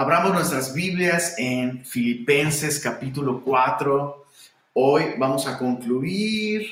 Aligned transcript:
Abramos 0.00 0.32
nuestras 0.32 0.72
Biblias 0.72 1.34
en 1.36 1.84
Filipenses 1.84 2.80
capítulo 2.80 3.42
4. 3.44 4.26
Hoy 4.72 5.04
vamos 5.18 5.46
a 5.46 5.58
concluir, 5.58 6.66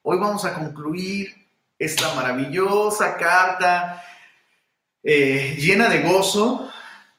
hoy 0.00 0.16
vamos 0.16 0.46
a 0.46 0.54
concluir 0.54 1.28
esta 1.78 2.14
maravillosa 2.14 3.18
carta 3.18 4.02
eh, 5.02 5.58
llena 5.58 5.90
de 5.90 6.00
gozo. 6.00 6.70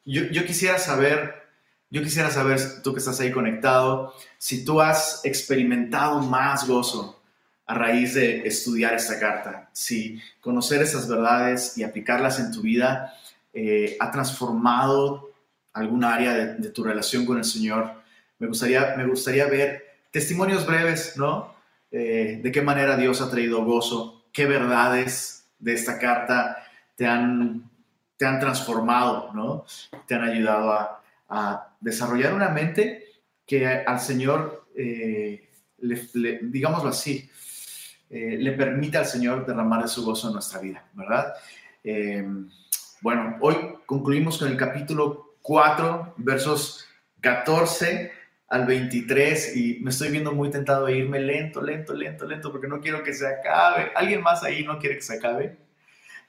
Yo, 0.04 0.46
quisiera 0.48 0.80
saber, 0.80 1.44
yo 1.92 2.02
quisiera 2.02 2.32
saber, 2.32 2.82
tú 2.82 2.94
que 2.94 2.98
estás 2.98 3.20
ahí 3.20 3.30
conectado, 3.30 4.16
si 4.40 4.66
tú 4.66 4.82
has 4.82 5.24
experimentado 5.24 6.22
más 6.22 6.68
gozo 6.68 7.22
a 7.68 7.76
raíz 7.76 8.16
de 8.16 8.48
estudiar 8.48 8.96
esta 8.96 9.20
carta, 9.20 9.70
si 9.74 10.20
conocer 10.40 10.82
esas 10.82 11.08
verdades 11.08 11.78
y 11.78 11.84
aplicarlas 11.84 12.40
en 12.40 12.52
tu 12.52 12.64
vida 12.64 13.14
eh, 13.54 13.96
ha 14.00 14.10
transformado 14.10 15.31
algún 15.74 16.04
área 16.04 16.34
de, 16.34 16.70
tu 16.70 16.84
relación 16.84 17.26
con 17.26 17.38
el 17.38 17.44
Señor. 17.44 17.92
Me 18.40 18.48
gustaría, 18.48 18.96
me 18.98 19.06
gustaría 19.06 19.48
ver 19.48 19.84
testimonios 20.12 20.66
breves, 20.66 21.16
¿no? 21.18 21.54
Eh, 21.92 22.40
de 22.42 22.52
qué 22.52 22.62
manera 22.62 22.98
Dios 22.98 23.22
ha 23.22 23.30
traído 23.30 23.64
gozo, 23.66 24.26
qué 24.32 24.46
verdades 24.46 25.46
de 25.60 25.74
esta 25.74 26.00
carta 26.00 26.58
te 26.96 27.06
han, 27.06 27.70
te 28.18 28.26
han 28.26 28.40
transformado, 28.40 29.32
¿no? 29.34 29.66
Te 30.08 30.16
han 30.16 30.24
ayudado 30.24 30.74
a, 30.74 30.98
desarrollar 31.80 32.34
una 32.34 32.50
mente 32.50 33.06
que 33.48 33.66
al 33.66 34.00
Señor, 34.00 34.68
eh, 34.76 35.50
digámoslo 35.80 36.90
así, 36.90 37.32
eh, 38.14 38.36
le 38.38 38.52
permite 38.52 38.98
al 38.98 39.06
Señor 39.06 39.46
derramar 39.46 39.84
de 39.84 39.88
su 39.88 40.04
gozo 40.04 40.28
en 40.28 40.34
nuestra 40.34 40.60
vida, 40.60 40.86
¿verdad? 40.94 41.34
Eh, 41.82 42.28
bueno, 43.00 43.38
hoy 43.40 43.56
concluimos 43.86 44.38
con 44.38 44.50
el 44.50 44.58
capítulo 44.58 45.31
4, 45.42 46.16
versos 46.18 46.88
14 47.22 48.12
al 48.48 48.66
23 48.66 49.56
y 49.56 49.80
me 49.82 49.92
estoy 49.92 50.10
viendo 50.10 50.34
muy 50.34 50.50
tentado 50.50 50.86
a 50.86 50.92
irme 50.92 51.20
lento, 51.20 51.62
lento, 51.62 51.94
lento, 51.94 52.26
lento, 52.26 52.52
porque 52.52 52.68
no 52.68 52.82
quiero 52.82 53.02
que 53.04 53.14
se 53.14 53.28
acabe. 53.28 53.92
¿Alguien 53.96 54.22
más 54.22 54.44
ahí 54.44 54.64
no 54.64 54.78
quiere 54.78 54.96
que 54.96 55.02
se 55.02 55.16
acabe? 55.16 55.58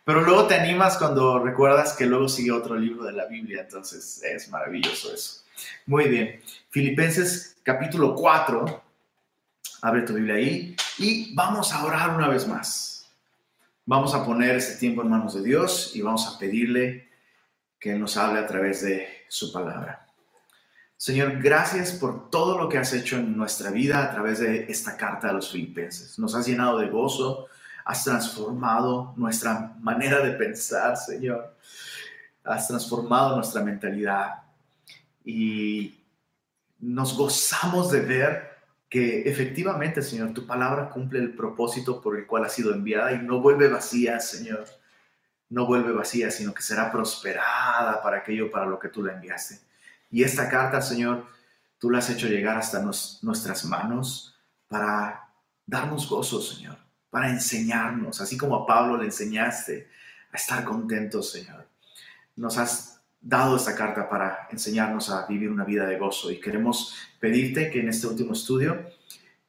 Pero 0.04 0.20
luego 0.22 0.46
te 0.46 0.54
animas 0.54 0.98
cuando 0.98 1.38
recuerdas 1.38 1.94
que 1.94 2.06
luego 2.06 2.28
sigue 2.28 2.52
otro 2.52 2.76
libro 2.76 3.04
de 3.04 3.12
la 3.12 3.26
Biblia, 3.26 3.62
entonces 3.62 4.22
es 4.22 4.48
maravilloso 4.50 5.12
eso. 5.14 5.44
Muy 5.86 6.08
bien, 6.08 6.40
Filipenses 6.70 7.56
capítulo 7.62 8.14
4, 8.14 8.82
Abre 9.82 10.02
tu 10.02 10.14
Biblia 10.14 10.36
ahí 10.36 10.76
y 10.98 11.34
vamos 11.34 11.72
a 11.72 11.84
orar 11.84 12.10
una 12.10 12.28
vez 12.28 12.46
más. 12.46 13.10
Vamos 13.84 14.14
a 14.14 14.24
poner 14.24 14.54
este 14.54 14.78
tiempo 14.78 15.02
en 15.02 15.08
manos 15.08 15.34
de 15.34 15.42
Dios 15.42 15.90
y 15.96 16.02
vamos 16.02 16.24
a 16.28 16.38
pedirle 16.38 17.08
que 17.82 17.90
Él 17.90 18.00
nos 18.00 18.16
hable 18.16 18.38
a 18.38 18.46
través 18.46 18.82
de 18.82 19.08
su 19.28 19.52
palabra. 19.52 20.06
Señor, 20.96 21.42
gracias 21.42 21.90
por 21.90 22.30
todo 22.30 22.56
lo 22.56 22.68
que 22.68 22.78
has 22.78 22.92
hecho 22.92 23.16
en 23.16 23.36
nuestra 23.36 23.72
vida 23.72 24.04
a 24.04 24.12
través 24.12 24.38
de 24.38 24.66
esta 24.70 24.96
carta 24.96 25.30
a 25.30 25.32
los 25.32 25.50
filipenses. 25.50 26.16
Nos 26.16 26.36
has 26.36 26.46
llenado 26.46 26.78
de 26.78 26.88
gozo, 26.88 27.48
has 27.84 28.04
transformado 28.04 29.12
nuestra 29.16 29.74
manera 29.80 30.20
de 30.20 30.30
pensar, 30.30 30.96
Señor. 30.96 31.56
Has 32.44 32.68
transformado 32.68 33.34
nuestra 33.34 33.64
mentalidad 33.64 34.44
y 35.24 35.98
nos 36.78 37.16
gozamos 37.16 37.90
de 37.90 38.00
ver 38.00 38.52
que 38.88 39.22
efectivamente, 39.22 40.02
Señor, 40.02 40.32
tu 40.32 40.46
palabra 40.46 40.88
cumple 40.88 41.18
el 41.18 41.34
propósito 41.34 42.00
por 42.00 42.16
el 42.16 42.28
cual 42.28 42.44
ha 42.44 42.48
sido 42.48 42.72
enviada 42.72 43.12
y 43.12 43.18
no 43.18 43.40
vuelve 43.40 43.68
vacía, 43.68 44.20
Señor. 44.20 44.66
No 45.52 45.66
vuelve 45.66 45.92
vacía, 45.92 46.30
sino 46.30 46.54
que 46.54 46.62
será 46.62 46.90
prosperada 46.90 48.02
para 48.02 48.18
aquello 48.18 48.50
para 48.50 48.64
lo 48.64 48.78
que 48.78 48.88
tú 48.88 49.04
la 49.04 49.12
enviaste. 49.12 49.58
Y 50.10 50.22
esta 50.22 50.48
carta, 50.48 50.80
Señor, 50.80 51.26
tú 51.78 51.90
la 51.90 51.98
has 51.98 52.08
hecho 52.08 52.26
llegar 52.26 52.56
hasta 52.56 52.80
nuestras 52.80 53.64
manos 53.66 54.34
para 54.66 55.28
darnos 55.66 56.08
gozo, 56.08 56.40
Señor, 56.40 56.78
para 57.10 57.28
enseñarnos, 57.28 58.20
así 58.22 58.38
como 58.38 58.56
a 58.56 58.66
Pablo 58.66 58.96
le 58.96 59.04
enseñaste 59.04 59.88
a 60.32 60.36
estar 60.36 60.64
contentos, 60.64 61.30
Señor. 61.30 61.68
Nos 62.36 62.56
has 62.56 63.00
dado 63.20 63.56
esta 63.56 63.74
carta 63.74 64.08
para 64.08 64.48
enseñarnos 64.50 65.10
a 65.10 65.26
vivir 65.26 65.50
una 65.50 65.64
vida 65.64 65.86
de 65.86 65.98
gozo 65.98 66.30
y 66.30 66.40
queremos 66.40 66.94
pedirte 67.20 67.70
que 67.70 67.80
en 67.80 67.90
este 67.90 68.06
último 68.06 68.32
estudio 68.32 68.86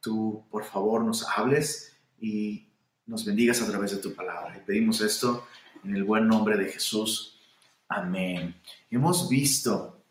tú 0.01 0.45
por 0.51 0.65
favor 0.65 1.03
nos 1.03 1.25
hables 1.29 1.95
y 2.19 2.67
nos 3.05 3.25
bendigas 3.25 3.61
a 3.61 3.67
través 3.67 3.91
de 3.91 3.97
tu 3.97 4.13
palabra. 4.13 4.57
Y 4.57 4.59
pedimos 4.65 5.01
esto 5.01 5.47
en 5.83 5.95
el 5.95 6.03
buen 6.03 6.27
nombre 6.27 6.57
de 6.57 6.65
Jesús. 6.65 7.39
Amén. 7.87 8.55
Hemos 8.89 9.29
visto 9.29 10.03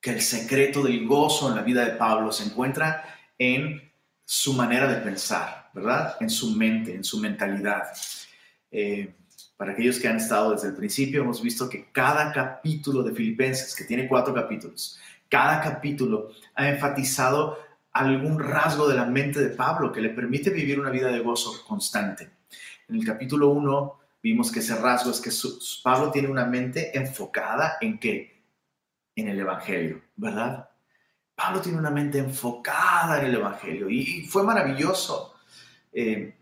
que 0.00 0.10
el 0.10 0.20
secreto 0.20 0.82
del 0.82 1.06
gozo 1.06 1.48
en 1.48 1.56
la 1.56 1.62
vida 1.62 1.84
de 1.84 1.92
Pablo 1.92 2.32
se 2.32 2.44
encuentra 2.44 3.04
en 3.38 3.90
su 4.24 4.52
manera 4.52 4.86
de 4.86 5.00
pensar, 5.00 5.70
¿verdad? 5.72 6.16
En 6.20 6.30
su 6.30 6.50
mente, 6.50 6.94
en 6.94 7.04
su 7.04 7.18
mentalidad. 7.18 7.84
Eh, 8.70 9.14
para 9.56 9.72
aquellos 9.72 9.98
que 9.98 10.08
han 10.08 10.16
estado 10.16 10.52
desde 10.52 10.68
el 10.68 10.74
principio, 10.74 11.22
hemos 11.22 11.40
visto 11.40 11.68
que 11.68 11.90
cada 11.92 12.32
capítulo 12.32 13.02
de 13.02 13.12
Filipenses, 13.12 13.74
que 13.74 13.84
tiene 13.84 14.08
cuatro 14.08 14.34
capítulos, 14.34 14.98
cada 15.28 15.60
capítulo 15.60 16.30
ha 16.54 16.68
enfatizado 16.68 17.58
algún 17.92 18.40
rasgo 18.40 18.88
de 18.88 18.96
la 18.96 19.06
mente 19.06 19.40
de 19.40 19.50
Pablo 19.50 19.92
que 19.92 20.00
le 20.00 20.10
permite 20.10 20.50
vivir 20.50 20.80
una 20.80 20.90
vida 20.90 21.08
de 21.08 21.20
gozo 21.20 21.64
constante. 21.66 22.30
En 22.88 22.96
el 22.96 23.04
capítulo 23.06 23.50
1 23.50 24.03
vimos 24.24 24.50
que 24.50 24.60
ese 24.60 24.74
rasgo 24.76 25.10
es 25.10 25.20
que 25.20 25.30
Pablo 25.82 26.10
tiene 26.10 26.28
una 26.28 26.46
mente 26.46 26.96
enfocada 26.96 27.76
en 27.78 27.98
qué? 27.98 28.42
En 29.14 29.28
el 29.28 29.38
Evangelio, 29.38 30.00
¿verdad? 30.16 30.66
Pablo 31.34 31.60
tiene 31.60 31.76
una 31.76 31.90
mente 31.90 32.18
enfocada 32.18 33.20
en 33.20 33.26
el 33.26 33.34
Evangelio 33.34 33.90
y 33.90 34.22
fue 34.26 34.42
maravilloso 34.42 35.34
eh, 35.92 36.34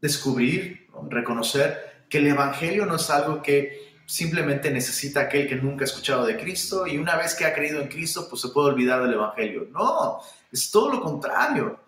descubrir, 0.00 0.88
reconocer 1.08 2.06
que 2.08 2.18
el 2.18 2.26
Evangelio 2.26 2.84
no 2.84 2.96
es 2.96 3.08
algo 3.10 3.40
que 3.42 4.00
simplemente 4.04 4.68
necesita 4.68 5.20
aquel 5.20 5.48
que 5.48 5.54
nunca 5.54 5.84
ha 5.84 5.86
escuchado 5.86 6.26
de 6.26 6.36
Cristo 6.36 6.84
y 6.84 6.98
una 6.98 7.14
vez 7.14 7.36
que 7.36 7.44
ha 7.44 7.54
creído 7.54 7.80
en 7.80 7.88
Cristo, 7.88 8.26
pues 8.28 8.42
se 8.42 8.48
puede 8.48 8.70
olvidar 8.70 9.02
del 9.02 9.14
Evangelio. 9.14 9.68
No, 9.70 10.18
es 10.50 10.68
todo 10.68 10.94
lo 10.94 11.00
contrario. 11.00 11.84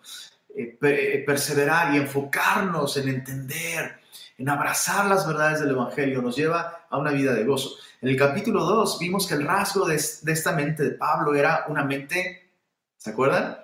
Eh, 0.55 0.77
eh, 0.81 1.23
perseverar 1.25 1.93
y 1.93 1.97
enfocarnos 1.97 2.95
en 2.95 3.09
entender, 3.09 4.00
en 4.41 4.49
abrazar 4.49 5.05
las 5.05 5.27
verdades 5.27 5.59
del 5.59 5.69
Evangelio, 5.69 6.19
nos 6.19 6.35
lleva 6.35 6.85
a 6.89 6.97
una 6.97 7.11
vida 7.11 7.35
de 7.35 7.43
gozo. 7.43 7.75
En 8.01 8.09
el 8.09 8.17
capítulo 8.17 8.65
2 8.65 8.97
vimos 8.99 9.27
que 9.27 9.35
el 9.35 9.45
rasgo 9.45 9.85
de, 9.85 9.93
esta 9.93 10.51
mente 10.53 10.81
de 10.81 10.91
Pablo 10.91 11.35
era 11.35 11.65
una 11.67 11.83
mente, 11.83 12.49
¿se 12.97 13.11
acuerdan? 13.11 13.59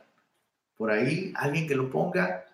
Por 0.77 0.91
ahí, 0.91 1.33
alguien 1.35 1.67
que 1.67 1.73
lo 1.73 1.89
ponga. 1.89 2.45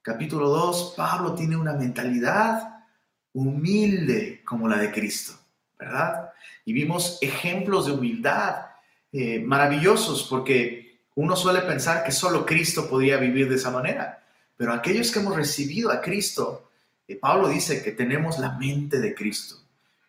Capítulo 0.00 0.48
2, 0.48 0.94
Pablo 0.96 1.34
tiene 1.34 1.56
una 1.56 1.72
mentalidad 1.72 2.84
humilde 3.32 4.42
como 4.44 4.68
la 4.68 4.76
de 4.76 4.92
Cristo, 4.92 5.32
¿verdad? 5.76 6.30
Y 6.64 6.72
vimos 6.72 7.18
ejemplos 7.20 7.86
de 7.86 7.92
humildad 7.92 8.66
eh, 9.10 9.40
maravillosos 9.40 10.28
porque 10.30 11.00
uno 11.16 11.34
suele 11.34 11.62
pensar 11.62 12.04
que 12.04 12.12
solo 12.12 12.46
Cristo 12.46 12.88
podía 12.88 13.16
vivir 13.16 13.48
de 13.48 13.56
esa 13.56 13.72
manera, 13.72 14.22
pero 14.56 14.72
aquellos 14.72 15.10
que 15.10 15.18
hemos 15.18 15.34
recibido 15.34 15.90
a 15.90 16.00
Cristo, 16.00 16.68
Pablo 17.16 17.48
dice 17.48 17.82
que 17.82 17.92
tenemos 17.92 18.38
la 18.38 18.52
mente 18.52 19.00
de 19.00 19.14
Cristo, 19.14 19.56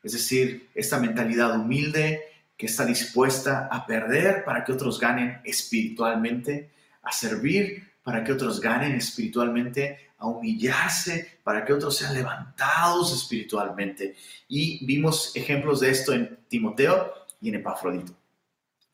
es 0.02 0.14
decir, 0.14 0.69
esta 0.75 1.00
mentalidad 1.00 1.59
humilde 1.59 2.22
que 2.58 2.66
está 2.68 2.86
dispuesta 2.86 3.68
a 3.72 3.86
perder 3.86 4.44
para 4.44 4.64
que 4.64 4.72
otros 4.72 5.00
ganen 5.00 5.42
espiritualmente, 5.44 6.69
a 7.02 7.12
servir 7.12 7.92
para 8.03 8.24
que 8.24 8.34
otros 8.34 8.59
ganen 8.59 8.96
espiritualmente, 8.96 10.12
a 10.18 10.28
humillarse 10.28 11.40
para 11.44 11.66
que 11.66 11.74
otros 11.74 11.97
sean 11.97 12.13
levantados 12.13 13.13
espiritualmente. 13.13 14.16
Y 14.47 14.86
vimos 14.86 15.36
ejemplos 15.36 15.80
de 15.80 15.90
esto 15.90 16.13
en 16.13 16.40
Timoteo 16.47 17.13
y 17.42 17.50
en 17.50 17.56
Epafrodito. 17.56 18.13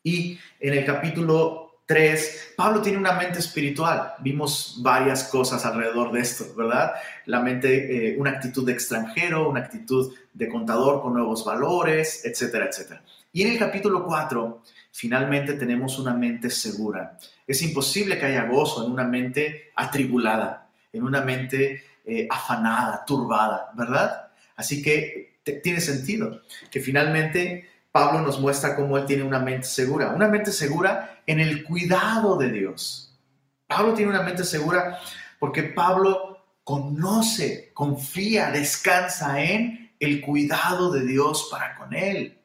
Y 0.02 0.38
en 0.58 0.74
el 0.74 0.84
capítulo 0.84 1.69
3, 1.90 2.52
Pablo 2.56 2.80
tiene 2.80 2.98
una 2.98 3.14
mente 3.14 3.40
espiritual. 3.40 4.14
Vimos 4.20 4.76
varias 4.78 5.24
cosas 5.24 5.66
alrededor 5.66 6.12
de 6.12 6.20
esto, 6.20 6.44
¿verdad? 6.56 6.92
La 7.26 7.40
mente, 7.40 8.12
eh, 8.12 8.16
una 8.16 8.30
actitud 8.30 8.64
de 8.64 8.72
extranjero, 8.72 9.48
una 9.48 9.58
actitud 9.58 10.14
de 10.32 10.48
contador 10.48 11.02
con 11.02 11.14
nuevos 11.14 11.44
valores, 11.44 12.24
etcétera, 12.24 12.66
etcétera. 12.66 13.02
Y 13.32 13.42
en 13.42 13.50
el 13.50 13.58
capítulo 13.58 14.04
4, 14.04 14.62
finalmente 14.92 15.54
tenemos 15.54 15.98
una 15.98 16.14
mente 16.14 16.48
segura. 16.48 17.18
Es 17.44 17.60
imposible 17.60 18.20
que 18.20 18.26
haya 18.26 18.44
gozo 18.44 18.86
en 18.86 18.92
una 18.92 19.02
mente 19.02 19.72
atribulada, 19.74 20.70
en 20.92 21.02
una 21.02 21.22
mente 21.22 21.82
eh, 22.04 22.28
afanada, 22.30 23.04
turbada, 23.04 23.72
¿verdad? 23.74 24.28
Así 24.54 24.80
que 24.80 25.40
tiene 25.64 25.80
sentido 25.80 26.42
que 26.70 26.80
finalmente 26.80 27.69
Pablo 27.92 28.20
nos 28.20 28.40
muestra 28.40 28.76
cómo 28.76 28.96
él 28.96 29.06
tiene 29.06 29.22
una 29.22 29.40
mente 29.40 29.66
segura, 29.66 30.10
una 30.10 30.28
mente 30.28 30.52
segura 30.52 31.22
en 31.26 31.40
el 31.40 31.64
cuidado 31.64 32.36
de 32.36 32.50
Dios. 32.50 33.18
Pablo 33.66 33.94
tiene 33.94 34.10
una 34.10 34.22
mente 34.22 34.44
segura 34.44 34.98
porque 35.38 35.64
Pablo 35.64 36.44
conoce, 36.64 37.72
confía, 37.74 38.50
descansa 38.50 39.40
en 39.42 39.92
el 39.98 40.20
cuidado 40.20 40.90
de 40.92 41.04
Dios 41.04 41.48
para 41.50 41.76
con 41.76 41.94
él. 41.94 42.36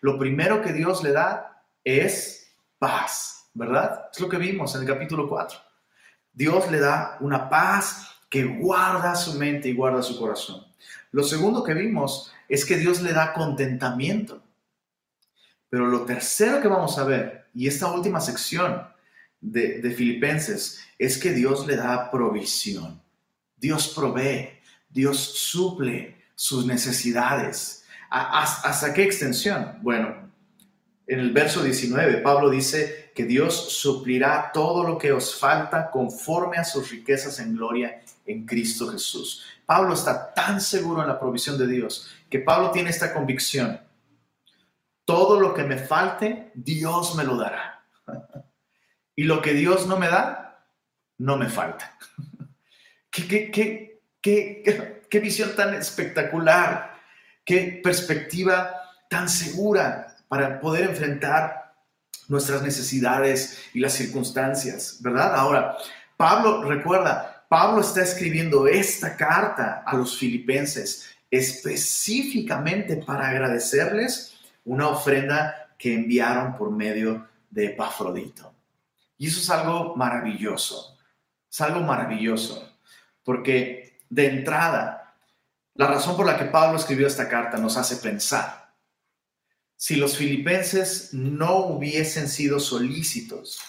lo 0.00 0.18
primero 0.18 0.62
que 0.62 0.72
Dios 0.72 1.02
le 1.02 1.12
da 1.12 1.62
es 1.82 2.52
paz, 2.78 3.50
¿verdad? 3.54 4.08
Es 4.12 4.20
lo 4.20 4.28
que 4.28 4.36
vimos 4.36 4.74
en 4.74 4.82
el 4.82 4.86
capítulo 4.86 5.28
4. 5.28 5.58
Dios 6.32 6.70
le 6.70 6.78
da 6.78 7.16
una 7.20 7.48
paz 7.48 8.16
que 8.28 8.44
guarda 8.44 9.16
su 9.16 9.34
mente 9.34 9.68
y 9.68 9.74
guarda 9.74 10.02
su 10.02 10.18
corazón. 10.18 10.64
Lo 11.10 11.22
segundo 11.22 11.64
que 11.64 11.74
vimos 11.74 12.32
es 12.48 12.64
que 12.64 12.76
Dios 12.76 13.00
le 13.00 13.12
da 13.12 13.32
contentamiento. 13.32 14.42
Pero 15.76 15.88
lo 15.88 16.06
tercero 16.06 16.62
que 16.62 16.68
vamos 16.68 16.96
a 16.96 17.04
ver, 17.04 17.48
y 17.52 17.68
esta 17.68 17.92
última 17.92 18.18
sección 18.18 18.82
de, 19.42 19.94
Filipenses, 19.94 20.80
es 20.98 21.18
que 21.18 21.34
Dios 21.34 21.66
le 21.66 21.76
da 21.76 22.10
provisión. 22.10 23.02
Dios 23.58 23.88
provee, 23.94 24.58
Dios 24.88 25.18
suple 25.18 26.16
sus 26.34 26.64
necesidades. 26.64 27.84
¿Hasta 28.08 28.94
qué 28.94 29.02
extensión? 29.02 29.76
Bueno, 29.82 30.32
en 31.06 31.20
el 31.20 31.32
verso 31.34 31.62
19, 31.62 32.22
Pablo 32.22 32.48
dice 32.48 33.10
que 33.14 33.26
Dios 33.26 33.74
suplirá 33.74 34.52
todo 34.54 34.82
lo 34.82 34.96
que 34.96 35.12
os 35.12 35.38
falta 35.38 35.90
conforme 35.90 36.56
a 36.56 36.64
sus 36.64 36.90
riquezas 36.90 37.38
en 37.38 37.54
gloria 37.54 38.00
en 38.24 38.46
Cristo 38.46 38.88
Jesús. 38.88 39.44
Pablo 39.66 39.92
está 39.92 40.32
tan 40.32 40.58
seguro 40.58 41.02
en 41.02 41.08
la 41.08 41.20
provisión 41.20 41.58
de 41.58 41.66
Dios 41.66 42.08
que 42.30 42.38
Pablo 42.38 42.70
tiene 42.70 42.88
esta 42.88 43.12
convicción. 43.12 43.78
Todo 45.06 45.40
lo 45.40 45.54
que 45.54 45.64
me 45.64 45.78
falte, 45.78 46.52
Dios 46.54 47.14
me 47.14 47.24
lo 47.24 47.36
dará. 47.36 47.82
Y 49.18 49.24
lo 49.24 49.40
que 49.40 49.54
Dios 49.54 49.86
no 49.86 49.98
me 49.98 50.08
da, 50.08 50.62
no 51.16 51.38
me 51.38 51.48
falta. 51.48 51.96
¿Qué, 54.22 55.20
visión 55.20 55.56
tan 55.56 55.74
espectacular! 55.74 56.94
¡Qué 57.44 57.80
perspectiva 57.82 58.74
tan 59.08 59.28
segura 59.28 60.16
para 60.28 60.60
poder 60.60 60.90
enfrentar 60.90 61.74
nuestras 62.28 62.62
necesidades 62.62 63.62
y 63.72 63.80
las 63.80 63.92
circunstancias, 63.92 64.98
¿verdad? 65.00 65.34
Ahora, 65.34 65.76
Pablo, 66.16 66.64
recuerda, 66.64 67.44
Pablo 67.48 67.80
está 67.80 68.02
escribiendo 68.02 68.66
esta 68.66 69.16
carta 69.16 69.84
a 69.86 69.96
los 69.96 70.18
filipenses 70.18 71.08
específicamente 71.30 72.96
para 72.96 73.28
agradecerles 73.28 74.35
una 74.66 74.88
ofrenda 74.88 75.74
que 75.78 75.94
enviaron 75.94 76.56
por 76.56 76.70
medio 76.70 77.26
de 77.50 77.66
Epafrodito. 77.66 78.54
Y 79.16 79.28
eso 79.28 79.40
es 79.40 79.48
algo 79.48 79.96
maravilloso, 79.96 80.98
es 81.50 81.60
algo 81.60 81.80
maravilloso, 81.80 82.68
porque 83.24 83.98
de 84.10 84.26
entrada, 84.26 85.14
la 85.74 85.86
razón 85.86 86.16
por 86.16 86.26
la 86.26 86.38
que 86.38 86.46
Pablo 86.46 86.78
escribió 86.78 87.06
esta 87.06 87.28
carta 87.28 87.58
nos 87.58 87.76
hace 87.76 87.96
pensar. 87.96 88.74
Si 89.76 89.96
los 89.96 90.16
filipenses 90.16 91.12
no 91.12 91.58
hubiesen 91.58 92.28
sido 92.28 92.58
solícitos, 92.60 93.60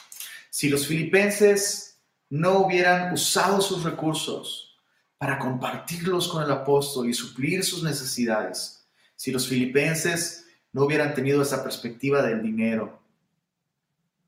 si 0.50 0.69
los 0.69 0.88
filipenses 0.88 2.00
no 2.29 2.59
hubieran 2.59 3.13
usado 3.13 3.61
sus 3.61 3.83
recursos 3.83 4.75
para 5.17 5.38
compartirlos 5.38 6.27
con 6.27 6.43
el 6.43 6.51
apóstol 6.51 7.09
y 7.09 7.13
suplir 7.13 7.63
sus 7.63 7.83
necesidades, 7.83 8.88
si 9.15 9.31
los 9.31 9.47
filipenses 9.47 10.46
no 10.77 10.85
hubieran 10.85 11.15
tenido 11.15 11.41
esa 11.41 11.63
perspectiva 11.63 12.21
del 12.21 12.44
dinero, 12.44 13.00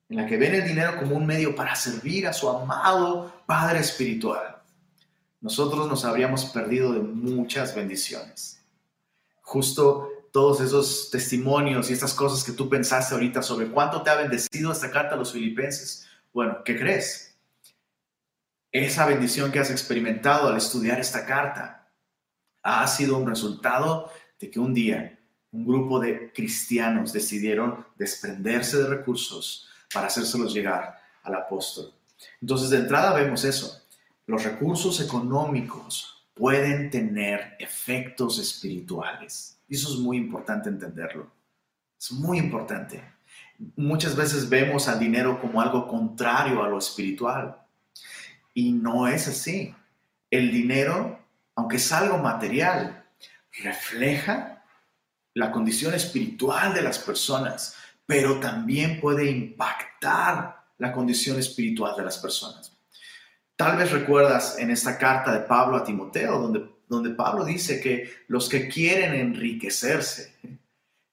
en 0.10 0.18
la 0.18 0.26
que 0.26 0.36
ven 0.36 0.56
el 0.56 0.68
dinero 0.68 0.98
como 0.98 1.16
un 1.16 1.28
medio 1.28 1.56
para 1.56 1.76
servir 1.76 2.26
a 2.26 2.34
su 2.34 2.50
amado 2.50 3.44
Padre 3.46 3.78
Espiritual, 3.78 4.60
nosotros 5.42 5.88
nos 5.88 6.06
habríamos 6.06 6.46
perdido 6.46 6.92
de 6.92 7.02
muchas 7.02 7.76
bendiciones. 7.76 8.60
Justo 9.44 10.10
todos 10.32 10.60
esos 10.62 11.12
testimonios 11.12 11.92
y 11.92 11.94
estas 11.94 12.16
cosas 12.16 12.44
que 12.44 12.54
tú 12.54 12.68
pensaste 12.68 13.14
ahorita 13.14 13.44
sobre 13.44 13.68
cuánto 13.68 14.02
te 14.02 14.10
ha 14.10 14.16
bendecido 14.16 14.72
esta 14.72 14.90
carta 14.90 15.14
a 15.14 15.18
los 15.20 15.32
filipenses. 15.32 16.08
Bueno, 16.34 16.64
¿qué 16.66 16.80
crees? 16.80 17.38
Esa 18.72 19.06
bendición 19.06 19.52
que 19.52 19.60
has 19.60 19.70
experimentado 19.70 20.48
al 20.48 20.58
estudiar 20.58 21.00
esta 21.00 21.28
carta 21.28 21.92
ha 22.64 22.88
sido 22.88 23.20
un 23.20 23.28
resultado 23.28 24.12
de 24.40 24.50
que 24.50 24.60
un 24.60 24.74
día 24.74 25.19
un 25.52 25.66
grupo 25.66 26.00
de 26.00 26.32
cristianos 26.34 27.12
decidieron 27.12 27.86
desprenderse 27.98 28.78
de 28.78 28.88
recursos 28.88 29.68
para 29.94 30.08
hacérselos 30.08 30.54
llegar 30.54 31.00
al 31.24 31.36
apóstol. 31.36 31.92
Entonces, 32.42 32.70
de 32.70 32.78
entrada 32.78 33.14
vemos 33.14 33.44
eso. 33.44 33.82
Los 34.28 34.44
recursos 34.44 35.00
económicos 35.02 36.28
pueden 36.36 36.90
tener 36.90 37.56
efectos 37.60 38.40
espirituales. 38.40 39.58
Y 39.68 39.76
eso 39.76 39.94
es 39.94 40.00
muy 40.00 40.18
importante 40.18 40.70
entenderlo. 40.70 41.32
Es 42.00 42.12
muy 42.12 42.38
importante. 42.38 43.04
Muchas 43.76 44.16
veces 44.16 44.48
vemos 44.48 44.88
al 44.88 45.00
dinero 45.00 45.42
como 45.42 45.62
algo 45.62 45.88
contrario 45.88 46.64
a 46.64 46.70
lo 46.70 46.78
espiritual. 46.78 47.58
Y 48.54 48.72
no 48.72 49.08
es 49.08 49.28
así. 49.28 49.76
El 50.30 50.52
dinero, 50.52 51.20
aunque 51.56 51.78
es 51.78 51.92
algo 51.92 52.20
material, 52.20 53.04
refleja 53.64 54.59
la 55.34 55.52
condición 55.52 55.94
espiritual 55.94 56.74
de 56.74 56.82
las 56.82 57.00
personas, 57.00 57.76
pero 58.06 58.40
también 58.40 59.00
puede 59.00 59.30
impactar 59.30 60.66
la 60.78 60.92
condición 60.92 61.38
espiritual 61.40 61.96
de 61.96 62.04
las 62.04 62.18
personas. 62.18 62.76
Tal 63.56 63.78
vez 63.78 63.92
recuerdas 63.92 64.58
en 64.58 64.72
esta 64.72 64.98
carta 64.98 65.34
de 65.34 65.42
Pablo 65.42 65.78
a 65.78 65.84
Timoteo, 65.84 66.40
donde, 66.40 66.70
donde 66.88 67.12
Pablo 67.12 67.44
dice 67.44 67.82
que 67.82 68.10
los 68.28 68.48
que 68.48 68.70
quieren 68.70 69.14
enriquecerse 69.14 70.36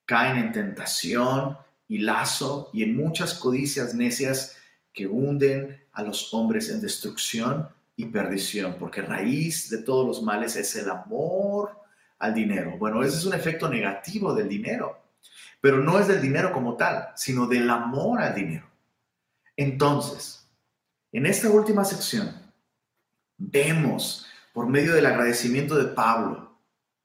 caen 0.05 0.39
en 0.39 0.53
tentación 0.53 1.59
y 1.89 1.99
lazo 1.99 2.71
y 2.73 2.85
en 2.85 2.97
muchas 2.97 3.35
codicias 3.35 3.95
necias 3.95 4.57
que 4.93 5.07
hunden 5.07 5.85
a 5.93 6.03
los 6.03 6.33
hombres 6.33 6.71
en 6.71 6.81
destrucción 6.81 7.69
y 7.97 8.07
perdición, 8.07 8.77
porque 8.79 9.03
raíz 9.03 9.69
de 9.69 9.79
todos 9.79 10.07
los 10.07 10.23
males 10.23 10.55
es 10.57 10.77
el 10.77 10.89
amor 10.89 11.86
al 12.19 12.35
dinero. 12.35 12.77
Bueno, 12.79 13.03
ese 13.03 13.17
es 13.17 13.25
un 13.25 13.35
efecto 13.35 13.69
negativo 13.69 14.35
del 14.35 14.49
dinero, 14.49 15.03
pero 15.61 15.79
no 15.79 15.99
es 15.99 16.09
del 16.09 16.21
dinero 16.21 16.53
como 16.53 16.77
tal, 16.77 17.09
sino 17.17 17.47
del 17.47 17.69
amor 17.69 18.21
al 18.21 18.35
dinero. 18.35 18.67
Entonces, 19.57 20.47
en 21.13 21.27
esta 21.27 21.49
última 21.51 21.85
sección 21.85 22.35
vemos, 23.39 24.27
por 24.53 24.69
medio 24.69 24.95
del 24.95 25.07
agradecimiento 25.07 25.77
de 25.77 25.93
Pablo 25.93 26.59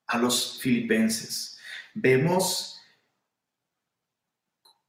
a 0.08 0.18
los 0.18 0.60
filipenses, 0.62 1.58
vemos 1.94 2.80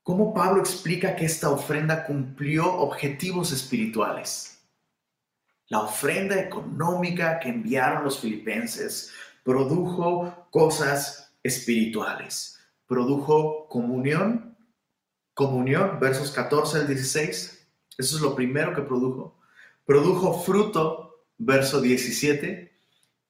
cómo 0.02 0.34
Pablo 0.34 0.60
explica 0.60 1.14
que 1.14 1.24
esta 1.24 1.50
ofrenda 1.50 2.04
cumplió 2.04 2.72
objetivos 2.74 3.52
espirituales. 3.52 4.60
La 5.68 5.80
ofrenda 5.80 6.38
económica 6.38 7.38
que 7.38 7.48
enviaron 7.48 8.04
los 8.04 8.20
filipenses 8.20 9.12
produjo 9.42 10.48
cosas 10.50 11.34
espirituales, 11.42 12.60
produjo 12.86 13.66
comunión, 13.68 14.56
comunión, 15.34 15.98
versos 16.00 16.30
14 16.30 16.78
al 16.78 16.86
16, 16.86 17.68
eso 17.98 18.16
es 18.16 18.22
lo 18.22 18.34
primero 18.34 18.74
que 18.74 18.82
produjo. 18.82 19.38
Produjo 19.84 20.40
fruto, 20.42 21.24
verso 21.38 21.80
17, 21.80 22.72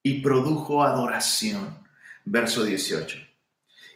y 0.03 0.21
produjo 0.21 0.83
adoración, 0.83 1.79
verso 2.25 2.65
18. 2.65 3.19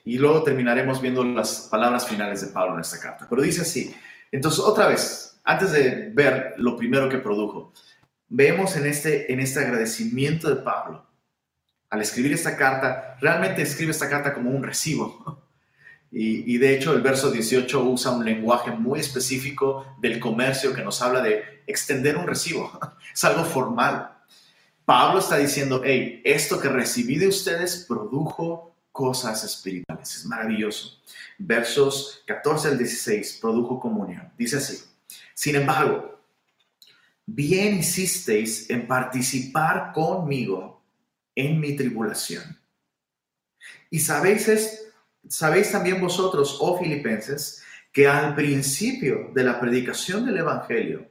Y 0.05 0.19
luego 0.19 0.43
terminaremos 0.43 1.01
viendo 1.01 1.25
las 1.25 1.69
palabras 1.71 2.07
finales 2.07 2.41
de 2.41 2.53
Pablo 2.53 2.75
en 2.75 2.81
esta 2.81 3.01
carta. 3.01 3.27
Pero 3.29 3.43
dice 3.43 3.63
así. 3.63 3.95
Entonces, 4.31 4.61
otra 4.61 4.87
vez, 4.87 5.41
antes 5.45 5.73
de 5.73 6.11
ver 6.15 6.55
lo 6.59 6.77
primero 6.77 7.09
que 7.09 7.19
produjo, 7.19 7.73
vemos 8.29 8.77
en 8.77 8.87
este, 8.87 9.33
en 9.33 9.41
este 9.41 9.61
agradecimiento 9.61 10.49
de 10.49 10.63
Pablo, 10.63 11.06
al 11.91 12.01
escribir 12.03 12.33
esta 12.33 12.57
carta, 12.57 13.17
realmente 13.21 13.63
escribe 13.63 13.91
esta 13.91 14.09
carta 14.09 14.35
como 14.35 14.51
un 14.51 14.63
recibo. 14.63 15.43
Y, 16.19 16.57
de 16.57 16.75
hecho 16.75 16.95
el 16.95 17.03
verso 17.03 17.31
18 17.31 17.83
usa 17.85 18.13
un 18.13 18.25
lenguaje 18.25 18.71
muy 18.71 19.01
específico 19.01 19.97
del 19.99 20.19
comercio 20.19 20.73
que 20.73 20.83
nos 20.83 21.03
habla 21.03 21.21
de 21.21 21.63
extender 21.67 22.17
un 22.17 22.27
recibo. 22.27 22.71
Es 23.13 23.23
algo 23.25 23.45
formal. 23.45 24.17
Pablo 24.87 25.19
está 25.19 25.37
diciendo, 25.37 25.83
hey, 25.85 26.23
esto 26.25 26.59
que 26.59 26.69
recibí 26.69 27.19
de 27.19 27.29
ustedes 27.29 27.85
produjo 27.87 28.75
cosas 28.93 29.45
espirituales. 29.45 30.15
Es 30.15 30.25
maravilloso. 30.25 31.03
Versos 31.37 32.23
14 32.27 32.69
al 32.69 32.79
16, 32.79 33.39
produjo 33.43 33.79
comunión. 33.79 34.33
Dice 34.39 34.57
así, 34.57 34.79
sin 35.35 35.57
embargo, 35.57 36.19
bien 37.27 37.81
hicisteis 37.81 38.71
en 38.71 38.87
participar 38.87 39.93
conmigo 39.93 40.76
en 41.37 41.61
mi 41.61 41.77
tribulación. 41.77 42.59
Y 43.91 44.01
sabéis 44.01 44.49
Sabéis 45.29 45.73
también 45.73 46.01
vosotros, 46.01 46.59
oh 46.61 46.79
filipenses, 46.79 47.63
que 47.93 48.07
al 48.07 48.35
principio 48.35 49.31
de 49.35 49.43
la 49.43 49.59
predicación 49.59 50.25
del 50.25 50.39
Evangelio, 50.39 51.09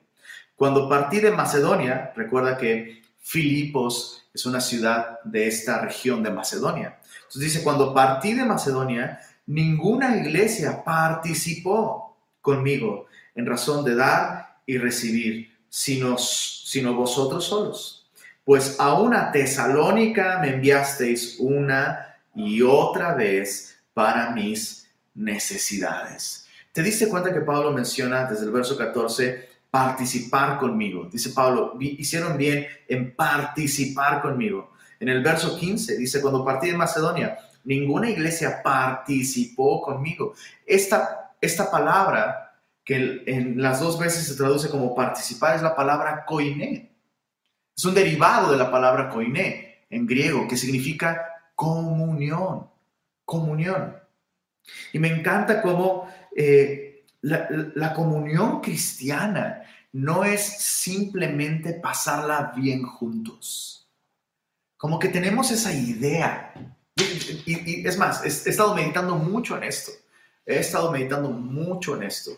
cuando 0.55 0.87
partí 0.87 1.19
de 1.19 1.31
Macedonia, 1.31 2.13
recuerda 2.15 2.57
que 2.57 3.01
Filipos 3.19 4.23
es 4.33 4.45
una 4.45 4.61
ciudad 4.61 5.19
de 5.23 5.47
esta 5.47 5.81
región 5.81 6.23
de 6.23 6.29
Macedonia. 6.29 6.99
Entonces 7.23 7.41
dice, 7.41 7.63
cuando 7.63 7.93
partí 7.93 8.33
de 8.33 8.45
Macedonia, 8.45 9.19
ninguna 9.47 10.15
iglesia 10.15 10.83
participó 10.83 12.17
conmigo 12.39 13.07
en 13.33 13.45
razón 13.45 13.83
de 13.83 13.95
dar 13.95 14.59
y 14.65 14.77
recibir, 14.77 15.51
sino 15.67 16.15
vosotros 16.93 17.43
solos. 17.43 18.04
Pues 18.45 18.79
a 18.79 18.93
una 18.93 19.31
tesalónica 19.31 20.37
me 20.39 20.53
enviasteis 20.53 21.37
una 21.39 22.15
y 22.35 22.61
otra 22.61 23.15
vez 23.15 23.75
para 23.93 24.29
mis 24.29 24.87
necesidades. 25.15 26.47
¿Te 26.71 26.83
diste 26.83 27.09
cuenta 27.09 27.33
que 27.33 27.41
Pablo 27.41 27.71
menciona 27.71 28.25
desde 28.25 28.45
el 28.45 28.51
verso 28.51 28.77
14 28.77 29.49
participar 29.71 30.59
conmigo? 30.59 31.09
Dice 31.11 31.31
Pablo, 31.31 31.75
hicieron 31.79 32.37
bien 32.37 32.67
en 32.87 33.15
participar 33.15 34.21
conmigo. 34.21 34.73
En 34.99 35.09
el 35.09 35.23
verso 35.23 35.57
15 35.57 35.97
dice, 35.97 36.21
cuando 36.21 36.45
partí 36.45 36.69
de 36.69 36.77
Macedonia, 36.77 37.37
ninguna 37.63 38.09
iglesia 38.09 38.61
participó 38.61 39.81
conmigo. 39.81 40.35
Esta, 40.65 41.33
esta 41.41 41.71
palabra, 41.71 42.59
que 42.83 43.23
en 43.25 43.61
las 43.61 43.79
dos 43.79 43.97
veces 43.97 44.27
se 44.27 44.35
traduce 44.35 44.69
como 44.69 44.93
participar, 44.93 45.55
es 45.55 45.61
la 45.61 45.75
palabra 45.75 46.25
koiné. 46.25 46.94
Es 47.75 47.83
un 47.83 47.93
derivado 47.93 48.51
de 48.51 48.57
la 48.57 48.71
palabra 48.71 49.09
koiné 49.09 49.85
en 49.89 50.05
griego, 50.05 50.47
que 50.47 50.57
significa 50.57 51.25
comunión, 51.55 52.69
comunión. 53.25 53.95
Y 54.93 54.99
me 54.99 55.09
encanta 55.09 55.61
cómo 55.61 56.07
eh, 56.35 57.05
la, 57.21 57.93
comunión 57.93 58.61
cristiana 58.61 59.63
no 59.93 60.23
es 60.23 60.41
simplemente 60.41 61.73
pasarla 61.73 62.53
bien 62.55 62.83
juntos. 62.83 63.89
Como 64.77 64.99
que 64.99 65.09
tenemos 65.09 65.51
esa 65.51 65.73
idea. 65.73 66.53
Y, 67.45 67.87
es 67.87 67.97
más, 67.97 68.23
he, 68.23 68.49
estado 68.49 68.75
meditando 68.75 69.15
mucho 69.15 69.57
en 69.57 69.63
esto. 69.63 69.91
He 70.45 70.59
estado 70.59 70.91
meditando 70.91 71.29
mucho 71.29 71.95
en 71.95 72.03
esto. 72.03 72.31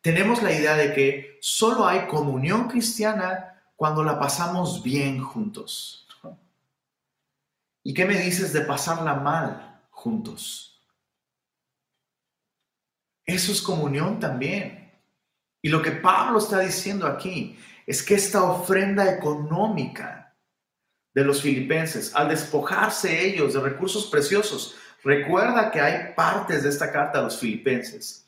Tenemos 0.00 0.42
la 0.42 0.52
idea 0.52 0.76
de 0.76 0.92
que 0.92 1.38
solo 1.40 1.86
hay 1.86 2.06
comunión 2.06 2.68
cristiana 2.68 3.53
cuando 3.76 4.02
la 4.04 4.18
pasamos 4.18 4.82
bien 4.82 5.22
juntos. 5.22 6.06
¿Y 7.82 7.92
qué 7.92 8.06
me 8.06 8.18
dices 8.18 8.52
de 8.52 8.62
pasarla 8.62 9.14
mal 9.14 9.82
juntos? 9.90 10.80
Eso 13.26 13.52
es 13.52 13.60
comunión 13.60 14.18
también. 14.18 14.92
Y 15.60 15.68
lo 15.68 15.82
que 15.82 15.92
Pablo 15.92 16.38
está 16.38 16.60
diciendo 16.60 17.06
aquí 17.06 17.58
es 17.86 18.02
que 18.02 18.14
esta 18.14 18.42
ofrenda 18.42 19.10
económica 19.12 20.34
de 21.14 21.24
los 21.24 21.42
filipenses, 21.42 22.14
al 22.14 22.28
despojarse 22.28 23.26
ellos 23.26 23.54
de 23.54 23.60
recursos 23.60 24.06
preciosos, 24.06 24.74
recuerda 25.02 25.70
que 25.70 25.80
hay 25.80 26.14
partes 26.14 26.62
de 26.62 26.70
esta 26.70 26.90
carta 26.90 27.18
a 27.18 27.22
los 27.22 27.38
filipenses 27.38 28.26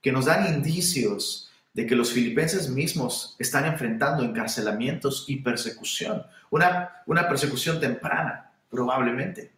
que 0.00 0.12
nos 0.12 0.26
dan 0.26 0.54
indicios 0.54 1.47
de 1.78 1.86
que 1.86 1.94
los 1.94 2.12
filipenses 2.12 2.68
mismos 2.68 3.36
están 3.38 3.64
enfrentando 3.64 4.24
encarcelamientos 4.24 5.26
y 5.28 5.36
persecución, 5.36 6.26
una, 6.50 7.04
una 7.06 7.28
persecución 7.28 7.78
temprana, 7.78 8.50
probablemente. 8.68 9.52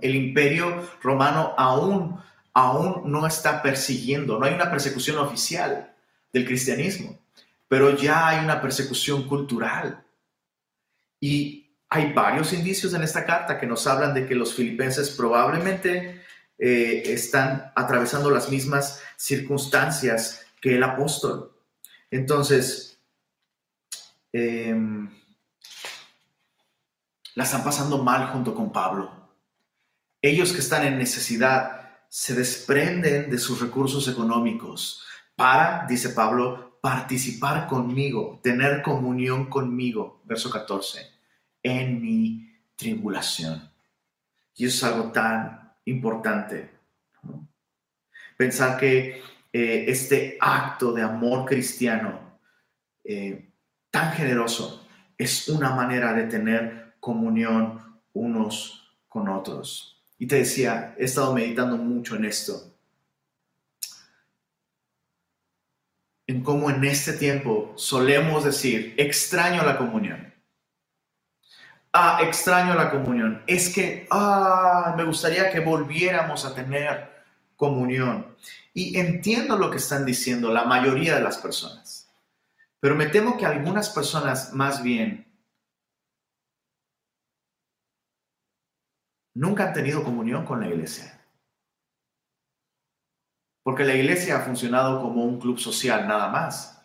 El 0.00 0.14
imperio 0.14 0.88
romano 1.02 1.52
aún 1.58 2.20
aún 2.52 3.10
no 3.10 3.26
está 3.26 3.60
persiguiendo, 3.60 4.38
no 4.38 4.46
hay 4.46 4.54
una 4.54 4.70
persecución 4.70 5.18
oficial 5.18 5.92
del 6.32 6.46
cristianismo, 6.46 7.18
pero 7.66 7.96
ya 7.96 8.28
hay 8.28 8.44
una 8.44 8.62
persecución 8.62 9.26
cultural. 9.26 10.00
Y 11.18 11.72
hay 11.88 12.12
varios 12.12 12.52
indicios 12.52 12.94
en 12.94 13.02
esta 13.02 13.26
carta 13.26 13.58
que 13.58 13.66
nos 13.66 13.84
hablan 13.88 14.14
de 14.14 14.28
que 14.28 14.36
los 14.36 14.54
filipenses 14.54 15.10
probablemente 15.10 16.22
eh, 16.56 17.02
están 17.06 17.72
atravesando 17.74 18.30
las 18.30 18.48
mismas 18.48 19.02
circunstancias 19.16 20.43
que 20.64 20.76
el 20.76 20.82
apóstol. 20.82 21.54
Entonces, 22.10 22.98
em, 24.32 25.10
la 27.34 27.44
están 27.44 27.62
pasando 27.62 28.02
mal 28.02 28.28
junto 28.28 28.54
con 28.54 28.72
Pablo. 28.72 29.28
Ellos 30.22 30.54
que 30.54 30.60
están 30.60 30.86
en 30.86 30.96
necesidad 30.96 31.98
se 32.08 32.34
desprenden 32.34 33.30
de 33.30 33.36
sus 33.36 33.60
recursos 33.60 34.08
económicos 34.08 35.04
para, 35.36 35.84
dice 35.86 36.08
Pablo, 36.08 36.78
participar 36.80 37.66
conmigo, 37.66 38.40
tener 38.42 38.80
comunión 38.80 39.50
conmigo, 39.50 40.22
verso 40.24 40.48
14, 40.48 41.06
en 41.62 42.00
mi 42.00 42.58
tribulación. 42.74 43.70
Y 44.56 44.64
eso 44.64 44.86
es 44.86 44.94
algo 44.94 45.12
tan 45.12 45.74
importante. 45.84 46.70
Pensar 48.38 48.78
que 48.78 49.33
eh, 49.56 49.84
este 49.86 50.36
acto 50.40 50.92
de 50.92 51.02
amor 51.02 51.44
cristiano 51.44 52.40
eh, 53.04 53.52
tan 53.88 54.10
generoso 54.10 54.84
es 55.16 55.48
una 55.48 55.70
manera 55.70 56.12
de 56.12 56.24
tener 56.24 56.96
comunión 56.98 58.00
unos 58.12 58.92
con 59.08 59.28
otros. 59.28 60.02
Y 60.18 60.26
te 60.26 60.38
decía, 60.38 60.96
he 60.98 61.04
estado 61.04 61.32
meditando 61.32 61.76
mucho 61.76 62.16
en 62.16 62.24
esto. 62.24 62.74
En 66.26 66.42
cómo 66.42 66.68
en 66.68 66.82
este 66.82 67.12
tiempo 67.12 67.74
solemos 67.76 68.42
decir, 68.42 68.96
extraño 68.96 69.62
la 69.62 69.78
comunión. 69.78 70.34
Ah, 71.92 72.18
extraño 72.22 72.74
la 72.74 72.90
comunión. 72.90 73.44
Es 73.46 73.72
que, 73.72 74.08
ah, 74.10 74.94
me 74.96 75.04
gustaría 75.04 75.52
que 75.52 75.60
volviéramos 75.60 76.44
a 76.44 76.52
tener 76.56 77.13
comunión. 77.64 78.36
Y 78.74 78.98
entiendo 78.98 79.56
lo 79.56 79.70
que 79.70 79.78
están 79.78 80.04
diciendo 80.04 80.52
la 80.52 80.64
mayoría 80.64 81.14
de 81.14 81.22
las 81.22 81.38
personas. 81.38 82.10
Pero 82.80 82.94
me 82.94 83.06
temo 83.06 83.38
que 83.38 83.46
algunas 83.46 83.88
personas 83.88 84.52
más 84.52 84.82
bien 84.82 85.26
nunca 89.34 89.68
han 89.68 89.72
tenido 89.72 90.04
comunión 90.04 90.44
con 90.44 90.60
la 90.60 90.68
iglesia. 90.68 91.18
Porque 93.62 93.84
la 93.84 93.94
iglesia 93.94 94.36
ha 94.36 94.40
funcionado 94.40 95.00
como 95.00 95.24
un 95.24 95.40
club 95.40 95.58
social 95.58 96.06
nada 96.06 96.28
más, 96.28 96.82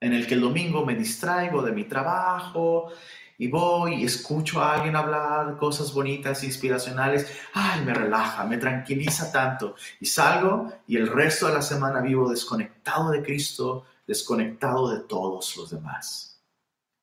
en 0.00 0.12
el 0.12 0.26
que 0.26 0.34
el 0.34 0.42
domingo 0.42 0.84
me 0.84 0.94
distraigo 0.94 1.62
de 1.62 1.72
mi 1.72 1.84
trabajo 1.84 2.92
y 3.40 3.48
voy 3.48 3.94
y 3.94 4.04
escucho 4.04 4.60
a 4.60 4.74
alguien 4.74 4.94
hablar 4.94 5.56
cosas 5.56 5.94
bonitas, 5.94 6.44
inspiracionales. 6.44 7.26
Ay, 7.54 7.82
me 7.86 7.94
relaja, 7.94 8.44
me 8.44 8.58
tranquiliza 8.58 9.32
tanto. 9.32 9.76
Y 9.98 10.04
salgo 10.04 10.70
y 10.86 10.98
el 10.98 11.06
resto 11.06 11.46
de 11.46 11.54
la 11.54 11.62
semana 11.62 12.02
vivo 12.02 12.28
desconectado 12.28 13.10
de 13.10 13.22
Cristo, 13.22 13.86
desconectado 14.06 14.90
de 14.90 15.04
todos 15.04 15.56
los 15.56 15.70
demás. 15.70 16.38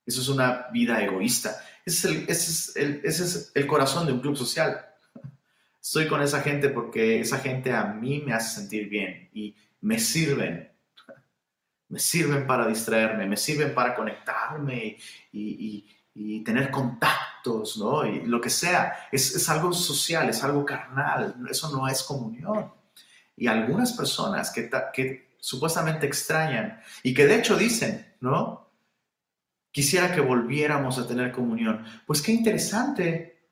Eso 0.05 0.21
es 0.21 0.29
una 0.29 0.67
vida 0.71 1.01
egoísta. 1.01 1.59
Ese 1.83 2.25
es, 2.27 2.75
el, 2.75 3.01
ese, 3.03 3.23
es 3.23 3.51
el, 3.55 3.65
corazón 3.65 4.05
de 4.05 4.13
un 4.13 4.19
club 4.19 4.37
social. 4.37 4.85
Estoy 5.81 6.07
con 6.07 6.21
esa 6.21 6.41
gente 6.41 6.69
porque 6.69 7.19
esa 7.19 7.39
gente 7.39 7.73
a 7.73 7.85
mí 7.85 8.21
me 8.23 8.35
hace 8.35 8.59
sentir 8.59 8.89
bien 8.89 9.27
y 9.33 9.55
me 9.81 9.99
sirven. 9.99 10.71
Me 11.89 11.97
sirven 11.97 12.45
para 12.45 12.67
distraerme, 12.67 13.25
me 13.25 13.37
sirven 13.37 13.73
para 13.73 13.95
conectarme 13.95 14.97
y, 15.31 15.96
tener 16.43 16.71
contactos, 16.71 17.77
¿no? 17.77 18.05
Y 18.05 18.21
lo 18.25 18.41
que 18.41 18.49
sea. 18.49 19.07
Es, 19.11 19.35
es 19.35 19.49
algo 19.49 19.73
social, 19.73 20.29
es 20.29 20.43
algo 20.43 20.65
carnal. 20.65 21.35
Eso 21.49 21.69
no 21.69 21.87
es 21.87 22.03
comunión. 22.03 22.71
Y 23.35 23.47
algunas 23.47 23.93
personas 23.93 24.51
que, 24.51 24.69
que 24.93 25.35
supuestamente 25.39 26.07
extrañan 26.07 26.79
y 27.03 27.13
que 27.13 27.25
de 27.25 27.35
hecho 27.35 27.55
dicen, 27.55 28.15
¿no? 28.19 28.67
quisiera 29.77 30.11
que 30.11 30.21
volviéramos 30.21 30.97
a 30.97 31.07
tener 31.07 31.31
comunión. 31.31 31.85
Pues 32.07 32.23
qué 32.23 32.31
interesante, 32.31 33.51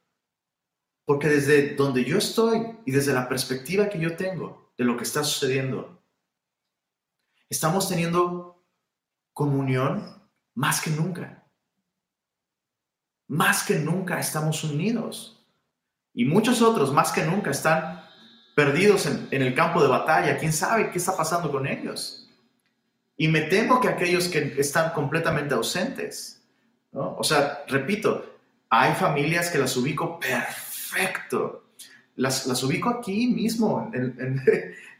porque 1.06 1.28
desde 1.28 1.76
donde 1.76 2.04
yo 2.04 2.18
estoy 2.18 2.80
y 2.84 2.92
desde 2.92 3.14
la 3.14 3.30
perspectiva 3.30 3.90
que 3.90 4.00
yo 4.00 4.16
tengo 4.16 4.74
de 4.76 4.86
lo 4.86 4.98
que 4.98 5.04
está 5.04 5.24
sucediendo, 5.24 6.02
estamos 7.48 7.88
teniendo 7.88 8.66
comunión 9.34 10.28
más 10.56 10.82
que 10.82 10.90
nunca. 10.90 11.45
Más 13.28 13.64
que 13.64 13.80
nunca 13.80 14.20
estamos 14.20 14.64
unidos. 14.64 15.44
Y 16.14 16.26
muchos 16.26 16.62
otros, 16.62 16.94
más 16.94 17.12
que 17.12 17.24
nunca, 17.24 17.52
están 17.52 18.06
perdidos 18.56 19.06
en, 19.06 19.28
el 19.42 19.54
campo 19.54 19.82
de 19.82 19.90
batalla. 19.90 20.38
¿Quién 20.38 20.54
sabe 20.54 20.90
qué 20.90 20.98
está 20.98 21.16
pasando 21.16 21.52
con 21.52 21.68
ellos? 21.68 22.30
Y 23.18 23.28
me 23.28 23.42
temo 23.42 23.82
que 23.82 23.90
aquellos 23.90 24.28
que 24.30 24.56
están 24.58 24.92
completamente 24.94 25.54
ausentes, 25.54 26.42
¿no? 26.92 27.16
O 27.18 27.24
sea, 27.24 27.64
repito, 27.68 28.38
hay 28.70 28.94
familias 28.94 29.50
que 29.50 29.58
las 29.58 29.76
ubico 29.76 30.20
perfecto. 30.20 31.66
Las, 32.16 32.48
las 32.48 32.64
ubico 32.64 32.90
aquí 32.90 33.28
mismo, 33.28 33.92
en, 33.94 34.42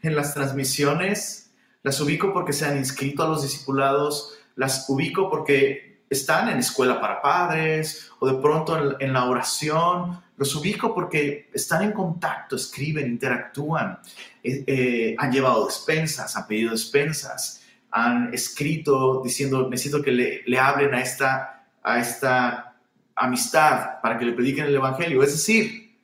en, 0.02 0.14
las 0.14 0.34
transmisiones, 0.34 1.50
las 1.82 1.98
ubico 2.00 2.32
porque 2.32 2.52
se 2.52 2.66
han 2.66 2.76
inscrito 2.76 3.22
a 3.22 3.28
los 3.28 3.42
discipulados, 3.42 4.38
las 4.54 4.88
ubico 4.90 5.30
porque 5.30 5.95
están 6.08 6.48
en 6.48 6.58
escuela 6.58 7.00
para 7.00 7.20
padres 7.20 8.10
o 8.18 8.26
de 8.26 8.34
pronto 8.40 9.00
en, 9.00 9.12
la 9.12 9.24
oración. 9.24 10.20
Los 10.36 10.54
ubico 10.54 10.94
porque 10.94 11.50
están 11.52 11.82
en 11.82 11.92
contacto, 11.92 12.56
escriben, 12.56 13.06
interactúan, 13.06 13.98
eh, 14.42 14.64
eh, 14.66 15.16
han 15.18 15.32
llevado 15.32 15.66
despensas, 15.66 16.36
han 16.36 16.46
pedido 16.46 16.72
despensas, 16.72 17.62
han 17.90 18.32
escrito 18.34 19.22
diciendo, 19.24 19.68
necesito 19.70 20.02
que 20.02 20.10
le, 20.12 20.42
le 20.46 20.58
hablen 20.58 20.94
a 20.94 21.00
esta, 21.00 21.66
a 21.82 21.98
esta 21.98 22.76
amistad 23.14 24.00
para 24.02 24.18
que 24.18 24.26
le 24.26 24.32
prediquen 24.32 24.66
el 24.66 24.74
Evangelio. 24.74 25.22
Es 25.22 25.32
decir, 25.32 25.96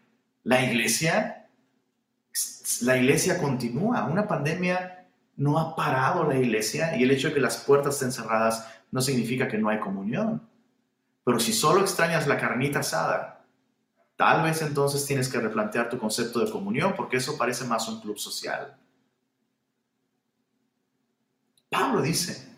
la 0.45 0.65
iglesia, 0.65 1.47
la 2.81 2.97
iglesia 2.97 3.39
continúa. 3.39 4.05
Una 4.07 4.27
pandemia 4.27 5.07
no 5.37 5.59
ha 5.59 5.77
parado 5.77 6.25
la 6.25 6.37
iglesia 6.37 6.97
y 6.97 7.03
el 7.03 7.11
hecho 7.11 7.29
de 7.29 7.35
que 7.35 7.41
las 7.41 7.59
puertas 7.59 7.95
estén 7.95 8.13
cerradas 8.13 8.67
no 8.93 9.01
significa 9.01 9.49
que 9.49 9.59
no 9.59 9.69
hay 9.69 9.81
comunión. 9.81 10.41
Pero 11.25 11.41
si 11.41 11.53
solo 11.53 11.81
extrañas 11.81 12.29
la 12.29 12.39
carnita 12.39 12.81
asada, 12.81 13.45
tal 14.17 14.45
vez 14.45 14.63
entonces 14.63 15.05
tienes 15.05 15.29
que 15.29 15.41
replantear 15.41 15.89
tu 15.89 15.99
concepto 15.99 16.39
de 16.39 16.51
comunión 16.51 16.95
porque 16.97 17.17
eso 17.17 17.37
parece 17.37 17.65
más 17.65 17.89
un 17.89 18.01
club 18.01 18.19
social. 18.19 18.77
Pablo 21.69 22.03
dice, 22.03 22.49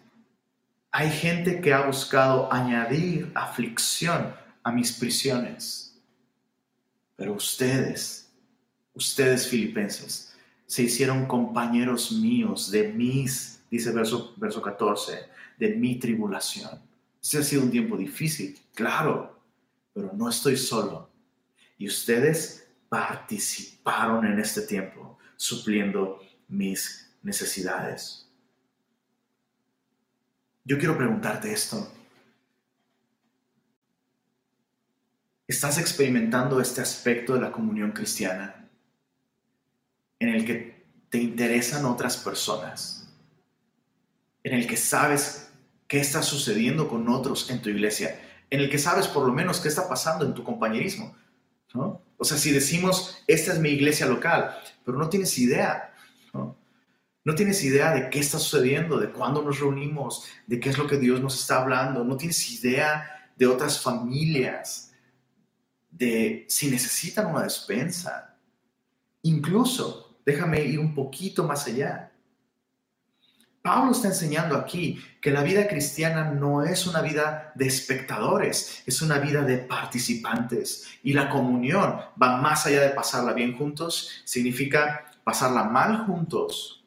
hay 0.91 1.11
gente 1.11 1.61
que 1.61 1.73
ha 1.73 1.87
buscado 1.87 2.53
añadir 2.53 3.31
aflicción 3.35 4.35
a 4.63 4.73
mis 4.73 4.93
prisiones, 4.93 6.01
pero 7.15 7.35
ustedes, 7.35 8.29
ustedes 8.93 9.47
filipenses, 9.47 10.35
se 10.67 10.83
hicieron 10.83 11.27
compañeros 11.27 12.11
míos 12.11 12.71
de 12.73 12.89
mis, 12.89 13.63
dice 13.71 13.93
verso, 13.93 14.35
verso 14.37 14.61
14, 14.61 15.29
de 15.59 15.75
mi 15.77 15.99
tribulación. 15.99 16.81
Este 17.23 17.39
ha 17.39 17.43
sido 17.43 17.63
un 17.63 17.71
tiempo 17.71 17.97
difícil, 17.97 18.59
claro, 18.75 19.43
pero 19.93 20.13
no 20.13 20.29
estoy 20.29 20.57
solo. 20.57 21.11
Y 21.79 21.87
ustedes 21.87 22.69
participaron 22.89 24.27
en 24.27 24.39
este 24.39 24.63
tiempo, 24.63 25.19
supliendo 25.37 26.21
mis 26.49 27.11
necesidades. 27.23 28.31
Yo 30.65 30.79
quiero 30.79 30.97
preguntarte 30.97 31.53
esto. 31.53 31.91
¿Estás 35.47 35.79
experimentando 35.79 36.61
este 36.61 36.81
aspecto 36.81 37.35
de 37.35 37.41
la 37.41 37.53
comunión 37.53 37.93
cristiana 37.93 38.71
en 40.19 40.29
el 40.31 40.45
que 40.45 40.87
te 41.11 41.19
interesan 41.19 41.85
otras 41.85 42.17
personas? 42.17 43.09
En 44.43 44.55
el 44.55 44.67
que 44.67 44.77
sabes 44.77 45.44
qué 45.95 46.01
está 46.01 46.25
sucediendo 46.25 46.89
con 46.89 47.09
otros 47.09 47.49
en 47.51 47.63
tu 47.63 47.69
iglesia, 47.69 48.21
en 48.51 48.59
el 48.59 48.69
que 48.69 48.79
sabes 48.79 49.07
por 49.07 49.25
lo 49.25 49.33
menos 49.33 49.61
qué 49.61 49.69
está 49.69 49.89
pasando 49.89 50.25
en 50.25 50.35
tu 50.35 50.43
compañerismo. 50.43 51.15
¿no? 51.73 52.03
O 52.17 52.25
sea, 52.25 52.37
si 52.37 52.51
decimos, 52.51 53.23
esta 53.29 53.53
es 53.53 53.61
mi 53.61 53.69
iglesia 53.69 54.07
local, 54.07 54.59
pero 54.85 54.99
no 54.99 55.09
tienes 55.09 55.39
idea, 55.39 55.95
¿no? 56.33 56.57
No 57.23 57.37
tienes 57.37 57.63
idea 57.63 57.93
de 57.93 58.11
qué 58.11 58.19
está 58.19 58.41
sucediendo, 58.41 58.99
de 58.99 59.13
cuándo 59.13 59.41
nos 59.41 59.61
reunimos, 59.61 60.25
de 60.49 60.59
qué 60.59 60.71
es 60.71 60.79
lo 60.79 60.89
que 60.89 60.99
Dios 60.99 61.21
nos 61.21 61.39
está 61.39 61.63
hablando, 61.63 62.03
no 62.03 62.17
tienes 62.17 62.51
idea 62.51 63.31
de 63.37 63.47
otras 63.47 63.81
familias, 63.81 64.93
de 65.93 66.45
si 66.49 66.73
necesitan 66.73 67.27
una 67.27 67.45
despensa. 67.45 68.37
Incluso, 69.23 70.19
déjame 70.27 70.65
ir 70.65 70.81
un 70.81 70.93
poquito 70.93 71.45
más 71.45 71.69
allá. 71.69 72.11
Pablo 73.65 73.93
está 73.93 74.09
enseñando 74.09 74.59
aquí 74.59 75.03
que 75.23 75.31
la 75.31 75.43
vida 75.43 75.67
cristiana 75.67 76.31
no 76.31 76.63
es 76.63 76.87
una 76.87 77.01
vida 77.01 77.51
de 77.55 77.67
espectadores, 77.67 78.83
es 78.85 79.01
una 79.01 79.17
vida 79.17 79.41
de 79.41 79.57
participantes. 79.57 80.87
Y 81.03 81.15
la 81.15 81.31
comunión 81.31 81.99
va 82.23 82.37
más 82.43 82.67
allá 82.67 82.83
de 82.83 82.91
pasarla 82.91 83.33
bien 83.33 83.57
juntos, 83.57 84.11
significa 84.27 85.11
pasarla 85.25 85.65
mal 85.65 86.05
juntos, 86.05 86.85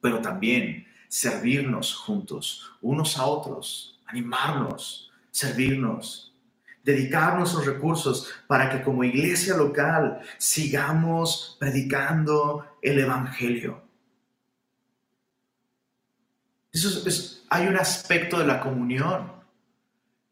pero 0.00 0.22
también 0.22 0.86
servirnos 1.06 1.94
juntos, 1.94 2.72
unos 2.80 3.18
a 3.18 3.26
otros, 3.26 4.00
animarnos, 4.06 5.12
servirnos, 5.30 6.34
dedicar 6.82 7.36
nuestros 7.36 7.66
recursos 7.66 8.32
para 8.46 8.70
que 8.70 8.82
como 8.82 9.04
iglesia 9.04 9.54
local 9.54 10.22
sigamos 10.38 11.58
predicando 11.60 12.64
el 12.80 13.00
Evangelio 13.00 13.89
eso 16.72 17.08
es, 17.08 17.44
hay 17.48 17.66
un 17.66 17.76
aspecto 17.76 18.38
de 18.38 18.46
la 18.46 18.60
comunión 18.60 19.32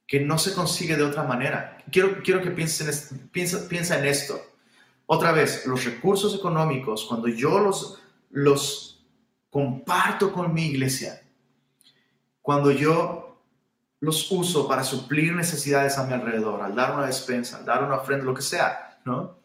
que 0.06 0.20
no 0.20 0.38
se 0.38 0.54
consigue 0.54 0.96
de 0.96 1.02
otra 1.02 1.24
manera. 1.24 1.78
Quiero, 1.90 2.22
quiero 2.22 2.40
que 2.40 2.50
pienses 2.50 3.12
en, 3.12 3.28
piensa, 3.28 3.68
piensa 3.68 3.98
en 3.98 4.06
esto. 4.06 4.40
Otra 5.06 5.32
vez, 5.32 5.66
los 5.66 5.84
recursos 5.84 6.34
económicos, 6.34 7.04
cuando 7.06 7.28
yo 7.28 7.58
los, 7.58 8.00
los 8.30 9.04
comparto 9.50 10.32
con 10.32 10.52
mi 10.54 10.66
iglesia, 10.66 11.22
cuando 12.40 12.70
yo 12.70 13.42
los 14.00 14.30
uso 14.30 14.68
para 14.68 14.84
suplir 14.84 15.34
necesidades 15.34 15.98
a 15.98 16.06
mi 16.06 16.12
alrededor, 16.12 16.62
al 16.62 16.74
dar 16.74 16.94
una 16.94 17.06
despensa, 17.06 17.58
al 17.58 17.64
dar 17.64 17.84
una 17.84 17.96
ofrenda, 17.96 18.24
lo 18.24 18.34
que 18.34 18.42
sea, 18.42 19.00
¿no? 19.04 19.38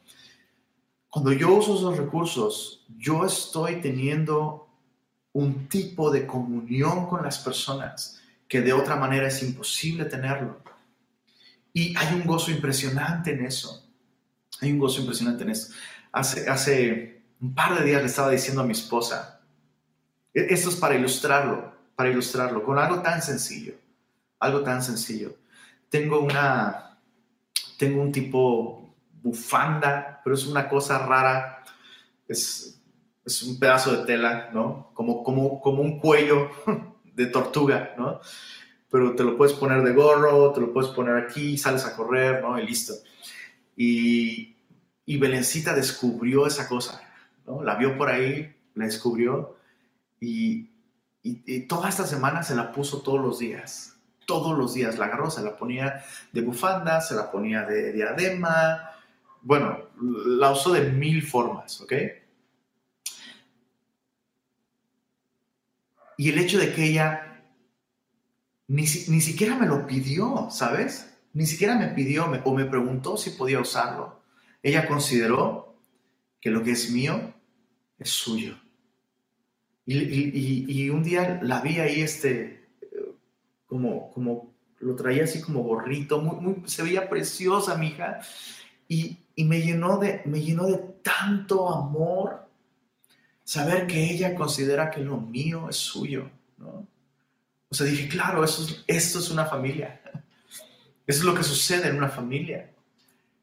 Cuando 1.10 1.32
yo 1.32 1.54
uso 1.54 1.76
esos 1.76 1.98
recursos, 1.98 2.86
yo 2.98 3.26
estoy 3.26 3.82
teniendo 3.82 4.63
un 5.34 5.68
tipo 5.68 6.12
de 6.12 6.26
comunión 6.26 7.08
con 7.08 7.24
las 7.24 7.40
personas 7.40 8.22
que 8.48 8.62
de 8.62 8.74
otra 8.74 8.96
manera 8.96 9.28
es 9.28 9.42
imposible 9.42 10.06
tenerlo. 10.06 10.62
Y 11.74 11.96
hay 11.98 12.14
un 12.14 12.26
gozo 12.26 12.52
impresionante 12.52 13.32
en 13.32 13.46
eso. 13.46 13.84
Hay 14.62 14.72
un 14.72 14.80
gozo 14.80 15.02
impresionante 15.02 15.44
en 15.44 15.50
eso. 15.50 15.74
Hace, 16.12 16.48
hace 16.48 17.24
un 17.42 17.56
par 17.56 17.78
de 17.78 17.84
días 17.84 18.02
le 18.02 18.08
estaba 18.08 18.30
diciendo 18.30 18.62
a 18.62 18.66
mi 18.66 18.74
esposa, 18.74 19.42
e, 20.34 20.54
esto 20.54 20.70
es 20.70 20.76
para 20.76 20.96
ilustrarlo, 20.96 21.74
para 21.96 22.10
ilustrarlo, 22.10 22.64
con 22.64 22.78
algo 22.78 23.02
tan 23.02 23.22
sencillo, 23.22 23.74
algo 24.40 24.62
tan 24.62 24.84
sencillo. 24.84 25.36
Tengo 25.90 26.20
una, 26.20 27.00
tengo 27.78 28.02
un 28.02 28.12
tipo 28.12 28.96
bufanda, 29.24 30.22
pero 30.24 30.36
es 30.36 30.46
una 30.46 30.70
cosa 30.70 31.00
rara, 31.00 31.64
es 32.28 32.83
es 33.26 33.44
un 33.44 33.60
pedazo 33.60 33.96
de 33.96 34.06
tela, 34.06 34.50
¿no? 34.54 34.92
Como, 34.94 35.24
como, 35.24 35.62
como 35.62 35.82
un 35.82 36.00
cuello 36.00 36.50
de 37.04 37.28
tortuga, 37.28 37.94
¿no? 37.98 38.20
Pero 38.90 39.16
te 39.16 39.24
lo 39.24 39.38
puedes 39.38 39.54
poner 39.54 39.82
de 39.82 39.94
gorro, 39.94 40.52
te 40.52 40.62
lo 40.62 40.72
puedes 40.72 40.92
poner 40.92 41.18
aquí, 41.18 41.58
sales 41.58 41.86
a 41.86 41.96
correr, 41.96 42.42
¿no? 42.42 42.60
Y 42.60 42.66
listo. 42.66 42.94
Y, 43.76 44.56
y 45.06 45.18
Belencita 45.18 45.74
descubrió 45.74 46.46
esa 46.46 46.68
cosa, 46.68 47.02
¿no? 47.46 47.64
La 47.64 47.76
vio 47.76 47.98
por 47.98 48.10
ahí, 48.10 48.54
la 48.76 48.86
descubrió 48.86 49.58
y, 50.20 50.70
y, 51.22 51.62
toda 51.62 51.90
esta 51.90 52.06
semana 52.06 52.44
se 52.44 52.56
la 52.56 52.72
puso 52.72 53.02
todos 53.02 53.22
los 53.22 53.40
días. 53.40 53.98
Todos 54.26 54.58
los 54.58 54.74
días 54.74 54.98
la 54.98 55.06
agarró, 55.06 55.30
se 55.30 55.42
la 55.42 55.58
ponía 55.58 56.04
de 56.32 56.42
bufanda, 56.42 57.02
se 57.02 57.16
la 57.16 57.30
ponía 57.30 57.64
de 57.64 57.92
diadema. 57.92 58.90
Bueno, 59.42 59.80
la 60.00 60.52
usó 60.52 60.72
de 60.72 60.92
mil 60.92 61.22
formas, 61.22 61.82
¿ok? 61.82 61.94
Y 66.18 66.30
el 66.30 66.38
hecho 66.38 66.60
de 66.60 66.74
que 66.74 66.86
ella 66.86 67.34
ni, 68.68 68.88
siquiera 68.88 69.56
me 69.56 69.68
lo 69.68 69.86
pidió, 69.86 70.48
¿sabes? 70.50 71.14
Ni 71.34 71.46
siquiera 71.46 71.76
me 71.76 71.90
pidió 71.90 72.26
o 72.44 72.56
me 72.56 72.66
preguntó 72.66 73.18
si 73.18 73.32
podía 73.32 73.60
usarlo. 73.60 74.22
Ella 74.62 74.88
consideró 74.88 75.76
que 76.40 76.50
lo 76.50 76.64
que 76.64 76.72
es 76.72 76.92
mío 76.92 77.34
es 78.00 78.10
suyo. 78.10 78.58
Y, 79.86 80.90
un 80.90 81.04
día 81.04 81.40
la 81.44 81.62
vi 81.62 81.80
ahí, 81.80 82.02
este, 82.02 82.70
como, 83.68 84.12
como 84.12 84.54
lo 84.80 84.96
traía 84.96 85.26
así 85.26 85.42
como 85.42 85.64
gorrito, 85.64 86.22
muy, 86.22 86.64
se 86.66 86.84
veía 86.84 87.10
preciosa 87.10 87.78
mi 87.78 87.96
y, 88.88 89.18
y, 89.36 89.44
me, 89.46 89.62
llenó 89.62 89.98
de, 89.98 90.22
me 90.26 90.42
llenó 90.42 90.68
de 90.68 90.78
tanto 91.02 91.70
amor 91.74 92.48
saber 93.44 93.88
que 93.88 94.12
ella 94.12 94.36
considera 94.36 94.90
que 94.90 95.02
lo 95.02 95.18
mío 95.18 95.70
es 95.70 95.78
suyo, 95.78 96.30
¿no? 96.58 96.88
O 97.70 97.76
sea, 97.76 97.88
dije, 97.88 98.08
claro, 98.08 98.44
eso 98.44 98.68
esto 98.86 99.20
es 99.20 99.32
una 99.32 99.46
familia. 99.46 100.00
Eso 101.06 101.20
es 101.20 101.26
lo 101.26 101.34
que 101.36 101.44
sucede 101.44 101.90
en 101.90 101.98
una 101.98 102.08
familia. 102.08 102.72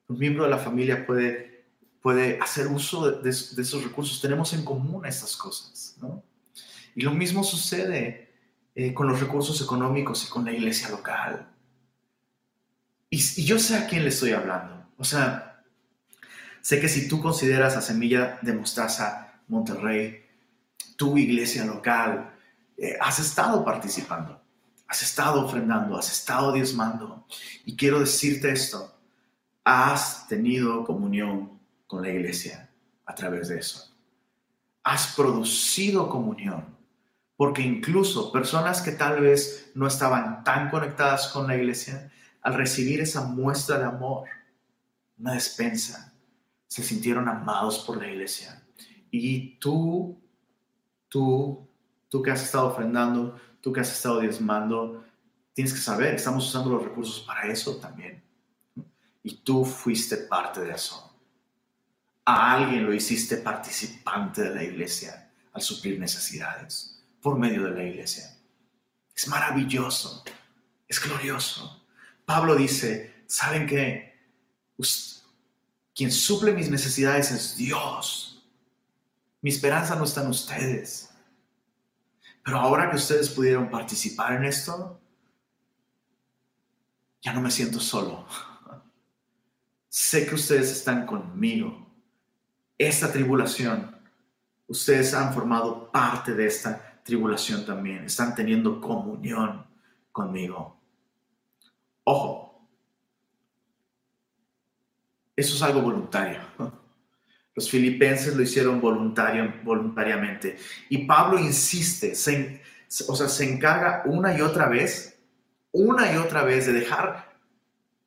Un 0.09 0.19
miembro 0.19 0.45
de 0.45 0.51
la 0.51 0.57
familia 0.57 1.05
puede, 1.05 1.67
puede 2.01 2.39
hacer 2.41 2.69
uso 2.69 3.11
de, 3.11 3.29
esos 3.29 3.85
recursos. 3.85 4.23
Tenemos 4.23 4.55
en 4.55 4.65
común 4.65 5.05
estas 5.05 5.37
cosas, 5.37 5.97
¿no? 6.01 6.23
Y 6.95 7.03
lo 7.03 7.11
mismo 7.11 7.45
sucede 7.45 8.33
eh, 8.75 8.95
con 8.95 9.09
los 9.09 9.21
recursos 9.21 9.61
económicos 9.61 10.25
y 10.25 10.31
con 10.31 10.47
la 10.47 10.53
iglesia 10.53 10.89
local. 10.89 11.51
Y, 13.11 13.17
y 13.17 13.45
yo 13.45 13.59
sé 13.59 13.77
a 13.77 13.87
quién 13.89 14.05
le 14.05 14.09
estoy 14.09 14.31
hablando. 14.31 14.87
O 14.97 15.05
sea, 15.05 15.63
sé 16.63 16.81
que 16.81 16.89
si 16.89 17.09
tú 17.09 17.21
consideras 17.21 17.77
a 17.77 17.83
Semilla 17.83 18.39
de 18.41 18.55
Mostaza 18.55 19.30
Monterrey, 19.51 20.25
tu 20.97 21.19
iglesia 21.19 21.65
local, 21.65 22.33
eh, 22.77 22.97
has 23.01 23.19
estado 23.19 23.65
participando. 23.65 24.41
has 24.91 25.03
estado 25.03 25.45
ofrendando, 25.45 25.97
has 25.97 26.11
estado 26.11 26.53
diezmando. 26.53 27.25
Y 27.65 27.77
quiero 27.77 28.01
decirte 28.01 28.51
esto, 28.51 28.93
has 29.63 30.27
tenido 30.27 30.85
comunión 30.85 31.61
con 31.87 32.03
la 32.03 32.11
iglesia 32.11 32.69
a 33.07 33.15
través 33.15 33.49
de 33.49 33.59
eso. 33.61 33.89
Has 34.83 35.15
producido 35.15 36.09
comunión, 36.09 36.77
porque 37.37 37.63
incluso 37.63 38.33
personas 38.33 38.83
que 38.83 38.91
tal 38.91 39.21
vez 39.21 39.71
no 39.77 39.87
estaban 39.87 40.43
tan 40.43 40.71
conectadas 40.71 41.29
con 41.29 41.47
la 41.47 41.57
iglesia, 41.57 42.11
al 42.43 42.55
recibir 42.55 43.01
esa 43.01 43.23
muestra 43.23 43.79
de 43.79 43.85
amor, 43.85 44.25
una 45.19 45.35
despensa, 45.35 46.13
se 46.67 46.83
sintieron 46.83 47.29
amados 47.29 47.79
por 47.79 47.97
la 47.97 48.09
iglesia. 48.09 48.61
Y 49.11 49.57
tú, 49.59 50.21
tú, 51.09 51.69
tú 52.09 52.23
que 52.23 52.31
has 52.31 52.43
estado 52.43 52.69
ofrendando, 52.69 53.39
tú 53.61 53.73
que 53.73 53.81
has 53.81 53.93
estado 53.93 54.21
diezmando, 54.21 55.05
tienes 55.53 55.75
que 55.75 55.81
saber, 55.81 56.15
estamos 56.15 56.49
usando 56.49 56.71
los 56.71 56.85
recursos 56.85 57.21
para 57.21 57.51
eso 57.51 57.77
también. 57.77 58.23
Y 59.23 59.37
tú 59.37 59.65
fuiste 59.65 60.17
parte 60.17 60.61
de 60.61 60.73
eso. 60.73 61.15
A 62.25 62.53
alguien 62.53 62.87
lo 62.87 62.95
hiciste 62.95 63.39
participante 63.39 64.43
de 64.43 64.55
la 64.55 64.63
iglesia 64.63 65.31
al 65.53 65.63
suplir 65.63 65.99
necesidades 65.99 67.03
por 67.21 67.39
medio 67.39 67.65
de 67.65 67.71
la 67.73 67.83
iglesia. 67.83 68.37
Es 69.15 69.29
maravilloso, 69.29 70.25
es 70.89 71.03
glorioso. 71.03 71.85
Pablo 72.25 72.55
dice, 72.55 73.25
¿saben 73.27 73.67
qué? 73.67 74.11
Quien 75.95 76.13
suple 76.13 76.53
mis 76.53 76.71
necesidades 76.71 77.31
es 77.31 77.57
Dios. 77.57 78.30
Mi 79.43 79.51
esperanza 79.51 79.97
no 79.97 80.05
está 80.05 80.23
en 80.23 80.31
ustedes. 80.31 81.11
Pero 82.45 82.59
ahora 82.59 82.91
que 82.91 82.97
ustedes 82.97 83.31
pudieron 83.31 83.71
participar 83.71 84.35
en 84.35 84.45
esto, 84.45 85.01
ya 87.21 87.33
no 87.33 87.41
me 87.41 87.51
siento 87.51 87.81
solo. 87.81 88.27
Sé 89.89 90.27
que 90.27 90.35
ustedes 90.35 90.71
están 90.71 91.07
conmigo. 91.07 91.87
Esta 92.79 93.13
tribulación, 93.13 93.99
ustedes 94.67 95.13
han 95.15 95.35
formado 95.35 95.91
parte 95.91 96.35
de 96.35 96.47
esta 96.47 97.03
tribulación 97.05 97.67
también. 97.67 98.05
Están 98.05 98.35
teniendo 98.35 98.81
comunión 98.81 99.67
conmigo. 100.13 100.81
Ojo, 102.05 102.69
eso 105.37 105.55
es 105.55 105.63
algo 105.63 105.83
voluntario. 105.83 106.41
Los 107.55 107.71
filipenses 107.71 108.37
lo 108.37 108.43
hicieron 108.43 108.81
voluntariamente. 108.81 110.57
Y 110.89 111.05
Pablo 111.05 111.39
insiste, 111.39 112.13
o 112.13 113.17
sea, 113.17 113.29
se 113.29 113.53
encarga 113.53 114.03
una 114.07 114.37
y 114.37 114.41
otra 114.41 114.69
vez, 114.69 115.19
una 115.73 116.13
y 116.13 116.17
otra 116.17 116.45
vez 116.45 116.67
de 116.67 116.73
dejar 116.73 117.39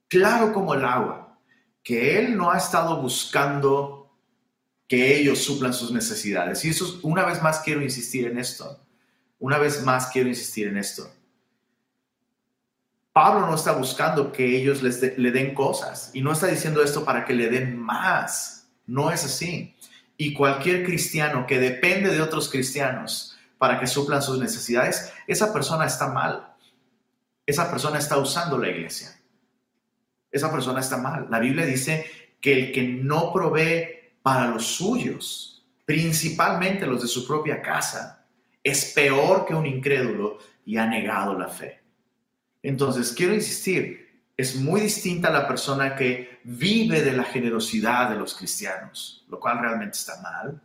claro 0.07 0.53
como 0.53 0.73
el 0.73 0.85
agua, 0.85 1.37
que 1.83 2.19
él 2.19 2.37
no 2.37 2.51
ha 2.51 2.57
estado 2.57 3.01
buscando 3.01 4.03
que 4.87 5.17
ellos 5.17 5.39
suplan 5.39 5.73
sus 5.73 5.91
necesidades. 5.91 6.63
Y 6.63 6.69
eso, 6.69 6.99
una 7.03 7.25
vez 7.25 7.41
más 7.41 7.59
quiero 7.59 7.81
insistir 7.81 8.27
en 8.27 8.37
esto. 8.37 8.79
Una 9.39 9.57
vez 9.57 9.83
más 9.83 10.07
quiero 10.07 10.29
insistir 10.29 10.67
en 10.67 10.77
esto. 10.77 11.11
Pablo 13.11 13.45
no 13.45 13.55
está 13.55 13.73
buscando 13.73 14.31
que 14.31 14.57
ellos 14.57 14.81
les 14.81 15.17
le 15.17 15.31
den 15.31 15.53
cosas 15.53 16.09
y 16.13 16.21
no 16.21 16.31
está 16.31 16.47
diciendo 16.47 16.81
esto 16.81 17.05
para 17.05 17.25
que 17.25 17.33
le 17.33 17.49
den 17.49 17.77
más. 17.77 18.62
No 18.85 19.11
es 19.11 19.23
así. 19.25 19.75
Y 20.17 20.33
cualquier 20.33 20.83
cristiano 20.85 21.45
que 21.47 21.59
depende 21.59 22.09
de 22.09 22.21
otros 22.21 22.49
cristianos 22.49 23.37
para 23.57 23.79
que 23.79 23.87
suplan 23.87 24.21
sus 24.21 24.39
necesidades, 24.39 25.11
esa 25.27 25.53
persona 25.53 25.85
está 25.85 26.07
mal. 26.07 26.53
Esa 27.45 27.69
persona 27.69 27.99
está 27.99 28.17
usando 28.17 28.57
la 28.57 28.69
iglesia. 28.69 29.19
Esa 30.31 30.51
persona 30.51 30.79
está 30.79 30.97
mal. 30.97 31.27
La 31.29 31.39
Biblia 31.39 31.65
dice 31.65 32.05
que 32.41 32.53
el 32.53 32.71
que 32.71 32.83
no 32.83 33.31
provee 33.31 34.13
para 34.21 34.47
los 34.47 34.65
suyos, 34.65 35.65
principalmente 35.85 36.87
los 36.87 37.01
de 37.01 37.07
su 37.07 37.27
propia 37.27 37.61
casa, 37.61 38.25
es 38.63 38.93
peor 38.93 39.45
que 39.45 39.53
un 39.53 39.65
incrédulo 39.65 40.39
y 40.65 40.77
ha 40.77 40.85
negado 40.85 41.37
la 41.37 41.49
fe. 41.49 41.81
Entonces, 42.61 43.11
quiero 43.11 43.33
insistir, 43.33 44.02
es 44.35 44.55
muy 44.55 44.81
distinta 44.81 45.27
a 45.27 45.31
la 45.31 45.47
persona 45.47 45.95
que 45.95 46.39
vive 46.43 47.01
de 47.01 47.13
la 47.13 47.23
generosidad 47.23 48.09
de 48.09 48.15
los 48.15 48.35
cristianos, 48.35 49.25
lo 49.29 49.39
cual 49.39 49.59
realmente 49.59 49.97
está 49.97 50.21
mal. 50.21 50.59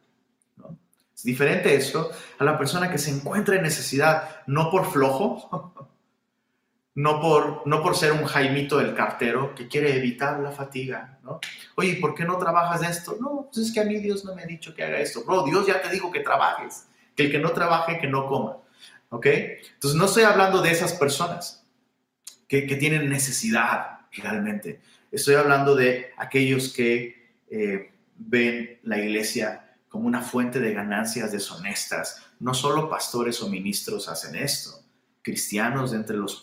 Es 1.15 1.25
diferente 1.25 1.75
eso 1.75 2.11
a 2.39 2.45
la 2.45 2.57
persona 2.57 2.91
que 2.91 2.99
se 2.99 3.11
encuentra 3.11 3.57
en 3.57 3.63
necesidad, 3.63 4.43
no 4.47 4.71
por 4.71 4.91
flojo, 4.91 5.81
no 6.95 7.21
por, 7.21 7.67
no 7.67 7.83
por 7.83 7.97
ser 7.97 8.13
un 8.13 8.25
jaimito 8.25 8.79
del 8.79 8.95
cartero 8.95 9.55
que 9.55 9.69
quiere 9.69 9.97
evitar 9.97 10.41
la 10.41 10.53
fatiga. 10.53 11.19
¿no? 11.23 11.41
Oye, 11.75 11.95
¿por 12.01 12.15
qué 12.15 12.25
no 12.25 12.39
trabajas 12.39 12.89
esto? 12.89 13.19
No, 13.21 13.49
pues 13.53 13.67
es 13.67 13.73
que 13.73 13.81
a 13.81 13.85
mí 13.85 13.99
Dios 13.99 14.25
no 14.25 14.35
me 14.35 14.43
ha 14.43 14.47
dicho 14.47 14.75
que 14.75 14.85
haga 14.85 14.99
esto. 14.99 15.25
Bro, 15.25 15.45
Dios 15.45 15.67
ya 15.67 15.83
te 15.83 15.91
dijo 15.91 16.11
que 16.11 16.21
trabajes, 16.21 16.87
que 17.15 17.25
el 17.25 17.31
que 17.31 17.39
no 17.39 17.51
trabaje, 17.51 17.99
que 17.99 18.07
no 18.07 18.27
coma. 18.27 18.57
¿Ok? 19.11 19.27
Entonces 19.27 19.99
no 19.99 20.07
estoy 20.07 20.23
hablando 20.23 20.63
de 20.63 20.71
esas 20.71 20.93
personas 20.93 21.68
que, 22.49 22.63
tienen 22.63 23.09
necesidad 23.09 24.01
realmente. 24.13 24.81
Estoy 25.13 25.35
hablando 25.37 25.77
de 25.77 26.13
aquellos 26.17 26.73
que 26.73 27.29
eh, 27.51 27.93
ven 28.17 28.81
la 28.83 28.99
iglesia 28.99 29.77
como 29.89 30.07
una 30.07 30.23
fuente 30.23 30.59
de 30.59 30.73
ganancias 30.73 31.31
deshonestas. 31.31 32.27
No 32.41 32.55
solo 32.55 32.89
pastores 32.89 33.43
o 33.43 33.49
ministros 33.49 34.09
hacen 34.09 34.35
esto, 34.37 34.83
cristianos 35.23 35.93
de 35.93 35.99
entre 35.99 36.17
los 36.17 36.43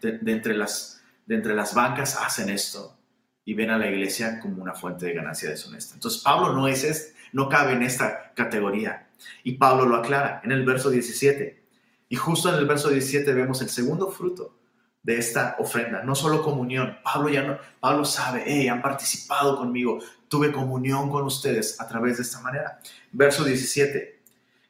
de, 0.00 0.20
entre 0.26 0.54
las, 0.54 1.02
de 1.26 1.36
entre 1.36 1.54
las 1.54 1.74
bancas 1.74 2.16
hacen 2.16 2.50
esto 2.50 2.98
y 3.44 3.54
ven 3.54 3.70
a 3.70 3.78
la 3.78 3.88
iglesia 3.88 4.40
como 4.40 4.62
una 4.62 4.74
fuente 4.74 5.06
de 5.06 5.12
ganancia 5.12 5.50
deshonesta. 5.50 5.94
Entonces 5.94 6.22
Pablo 6.22 6.52
no 6.52 6.66
es 6.66 7.14
no 7.32 7.48
cabe 7.48 7.72
en 7.72 7.82
esta 7.82 8.32
categoría 8.34 9.08
y 9.42 9.52
Pablo 9.52 9.86
lo 9.86 9.96
aclara 9.96 10.40
en 10.44 10.52
el 10.52 10.64
verso 10.64 10.90
17. 10.90 11.62
Y 12.08 12.16
justo 12.16 12.48
en 12.48 12.56
el 12.56 12.66
verso 12.66 12.90
17 12.90 13.32
vemos 13.34 13.60
el 13.60 13.68
segundo 13.68 14.10
fruto 14.10 14.56
de 15.04 15.18
esta 15.18 15.56
ofrenda, 15.58 16.02
no 16.02 16.14
solo 16.14 16.42
comunión. 16.42 16.98
Pablo 17.04 17.28
ya 17.28 17.42
no, 17.42 17.58
Pablo 17.78 18.04
sabe, 18.04 18.42
hey, 18.46 18.68
han 18.68 18.82
participado 18.82 19.56
conmigo, 19.56 20.00
tuve 20.28 20.50
comunión 20.50 21.10
con 21.10 21.24
ustedes 21.24 21.78
a 21.80 21.86
través 21.86 22.16
de 22.16 22.22
esta 22.22 22.40
manera. 22.40 22.80
Verso 23.12 23.44
17 23.44 24.18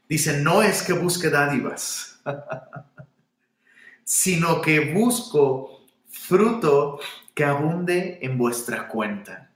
dice, 0.08 0.40
no 0.40 0.60
es 0.60 0.82
que 0.82 0.92
busque 0.92 1.30
dádivas, 1.30 2.20
sino 4.04 4.60
que 4.60 4.92
busco 4.92 5.84
fruto 6.08 6.98
que 7.32 7.44
abunde 7.44 8.18
en 8.20 8.36
vuestra 8.36 8.88
cuenta. 8.88 9.52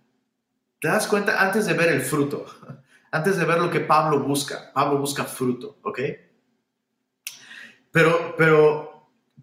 ¿Te 0.81 0.87
das 0.87 1.09
cuenta? 1.09 1.43
Antes 1.43 1.67
de 1.67 1.75
ver 1.75 1.89
el 1.89 2.03
fruto, 2.03 2.47
antes 3.11 3.37
de 3.37 3.45
ver 3.45 3.59
lo 3.59 3.69
que 3.69 3.81
Pablo 3.81 4.21
busca, 4.21 4.73
Pablo 4.73 4.99
busca 4.99 5.25
fruto, 5.25 5.79
¿ok? 5.83 6.01
Pero, 7.91 8.37
pero 8.37 8.88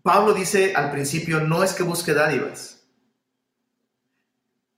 Pablo 0.05 0.35
dice 0.35 0.75
al 0.75 0.91
principio, 0.91 1.39
no 1.39 1.63
es 1.63 1.73
que 1.73 1.81
busque 1.81 2.13
dádivas. 2.13 2.85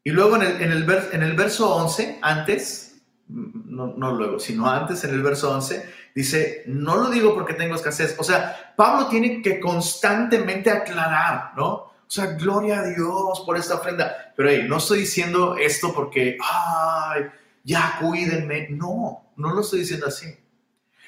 Y 0.06 0.12
luego 0.12 0.38
en 0.38 0.44
el, 0.44 0.62
en 0.62 1.22
el, 1.22 1.34
verso 1.34 1.76
11, 1.76 2.20
antes, 2.22 3.02
no, 3.28 3.88
no, 3.88 4.14
luego, 4.14 4.40
sino 4.40 4.70
antes 4.70 5.04
en 5.04 5.10
el 5.10 5.22
verso 5.22 5.52
11, 5.54 5.84
dice, 6.16 6.64
no 6.68 6.96
lo 6.96 7.10
digo 7.10 7.34
porque 7.34 7.56
tengo 7.56 7.76
escasez. 7.76 8.16
O 8.18 8.24
sea, 8.24 8.74
Pablo 8.78 9.10
tiene 9.10 9.42
que 9.42 9.60
constantemente 9.60 10.72
aclarar, 10.72 11.52
¿no? 11.58 11.72
O 11.74 12.06
sea, 12.08 12.28
gloria 12.28 12.80
a 12.80 12.88
Dios 12.88 13.44
por 13.46 13.58
esta 13.58 13.76
ofrenda. 13.76 14.32
Pero 14.34 14.50
hey, 14.50 14.66
no 14.66 14.78
estoy 14.78 15.00
diciendo 15.00 15.58
esto 15.58 15.94
porque, 15.94 16.38
ay, 16.42 17.24
ya 17.66 17.98
cuídenme. 18.00 18.70
No, 18.70 19.26
no 19.36 19.54
lo 19.54 19.60
estoy 19.60 19.80
diciendo 19.80 20.08
así. 20.08 20.34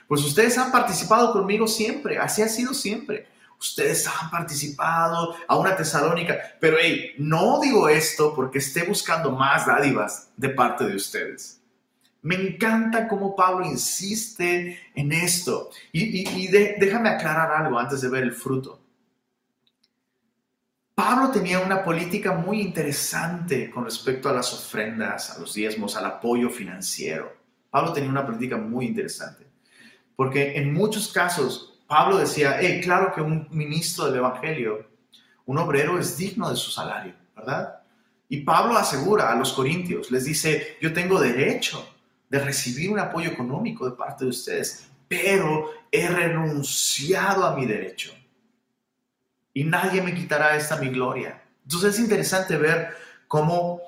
Pues 0.10 0.25
ustedes 0.25 0.58
han 0.58 0.73
participado 0.73 1.32
conmigo 1.32 1.69
siempre, 1.69 2.17
así 2.17 2.41
ha 2.41 2.49
sido 2.49 2.73
siempre 2.73 3.38
ustedes 3.60 4.08
han 4.08 4.30
participado 4.30 5.36
a 5.48 5.58
una 5.58 5.76
tesalónica, 5.76 6.38
pero 6.60 6.78
hey, 6.80 7.13
no 7.17 7.60
digo 7.60 7.89
esto 7.89 8.34
porque 8.34 8.60
esté 8.60 8.84
buscando 8.84 9.32
más 9.32 9.65
dádivas 9.65 10.32
de 10.38 10.50
parte 10.50 10.86
de 10.86 10.95
ustedes. 10.95 11.60
Me 12.22 12.36
encanta 12.36 13.08
cómo 13.08 13.36
Pablo 13.36 13.65
insiste 13.65 14.78
en 14.93 15.12
esto. 15.12 15.69
Y, 15.91 16.48
déjame 16.48 17.10
aclarar 17.10 17.52
algo 17.52 17.80
antes 17.80 18.02
de 18.02 18.10
ver 18.10 18.24
el 18.24 18.34
fruto. 18.34 18.80
Pablo 20.95 21.32
tenía 21.32 21.60
una 21.60 21.82
política 21.82 22.34
muy 22.34 22.60
interesante 22.60 23.72
con 23.72 23.86
respecto 23.86 24.28
a 24.28 24.34
las 24.34 24.54
ofrendas, 24.54 25.32
a 25.32 25.39
los 25.39 25.54
diezmos, 25.54 25.95
al 25.95 26.06
apoyo 26.06 26.50
financiero. 26.50 27.34
Pablo 27.69 27.93
tenía 27.93 28.10
una 28.10 28.26
política 28.26 28.58
muy 28.58 28.86
interesante. 28.86 29.48
Porque 30.17 30.58
en 30.58 30.74
muchos 30.74 31.08
casos 31.13 31.78
Pablo 31.89 32.19
decía, 32.19 32.60
hey, 32.62 32.80
claro 32.84 33.12
que 33.12 33.19
un 33.19 33.47
ministro 33.49 34.06
del 34.06 34.17
Evangelio, 34.17 34.88
un 35.47 35.58
obrero 35.58 35.97
es 35.97 36.15
digno 36.15 36.47
de 36.47 36.56
su 36.56 36.69
salario, 36.69 37.15
¿verdad? 37.36 37.82
Y 38.30 38.41
Pablo 38.41 38.78
asegura 38.78 39.32
a 39.32 39.36
los 39.36 39.52
corintios, 39.54 40.12
les 40.12 40.25
dice, 40.25 40.78
yo 40.80 40.93
tengo 40.93 41.19
derecho 41.19 41.84
de 42.30 42.38
recibir 42.38 42.91
un 42.91 42.99
apoyo 42.99 43.32
económico 43.32 43.89
de 43.89 43.97
parte 43.97 44.23
de 44.23 44.30
ustedes, 44.30 44.88
pero 45.08 45.71
he 45.91 46.08
renunciado 46.08 47.43
a 47.43 47.56
mi 47.56 47.65
derecho. 47.65 48.13
y 49.52 49.63
nadie 49.63 50.04
me 50.04 50.13
quitará 50.13 50.56
esta 50.56 50.78
mi 50.78 50.89
gloria. 50.89 51.41
Entonces 51.63 51.95
es 51.95 51.99
interesante 51.99 52.56
ver 52.56 52.95
cómo, 53.28 53.82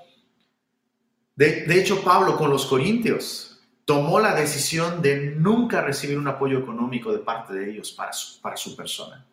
de, 1.35 1.79
hecho, 1.79 2.03
Pablo 2.03 2.35
con 2.35 2.49
los 2.49 2.65
Corintios 2.65 3.50
tomó 3.85 4.19
la 4.19 4.35
decisión 4.35 5.01
de 5.01 5.35
nunca 5.35 5.81
recibir 5.81 6.17
un 6.17 6.27
apoyo 6.27 6.59
económico 6.59 7.11
de 7.11 7.19
parte 7.19 7.53
de 7.53 7.71
ellos 7.71 7.91
para 7.91 8.13
su, 8.13 8.39
para 8.41 8.57
su 8.57 8.75
persona. 8.75 9.25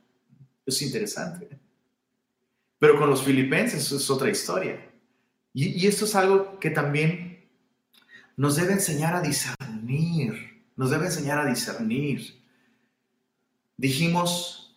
Es 0.65 0.83
interesante. 0.83 1.49
Pero 2.79 2.99
con 2.99 3.11
los 3.11 3.23
filipenses 3.23 3.91
es 3.91 4.11
otra 4.11 4.31
historia. 4.31 4.89
Y, 5.53 5.69
y 5.69 5.87
esto 5.87 6.05
es 6.05 6.15
algo 6.15 6.59
que 6.59 6.71
también 6.71 7.49
nos 8.37 8.57
debe 8.57 8.73
enseñar 8.73 9.15
a 9.15 9.21
discernir, 9.21 10.63
nos 10.77 10.91
debe 10.91 11.07
enseñar 11.07 11.39
a 11.39 11.47
discernir. 11.47 12.41
Dijimos, 13.77 14.77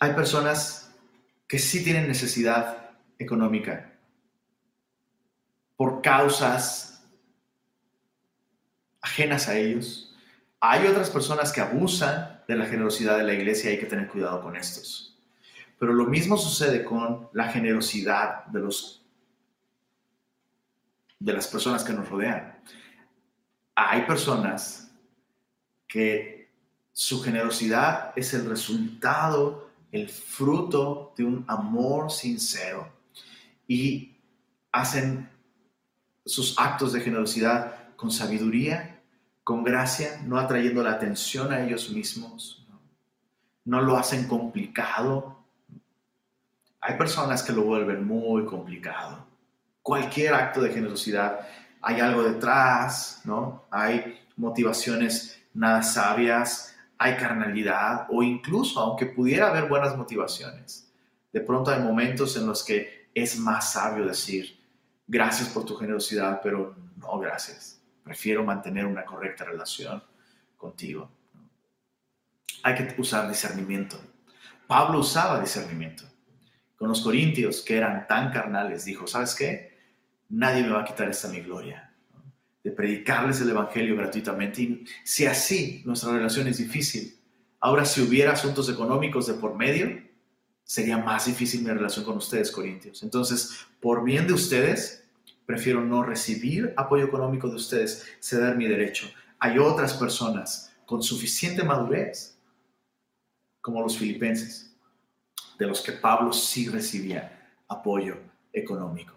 hay 0.00 0.14
personas 0.14 0.90
que 1.46 1.58
sí 1.58 1.84
tienen 1.84 2.08
necesidad 2.08 2.90
económica 3.18 3.92
por 5.76 6.00
causas 6.00 6.91
ajenas 9.02 9.48
a 9.48 9.56
ellos. 9.56 10.14
Hay 10.60 10.86
otras 10.86 11.10
personas 11.10 11.52
que 11.52 11.60
abusan 11.60 12.42
de 12.48 12.56
la 12.56 12.66
generosidad 12.66 13.18
de 13.18 13.24
la 13.24 13.34
iglesia 13.34 13.70
y 13.70 13.74
hay 13.74 13.80
que 13.80 13.86
tener 13.86 14.08
cuidado 14.08 14.40
con 14.40 14.56
estos. 14.56 15.18
Pero 15.78 15.92
lo 15.92 16.06
mismo 16.06 16.38
sucede 16.38 16.84
con 16.84 17.28
la 17.32 17.48
generosidad 17.48 18.46
de, 18.46 18.60
los, 18.60 19.04
de 21.18 21.32
las 21.32 21.48
personas 21.48 21.82
que 21.82 21.92
nos 21.92 22.08
rodean. 22.08 22.56
Hay 23.74 24.02
personas 24.02 24.90
que 25.88 26.50
su 26.92 27.22
generosidad 27.22 28.12
es 28.16 28.32
el 28.34 28.48
resultado, 28.48 29.70
el 29.90 30.08
fruto 30.08 31.12
de 31.16 31.24
un 31.24 31.44
amor 31.48 32.10
sincero 32.10 32.92
y 33.66 34.16
hacen 34.70 35.28
sus 36.24 36.58
actos 36.58 36.92
de 36.92 37.00
generosidad 37.00 37.96
con 37.96 38.10
sabiduría, 38.10 38.91
con 39.44 39.64
gracia, 39.64 40.20
no 40.24 40.38
atrayendo 40.38 40.82
la 40.82 40.92
atención 40.92 41.52
a 41.52 41.62
ellos 41.64 41.90
mismos. 41.90 42.66
No, 43.64 43.80
lo 43.80 43.96
hacen 43.96 44.26
complicado. 44.26 45.38
Hay 46.80 46.96
personas 46.96 47.42
que 47.42 47.52
lo 47.52 47.62
vuelven 47.62 48.06
muy 48.06 48.44
complicado. 48.44 49.26
Cualquier 49.82 50.34
acto 50.34 50.60
de 50.60 50.70
generosidad 50.70 51.40
hay 51.80 52.00
algo 52.00 52.22
detrás, 52.22 53.22
¿no? 53.24 53.64
Hay 53.70 54.20
motivaciones 54.36 55.40
nada 55.54 55.82
sabias, 55.82 56.74
hay 56.98 57.16
carnalidad 57.16 58.06
o 58.10 58.22
incluso, 58.22 58.80
aunque 58.80 59.06
pudiera 59.06 59.48
haber 59.48 59.68
buenas 59.68 59.96
motivaciones, 59.96 60.90
de 61.32 61.40
pronto 61.40 61.70
hay 61.70 61.82
momentos 61.82 62.36
en 62.36 62.46
los 62.46 62.62
que 62.62 63.08
es 63.14 63.38
más 63.38 63.72
sabio 63.72 64.06
decir, 64.06 64.58
gracias 65.06 65.48
por 65.48 65.64
tu 65.64 65.76
generosidad, 65.76 66.40
pero 66.42 66.74
no 66.96 67.18
gracias. 67.18 67.81
Prefiero 68.04 68.44
mantener 68.44 68.86
una 68.86 69.04
correcta 69.04 69.44
relación 69.44 70.02
contigo. 70.56 71.10
Hay 72.62 72.74
que 72.74 72.94
usar 73.00 73.28
discernimiento. 73.28 74.00
Pablo 74.66 75.00
usaba 75.00 75.40
discernimiento. 75.40 76.04
Con 76.76 76.88
los 76.88 77.00
corintios 77.00 77.62
que 77.62 77.76
eran 77.76 78.06
tan 78.06 78.32
carnales, 78.32 78.84
dijo, 78.84 79.06
¿sabes 79.06 79.34
qué? 79.34 79.78
Nadie 80.28 80.62
me 80.62 80.70
va 80.70 80.82
a 80.82 80.84
quitar 80.84 81.08
esta 81.08 81.28
mi 81.28 81.40
gloria 81.40 81.92
de 82.62 82.70
predicarles 82.70 83.40
el 83.40 83.50
Evangelio 83.50 83.96
gratuitamente. 83.96 84.62
Y 84.62 84.84
si 85.04 85.26
así 85.26 85.82
nuestra 85.84 86.12
relación 86.12 86.46
es 86.48 86.58
difícil, 86.58 87.18
ahora 87.60 87.84
si 87.84 88.00
hubiera 88.00 88.32
asuntos 88.32 88.68
económicos 88.68 89.26
de 89.26 89.34
por 89.34 89.56
medio, 89.56 90.00
sería 90.64 90.98
más 90.98 91.26
difícil 91.26 91.62
mi 91.62 91.70
relación 91.70 92.04
con 92.04 92.16
ustedes, 92.16 92.50
Corintios. 92.50 93.02
Entonces, 93.02 93.66
por 93.80 94.04
bien 94.04 94.26
de 94.26 94.32
ustedes, 94.34 95.01
prefiero 95.46 95.80
no 95.80 96.02
recibir 96.02 96.72
apoyo 96.76 97.04
económico 97.04 97.48
de 97.48 97.56
ustedes, 97.56 98.06
ceder 98.20 98.56
mi 98.56 98.66
derecho. 98.66 99.10
Hay 99.38 99.58
otras 99.58 99.94
personas 99.94 100.72
con 100.86 101.02
suficiente 101.02 101.62
madurez, 101.62 102.38
como 103.60 103.80
los 103.82 103.96
filipenses, 103.96 104.74
de 105.58 105.66
los 105.66 105.80
que 105.80 105.92
Pablo 105.92 106.32
sí 106.32 106.68
recibía 106.68 107.54
apoyo 107.68 108.16
económico. 108.52 109.14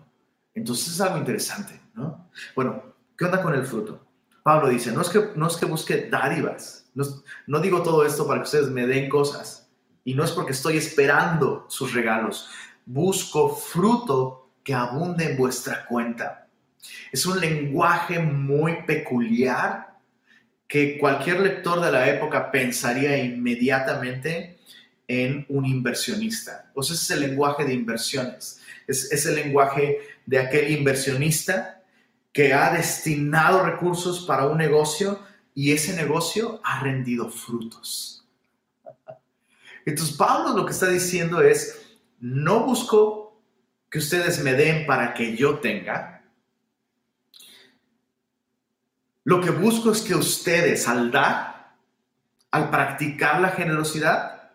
Entonces 0.54 0.94
es 0.94 1.02
algo 1.02 1.18
interesante, 1.18 1.80
¿no? 1.94 2.30
Bueno, 2.56 2.96
¿Qué 3.18 3.26
onda 3.26 3.42
con 3.42 3.54
el 3.54 3.66
fruto? 3.66 4.02
Pablo 4.44 4.70
dice, 4.70 4.92
no 4.92 5.02
es 5.02 5.10
que, 5.10 5.32
no 5.36 5.48
es 5.48 5.56
que 5.56 5.66
busque 5.66 6.10
dádivas, 6.10 6.90
no, 6.94 7.06
no 7.48 7.60
digo 7.60 7.82
todo 7.82 8.06
esto 8.06 8.28
para 8.28 8.42
que 8.42 8.46
ustedes 8.46 8.70
me 8.70 8.86
den 8.86 9.10
cosas, 9.10 9.70
y 10.04 10.14
no 10.14 10.24
es 10.24 10.32
porque 10.32 10.52
estoy 10.52 10.78
esperando 10.78 11.66
sus 11.70 11.94
regalos, 11.94 12.50
busco 12.86 13.56
fruto 13.56 14.45
que 14.66 14.74
abunde 14.74 15.32
en 15.32 15.38
vuestra 15.38 15.86
cuenta. 15.86 16.48
Es 17.12 17.26
un 17.26 17.40
lenguaje 17.40 18.20
muy 18.20 18.82
peculiar 18.82 19.96
que 20.68 20.98
cualquier 20.98 21.40
lector 21.40 21.80
de 21.80 21.92
la 21.92 22.10
época 22.10 22.52
pensaría 22.52 23.16
inmediatamente 23.24 24.58
en 25.08 25.46
un 25.50 25.68
inversionista. 25.68 26.72
O 26.74 26.82
sea, 26.82 26.96
es 26.96 27.12
el 27.12 27.22
lenguaje 27.22 27.64
de 27.64 27.74
inversiones. 27.74 28.60
Es, 28.88 29.12
es 29.12 29.26
el 29.28 29.36
lenguaje 29.36 30.00
de 30.26 30.40
aquel 30.40 30.72
inversionista 30.72 31.84
que 32.34 32.52
ha 32.52 32.74
destinado 32.74 33.64
recursos 33.64 34.26
para 34.26 34.48
un 34.48 34.58
negocio 34.58 35.20
y 35.54 35.74
ese 35.74 35.96
negocio 35.96 36.60
ha 36.64 36.82
rendido 36.82 37.30
frutos. 37.30 38.26
Entonces 39.86 40.16
Pablo 40.18 40.58
lo 40.58 40.66
que 40.66 40.72
está 40.72 40.90
diciendo 40.90 41.42
es, 41.44 41.86
no 42.20 42.66
busco 42.66 43.25
que 43.96 44.00
ustedes 44.00 44.44
me 44.44 44.52
den 44.56 44.86
para 44.86 45.14
que 45.14 45.38
yo 45.38 45.60
tenga. 45.60 46.22
Lo 49.24 49.40
que 49.40 49.52
busco 49.52 49.90
es 49.90 50.02
que 50.02 50.14
ustedes 50.14 50.86
al 50.90 51.12
dar, 51.12 51.78
al 52.52 52.70
practicar 52.70 53.40
la 53.40 53.52
generosidad, 53.52 54.52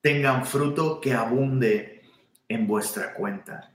tengan 0.00 0.46
fruto 0.46 0.98
que 0.98 1.12
abunde 1.12 2.04
en 2.48 2.66
vuestra 2.66 3.12
cuenta. 3.12 3.70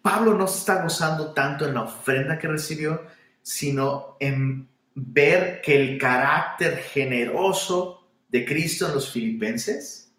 Pablo 0.00 0.32
no 0.32 0.46
está 0.46 0.82
gozando 0.82 1.34
tanto 1.34 1.68
en 1.68 1.74
la 1.74 1.82
ofrenda 1.82 2.38
que 2.38 2.48
recibió, 2.48 3.02
sino 3.42 4.16
en 4.20 4.66
ver 4.94 5.60
que 5.60 5.76
el 5.76 5.98
carácter 5.98 6.78
generoso 6.78 8.08
de 8.30 8.46
Cristo 8.46 8.86
en 8.86 8.94
los 8.94 9.12
filipenses 9.12 10.14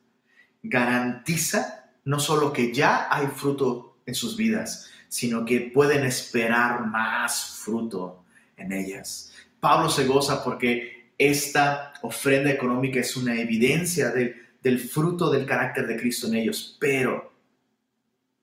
garantiza 0.62 1.90
no 2.04 2.20
solo 2.20 2.54
que 2.54 2.72
ya 2.72 3.08
hay 3.10 3.26
fruto 3.26 3.94
en 4.06 4.16
sus 4.16 4.38
vidas, 4.38 4.90
sino 5.08 5.46
que 5.46 5.72
pueden 5.74 6.06
esperar 6.06 6.86
más 6.86 7.62
fruto 7.64 8.24
en 8.58 8.72
ellas. 8.72 9.34
Pablo 9.60 9.90
se 9.90 10.06
goza 10.06 10.44
porque 10.44 11.12
esta 11.18 11.94
ofrenda 12.02 12.52
económica 12.52 13.00
es 13.00 13.16
una 13.16 13.40
evidencia 13.40 14.12
del 14.12 14.80
fruto 14.80 15.30
del 15.30 15.46
carácter 15.46 15.88
de 15.88 15.98
Cristo 15.98 16.28
en 16.28 16.36
ellos, 16.36 16.78
pero, 16.80 17.34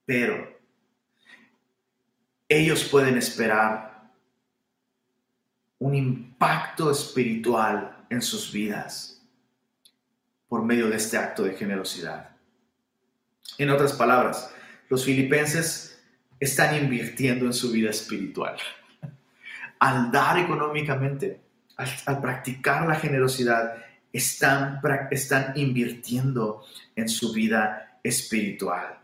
pero, 0.05 0.53
ellos 2.49 2.85
pueden 2.85 3.17
esperar 3.17 4.13
un 5.79 5.95
impacto 5.95 6.91
espiritual 6.91 8.05
en 8.09 8.23
sus 8.23 8.53
vidas 8.53 9.21
por 10.49 10.63
medio 10.63 10.89
de 10.91 10.97
este 10.97 11.17
acto 11.17 11.45
de 11.45 11.55
generosidad. 11.55 12.37
En 13.59 13.71
otras 13.71 13.95
palabras, 13.95 14.53
los 14.93 15.07
filipenses 15.07 15.99
están 16.39 16.77
invirtiendo 16.77 17.47
en 17.47 17.55
su 17.55 17.71
vida 17.71 17.89
espiritual. 17.89 18.59
Al 19.79 20.13
dar 20.13 20.39
económicamente, 20.39 21.41
al, 21.79 22.21
practicar 22.21 22.87
la 22.87 22.97
generosidad, 22.97 23.73
están, 24.13 24.83
están 25.11 25.55
invirtiendo 25.57 26.63
en 26.95 27.09
su 27.09 27.33
vida 27.33 27.99
espiritual 28.03 28.99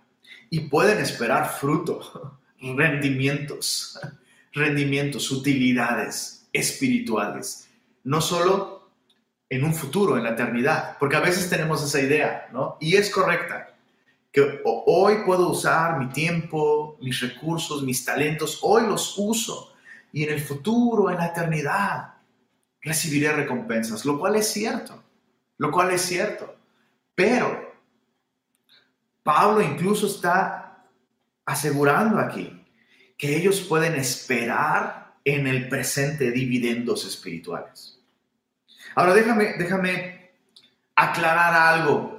y 0.51 0.61
pueden 0.69 0.99
esperar 0.99 1.49
fruto 1.59 2.39
rendimientos, 2.61 3.99
rendimientos, 4.53 5.31
utilidades 5.31 6.51
espirituales, 6.53 7.71
no 8.05 8.21
solo 8.21 8.91
en 9.49 9.65
un 9.65 9.73
futuro, 9.73 10.19
en 10.19 10.25
la 10.25 10.33
eternidad, 10.33 10.99
porque 10.99 11.17
a 11.17 11.21
veces 11.21 11.49
tenemos 11.49 11.83
esa 11.83 12.03
idea, 12.03 12.51
¿no? 12.53 12.77
Y 12.79 12.97
es 12.97 13.09
correcta, 13.09 13.78
que 14.33 14.61
hoy 14.65 15.23
puedo 15.25 15.51
usar 15.51 15.99
mi 15.99 16.09
tiempo, 16.09 16.99
mis 17.01 17.21
recursos, 17.21 17.83
mis 17.83 18.05
talentos, 18.05 18.59
hoy 18.63 18.87
los 18.87 19.15
uso 19.17 19.75
y 20.13 20.25
en 20.25 20.35
el 20.35 20.41
futuro, 20.41 21.11
en 21.11 21.17
la 21.17 21.27
eternidad, 21.27 22.15
recibiré 22.81 23.33
recompensas, 23.33 24.05
lo 24.05 24.19
cual 24.19 24.37
es 24.37 24.49
cierto, 24.49 25.03
lo 25.57 25.71
cual 25.71 25.91
es 25.91 26.03
cierto, 26.03 26.57
pero 27.15 27.69
Pablo 29.23 29.61
incluso 29.61 30.07
está 30.07 30.85
asegurando 31.45 32.19
aquí 32.19 32.65
que 33.17 33.37
ellos 33.37 33.61
pueden 33.61 33.95
esperar 33.97 35.15
en 35.25 35.47
el 35.47 35.69
presente 35.69 36.31
dividendos 36.31 37.05
espirituales. 37.05 37.99
Ahora 38.95 39.15
déjame, 39.15 39.55
déjame 39.59 40.31
aclarar 40.95 41.55
algo 41.55 42.18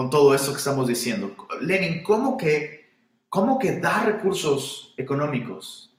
con 0.00 0.08
todo 0.08 0.34
esto 0.34 0.52
que 0.52 0.56
estamos 0.56 0.88
diciendo? 0.88 1.36
Lenin, 1.60 2.02
¿cómo 2.02 2.38
que, 2.38 2.88
cómo 3.28 3.58
que 3.58 3.80
dar 3.80 4.06
recursos 4.06 4.94
económicos 4.96 5.94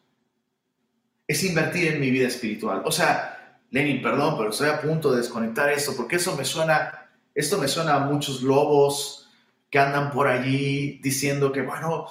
es 1.27 1.43
invertir 1.43 1.93
en 1.93 1.99
mi 1.99 2.09
vida 2.09 2.27
espiritual? 2.27 2.81
O 2.83 2.91
sea, 2.91 3.59
Lenin, 3.69 4.01
perdón, 4.01 4.37
pero 4.39 4.49
estoy 4.49 4.69
a 4.69 4.81
punto 4.81 5.11
de 5.11 5.17
desconectar 5.17 5.69
esto 5.69 5.95
porque 5.95 6.15
eso 6.15 6.35
me 6.35 6.45
suena, 6.45 7.11
esto 7.35 7.59
me 7.59 7.67
suena 7.67 7.93
a 7.93 7.99
muchos 7.99 8.41
lobos 8.41 9.29
que 9.69 9.77
andan 9.77 10.09
por 10.09 10.27
allí 10.27 10.99
diciendo 11.03 11.51
que, 11.51 11.61
bueno, 11.61 12.07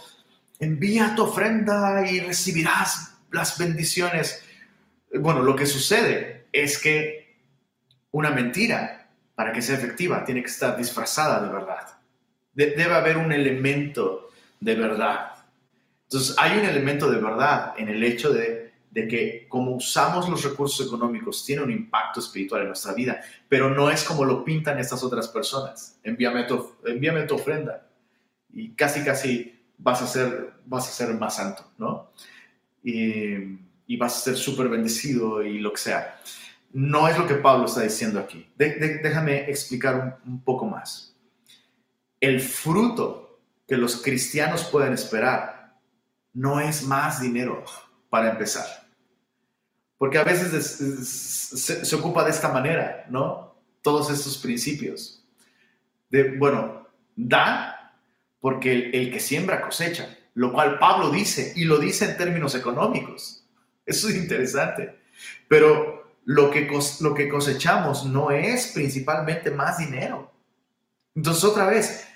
envía 0.61 1.17
tu 1.17 1.25
ofrenda 1.25 2.09
y 2.09 2.21
recibirás 2.21 3.17
las 3.33 3.59
bendiciones. 3.59 4.45
Bueno, 5.13 5.43
lo 5.43 5.57
que 5.57 5.67
sucede 5.67 6.47
es 6.53 6.79
que 6.79 7.37
una 8.13 8.31
mentira, 8.31 9.00
para 9.41 9.53
que 9.53 9.63
sea 9.63 9.77
efectiva, 9.77 10.23
tiene 10.23 10.43
que 10.43 10.51
estar 10.51 10.77
disfrazada 10.77 11.41
de 11.41 11.51
verdad. 11.51 11.87
debe 12.53 12.93
haber 12.93 13.17
un 13.17 13.33
elemento 13.33 14.29
de 14.61 14.75
verdad. 14.75 15.33
Entonces, 16.03 16.37
hay 16.37 16.59
un 16.59 16.67
elemento 16.67 17.11
de 17.11 17.19
verdad 17.19 17.73
en 17.79 17.89
el 17.89 18.05
hecho 18.05 18.35
de, 18.35 18.71
de 18.91 19.09
que 19.09 19.47
como 19.49 19.71
usamos 19.75 20.29
los 20.29 20.45
recursos 20.45 20.87
económicos 20.87 21.43
tiene 21.47 21.63
un 21.63 21.71
impacto 21.71 22.21
espiritual 22.21 22.61
en 22.61 22.67
nuestra 22.67 22.93
vida, 22.93 23.23
pero 23.49 23.71
no 23.71 23.91
es 23.91 24.05
como 24.05 24.27
lo 24.27 24.45
pintan 24.45 24.79
estas 24.79 25.03
otras 25.03 25.27
personas. 25.29 25.99
Envíame 26.03 26.45
tu, 26.45 26.75
envíame 26.85 27.23
tu 27.23 27.37
ofrenda 27.37 27.89
y 28.53 28.75
casi, 28.75 29.03
casi 29.03 29.59
vas 29.79 30.03
a 30.03 30.07
ser, 30.07 30.53
vas 30.67 30.87
a 30.87 30.93
ser 30.93 31.15
más 31.15 31.37
santo, 31.37 31.65
¿no? 31.79 32.11
Y, 32.85 33.97
vas 33.97 34.19
a 34.19 34.21
ser 34.21 34.37
súper 34.37 34.69
bendecido 34.69 35.43
y 35.43 35.61
lo 35.61 35.73
que 35.73 35.79
sea. 35.79 36.21
No 36.73 37.09
es 37.09 37.19
lo 37.19 37.27
que 37.27 37.35
Pablo 37.35 37.67
está 37.67 37.83
diciendo 37.83 38.21
aquí. 38.21 38.49
déjame 38.57 39.51
explicar 39.51 40.21
un, 40.25 40.43
poco 40.43 40.67
más. 40.67 41.17
El 42.21 42.41
fruto 42.41 43.41
que 43.67 43.77
los 43.77 44.03
cristianos 44.03 44.65
pueden 44.65 44.93
esperar 44.93 45.77
no 46.33 46.61
es 46.61 46.85
más 46.85 47.21
dinero 47.21 47.65
para 48.09 48.31
empezar. 48.31 48.67
Porque 49.99 50.19
a 50.19 50.25
veces 50.25 51.85
se, 51.89 51.97
ocupa 51.97 52.25
de 52.25 52.31
esta 52.31 52.49
manera, 52.53 53.07
¿no? 53.11 53.57
Todos 53.83 54.11
estos 54.11 54.39
principios. 54.39 55.25
Bueno, 56.39 56.87
da 57.17 57.95
porque 58.41 58.91
el, 58.93 59.13
que 59.13 59.21
siembra 59.21 59.61
cosecha, 59.61 60.17
lo 60.35 60.53
cual 60.53 60.79
Pablo 60.79 61.11
dice, 61.11 61.53
y 61.57 61.65
lo 61.65 61.79
dice 61.79 62.11
en 62.11 62.17
términos 62.17 62.55
económicos. 62.55 63.45
Eso 63.85 64.09
es 64.09 64.17
interesante. 64.17 64.99
Pero 65.49 66.00
lo 66.25 66.51
que, 66.51 66.71
lo 67.01 67.15
que 67.15 67.29
cosechamos 67.29 68.05
no 68.05 68.31
es 68.31 68.69
principalmente 68.69 69.51
más 69.51 69.79
dinero. 69.79 70.33
Entonces, 71.15 71.45
otra 71.45 71.67
vez, 71.67 72.07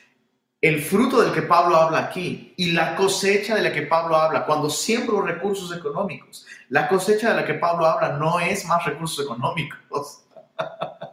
el 0.60 0.82
fruto 0.82 1.20
del 1.20 1.32
que 1.32 1.42
Pablo 1.42 1.76
habla 1.76 1.98
aquí 1.98 2.54
y 2.56 2.72
la 2.72 2.96
cosecha 2.96 3.54
de 3.54 3.62
la 3.62 3.72
que 3.72 3.82
Pablo 3.82 4.16
habla, 4.16 4.46
cuando 4.46 4.70
siembro 4.70 5.20
recursos 5.20 5.76
económicos, 5.76 6.46
la 6.70 6.88
cosecha 6.88 7.30
de 7.30 7.36
la 7.36 7.46
que 7.46 7.54
Pablo 7.54 7.86
habla 7.86 8.16
no 8.16 8.40
es 8.40 8.64
más 8.64 8.84
recursos 8.84 9.24
económicos. 9.24 10.24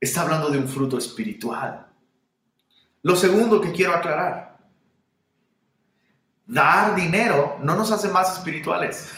Está 0.00 0.22
hablando 0.22 0.48
de 0.48 0.58
un 0.58 0.66
fruto 0.66 0.98
espiritual. 0.98 1.86
Lo 3.02 3.14
segundo 3.14 3.60
que 3.60 3.70
quiero 3.70 3.94
aclarar, 3.94 4.58
dar 6.46 6.96
dinero 6.96 7.58
no 7.62 7.76
nos 7.76 7.92
hace 7.92 8.08
más 8.08 8.38
espirituales. 8.38 9.12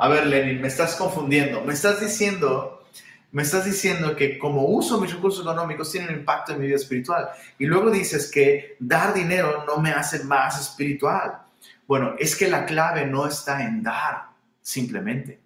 A 0.00 0.08
ver, 0.08 0.26
Lenin, 0.26 0.62
me 0.62 0.68
estás 0.68 0.96
confundiendo. 0.96 1.60
Me 1.62 1.74
estás 1.74 2.00
diciendo, 2.00 2.84
me 3.32 3.42
estás 3.42 3.66
diciendo 3.66 4.16
que 4.16 4.38
como 4.38 4.64
uso 4.64 4.98
mis 4.98 5.12
recursos 5.12 5.42
económicos 5.42 5.92
tienen 5.92 6.20
impacto 6.20 6.52
en 6.52 6.60
mi 6.60 6.66
vida 6.66 6.76
espiritual. 6.76 7.28
Y 7.58 7.66
luego 7.66 7.90
dices 7.90 8.30
que 8.30 8.76
dar 8.80 9.12
dinero 9.12 9.64
no 9.66 9.76
me 9.76 9.90
hace 9.90 10.24
más 10.24 10.58
espiritual. 10.58 11.42
Bueno, 11.86 12.14
es 12.18 12.34
que 12.34 12.48
la 12.48 12.64
clave 12.64 13.06
no 13.06 13.26
está 13.26 13.62
en 13.62 13.82
dar, 13.82 14.30
simplemente. 14.62 15.38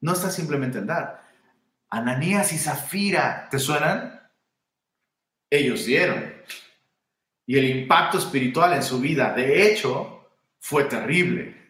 No 0.00 0.14
está 0.14 0.30
simplemente 0.30 0.78
en 0.78 0.86
dar. 0.86 1.20
Ananías 1.90 2.54
y 2.54 2.58
Zafira, 2.58 3.48
¿te 3.50 3.58
suenan? 3.58 4.16
ellos 5.50 5.84
dieron. 5.84 6.34
Y 7.46 7.58
el 7.58 7.68
impacto 7.68 8.18
espiritual 8.18 8.72
en 8.72 8.82
su 8.82 8.98
vida, 8.98 9.32
de 9.34 9.70
hecho, 9.70 10.28
fue 10.58 10.84
terrible, 10.84 11.65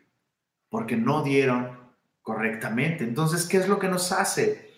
porque 0.68 0.96
no 0.96 1.22
dieron 1.22 1.78
correctamente. 2.22 3.04
Entonces, 3.04 3.46
¿qué 3.46 3.58
es 3.58 3.68
lo 3.68 3.78
que 3.78 3.88
nos 3.88 4.12
hace 4.12 4.72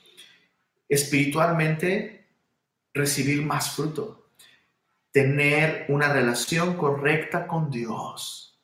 espiritualmente 0.89 2.27
recibir 2.93 3.43
más 3.45 3.71
fruto? 3.71 4.31
Tener 5.11 5.87
una 5.89 6.13
relación 6.13 6.77
correcta 6.77 7.47
con 7.47 7.71
Dios 7.71 8.61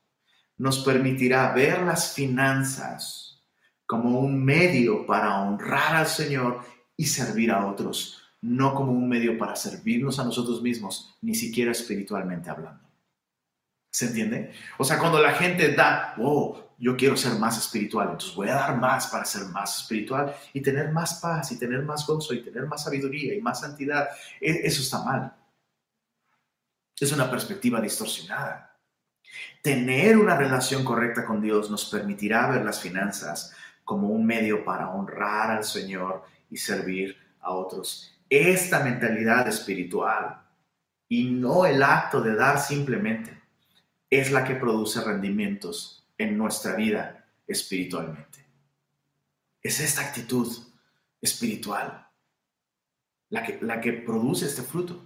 nos 0.56 0.84
permitirá 0.84 1.52
ver 1.52 1.82
las 1.82 2.12
finanzas 2.12 3.42
como 3.86 4.20
un 4.20 4.44
medio 4.44 5.04
para 5.06 5.40
honrar 5.40 5.96
al 5.96 6.06
Señor 6.06 6.60
y 6.96 7.06
servir 7.06 7.50
a 7.50 7.66
otros 7.66 8.24
no 8.44 8.74
como 8.74 8.92
un 8.92 9.08
medio 9.08 9.38
para 9.38 9.56
servirnos 9.56 10.18
a 10.18 10.24
nosotros 10.24 10.60
mismos, 10.60 11.16
ni 11.22 11.34
siquiera 11.34 11.72
espiritualmente 11.72 12.50
hablando. 12.50 12.86
¿Se 13.90 14.06
entiende? 14.06 14.52
O 14.76 14.84
sea, 14.84 14.98
cuando 14.98 15.18
la 15.18 15.32
gente 15.32 15.72
da, 15.72 16.14
oh, 16.18 16.63
yo 16.78 16.96
quiero 16.96 17.16
ser 17.16 17.38
más 17.38 17.58
espiritual, 17.58 18.10
entonces 18.10 18.34
voy 18.34 18.48
a 18.48 18.54
dar 18.54 18.78
más 18.78 19.06
para 19.08 19.24
ser 19.24 19.46
más 19.46 19.82
espiritual 19.82 20.34
y 20.52 20.60
tener 20.60 20.92
más 20.92 21.20
paz 21.20 21.52
y 21.52 21.58
tener 21.58 21.82
más 21.82 22.06
gozo 22.06 22.34
y 22.34 22.42
tener 22.42 22.66
más 22.66 22.84
sabiduría 22.84 23.34
y 23.34 23.40
más 23.40 23.60
santidad, 23.60 24.08
e, 24.40 24.60
eso 24.64 24.82
está 24.82 25.02
mal. 25.02 25.34
Es 26.98 27.12
una 27.12 27.30
perspectiva 27.30 27.80
distorsionada. 27.80 28.78
Tener 29.62 30.16
una 30.16 30.36
relación 30.36 30.84
correcta 30.84 31.24
con 31.24 31.40
Dios 31.40 31.70
nos 31.70 31.86
permitirá 31.86 32.48
ver 32.50 32.64
las 32.64 32.80
finanzas 32.80 33.52
como 33.82 34.08
un 34.08 34.24
medio 34.24 34.64
para 34.64 34.90
honrar 34.90 35.50
al 35.50 35.64
Señor 35.64 36.24
y 36.50 36.56
servir 36.56 37.16
a 37.40 37.52
otros 37.52 38.14
esta 38.30 38.82
mentalidad 38.82 39.46
espiritual 39.48 40.42
y 41.08 41.30
no 41.30 41.66
el 41.66 41.82
acto 41.82 42.20
de 42.20 42.34
dar 42.34 42.58
simplemente 42.58 43.40
es 44.10 44.32
la 44.32 44.44
que 44.44 44.54
produce 44.54 45.00
rendimientos 45.02 46.03
en 46.18 46.36
nuestra 46.38 46.74
vida 46.74 47.26
espiritualmente. 47.46 48.46
Es 49.62 49.80
esta 49.80 50.02
actitud 50.02 50.48
espiritual 51.20 52.06
la 53.30 53.42
que, 53.42 53.58
la 53.62 53.80
que 53.80 53.92
produce 53.92 54.46
este 54.46 54.62
fruto. 54.62 55.02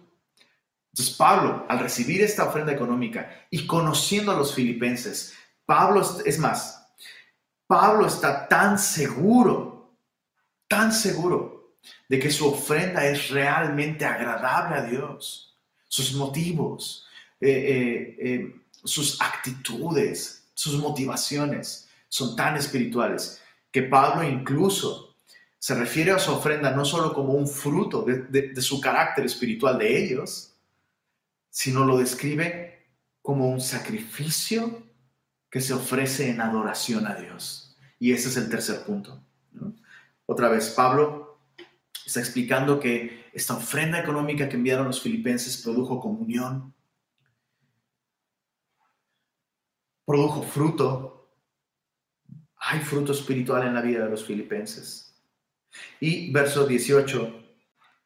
Entonces 0.93 1.15
Pablo, 1.15 1.67
al 1.69 1.79
recibir 1.79 2.23
esta 2.23 2.45
ofrenda 2.45 2.73
económica 2.73 3.47
y 3.51 3.67
conociendo 3.67 4.33
a 4.33 4.37
los 4.37 4.55
filipenses, 4.55 5.35
Pablo, 5.65 6.03
es 6.25 6.39
más, 6.39 6.89
Pablo 7.67 8.07
está 8.07 8.49
tan 8.49 8.79
seguro, 8.79 9.95
tan 10.67 10.93
seguro 10.93 11.77
de 12.09 12.19
que 12.19 12.31
su 12.31 12.49
ofrenda 12.49 13.07
es 13.07 13.31
realmente 13.31 14.05
agradable 14.05 14.77
a 14.77 14.83
Dios, 14.83 15.57
sus 15.87 16.15
motivos, 16.15 17.07
eh, 17.41 17.49
eh, 17.51 18.17
eh, 18.21 18.57
sus 18.85 19.21
actitudes, 19.21 20.38
sus 20.59 20.77
motivaciones 20.77 21.89
son 22.09 22.35
tan 22.35 22.57
espirituales 22.57 23.41
que 23.71 23.83
Pablo 23.83 24.29
incluso 24.29 25.15
se 25.57 25.77
refiere 25.77 26.11
a 26.11 26.19
su 26.19 26.33
ofrenda 26.33 26.73
no 26.73 26.85
solo 26.85 27.15
como 27.15 27.35
un 27.35 27.47
fruto 27.47 28.03
de 28.03 28.61
su 28.61 28.81
carácter 28.81 29.25
espiritual 29.25 29.79
de 29.79 30.03
ellos, 30.03 30.57
sino 31.49 31.85
lo 31.85 31.97
describe 31.97 32.89
como 33.23 33.49
un 33.49 33.61
sacrificio 33.61 34.83
que 35.49 35.61
se 35.61 35.75
ofrece 35.75 36.29
en 36.29 36.41
adoración 36.41 37.07
a 37.07 37.15
Dios. 37.15 37.77
Y 38.01 38.11
ese 38.11 38.29
es 38.29 38.37
el 38.37 38.51
tercer 38.51 38.83
punto. 38.85 39.23
Otra 40.27 40.49
vez, 40.49 40.71
Pablo 40.71 41.39
está 42.05 42.19
explicando 42.19 42.81
que 42.81 43.31
esta 43.33 43.55
ofrenda 43.55 44.01
económica 44.01 44.49
que 44.49 44.57
enviaron 44.57 44.89
los 44.89 45.01
filipenses 45.01 45.59
produjo 45.59 46.01
comunión, 46.01 46.75
produjo 50.09 50.43
fruto. 50.43 51.29
Hay 52.57 52.81
fruto 52.81 53.13
espiritual 53.13 53.67
en 53.67 53.75
la 53.75 53.83
vida 53.83 54.05
de 54.05 54.11
los 54.11 54.25
filipenses. 54.25 55.15
Y 56.01 56.33
verso 56.33 56.67
18, 56.67 57.45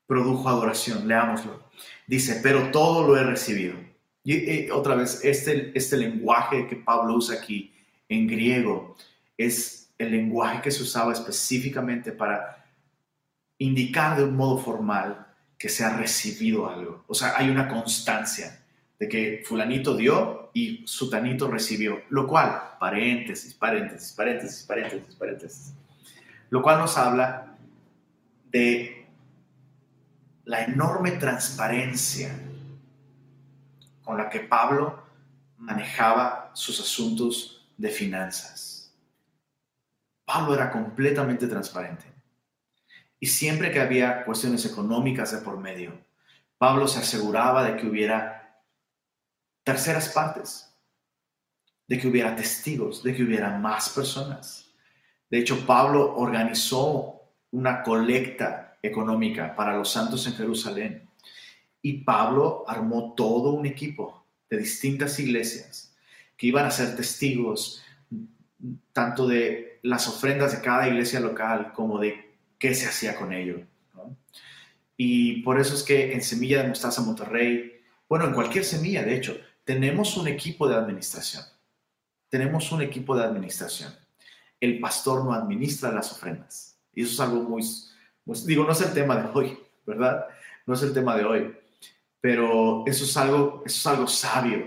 produjo 0.04 0.48
adoración. 0.48 1.06
Leámoslo. 1.06 1.70
Dice, 2.08 2.40
pero 2.42 2.72
todo 2.72 3.06
lo 3.06 3.16
he 3.16 3.22
recibido. 3.22 3.76
Y 4.24 4.68
otra 4.70 4.96
vez, 4.96 5.24
este, 5.24 5.70
este 5.78 5.96
lenguaje 5.96 6.66
que 6.66 6.74
Pablo 6.74 7.14
usa 7.14 7.36
aquí 7.36 7.72
en 8.08 8.26
griego 8.26 8.96
es 9.36 9.94
el 9.96 10.10
lenguaje 10.10 10.60
que 10.60 10.72
se 10.72 10.82
usaba 10.82 11.12
específicamente 11.12 12.10
para 12.10 12.66
indicar 13.58 14.16
de 14.16 14.24
un 14.24 14.34
modo 14.34 14.58
formal 14.58 15.28
que 15.56 15.68
se 15.68 15.84
ha 15.84 15.96
recibido 15.96 16.68
algo. 16.68 17.04
O 17.06 17.14
sea, 17.14 17.34
hay 17.36 17.48
una 17.48 17.68
constancia 17.68 18.61
de 19.02 19.08
que 19.08 19.42
fulanito 19.44 19.96
dio 19.96 20.52
y 20.54 20.86
sutanito 20.86 21.48
recibió, 21.50 22.02
lo 22.10 22.24
cual, 22.24 22.76
paréntesis, 22.78 23.52
paréntesis, 23.52 24.12
paréntesis, 24.12 24.62
paréntesis, 24.62 25.16
paréntesis, 25.16 25.74
lo 26.50 26.62
cual 26.62 26.78
nos 26.78 26.96
habla 26.96 27.56
de 28.52 29.08
la 30.44 30.62
enorme 30.62 31.10
transparencia 31.10 32.30
con 34.04 34.18
la 34.18 34.30
que 34.30 34.38
Pablo 34.38 35.02
manejaba 35.58 36.52
sus 36.54 36.78
asuntos 36.78 37.68
de 37.76 37.88
finanzas. 37.88 38.94
Pablo 40.24 40.54
era 40.54 40.70
completamente 40.70 41.48
transparente. 41.48 42.04
Y 43.18 43.26
siempre 43.26 43.72
que 43.72 43.80
había 43.80 44.24
cuestiones 44.24 44.64
económicas 44.64 45.32
de 45.32 45.38
por 45.38 45.58
medio, 45.58 45.92
Pablo 46.56 46.86
se 46.86 47.00
aseguraba 47.00 47.64
de 47.64 47.76
que 47.76 47.88
hubiera 47.88 48.41
terceras 49.64 50.08
partes, 50.08 50.68
de 51.86 51.98
que 51.98 52.08
hubiera 52.08 52.34
testigos, 52.34 53.02
de 53.02 53.14
que 53.14 53.22
hubiera 53.22 53.58
más 53.58 53.90
personas. 53.90 54.72
De 55.30 55.38
hecho, 55.38 55.66
Pablo 55.66 56.14
organizó 56.16 57.22
una 57.50 57.82
colecta 57.82 58.78
económica 58.82 59.54
para 59.54 59.76
los 59.76 59.90
santos 59.90 60.26
en 60.26 60.34
Jerusalén 60.34 61.08
y 61.82 61.98
Pablo 61.98 62.64
armó 62.66 63.14
todo 63.14 63.50
un 63.50 63.66
equipo 63.66 64.24
de 64.48 64.58
distintas 64.58 65.18
iglesias 65.18 65.94
que 66.36 66.46
iban 66.46 66.64
a 66.64 66.70
ser 66.70 66.96
testigos 66.96 67.82
tanto 68.92 69.26
de 69.26 69.80
las 69.82 70.08
ofrendas 70.08 70.52
de 70.52 70.62
cada 70.62 70.88
iglesia 70.88 71.20
local 71.20 71.72
como 71.74 71.98
de 71.98 72.36
qué 72.58 72.74
se 72.74 72.86
hacía 72.86 73.16
con 73.16 73.32
ello. 73.32 73.60
Y 74.96 75.42
por 75.42 75.60
eso 75.60 75.74
es 75.74 75.82
que 75.82 76.12
en 76.12 76.22
Semilla 76.22 76.62
de 76.62 76.68
Mostaza 76.68 77.02
Monterrey, 77.02 77.80
bueno, 78.08 78.26
en 78.26 78.34
cualquier 78.34 78.64
semilla, 78.64 79.02
de 79.02 79.16
hecho, 79.16 79.36
tenemos 79.64 80.16
un 80.16 80.28
equipo 80.28 80.68
de 80.68 80.76
administración. 80.76 81.44
Tenemos 82.28 82.72
un 82.72 82.82
equipo 82.82 83.16
de 83.16 83.24
administración. 83.24 83.94
El 84.60 84.80
pastor 84.80 85.24
no 85.24 85.32
administra 85.32 85.92
las 85.92 86.12
ofrendas. 86.12 86.78
Y 86.94 87.02
eso 87.02 87.12
es 87.12 87.20
algo 87.20 87.42
muy, 87.42 87.62
digo, 88.46 88.64
no 88.64 88.72
es 88.72 88.80
el 88.80 88.92
tema 88.92 89.16
de 89.16 89.28
hoy, 89.32 89.58
¿verdad? 89.86 90.26
No 90.66 90.74
es 90.74 90.82
el 90.82 90.92
tema 90.92 91.16
de 91.16 91.24
hoy. 91.24 91.56
Pero 92.20 92.84
eso 92.86 93.04
es 93.04 93.16
algo, 93.16 93.62
eso 93.66 93.76
es 93.76 93.86
algo 93.86 94.06
sabio 94.06 94.66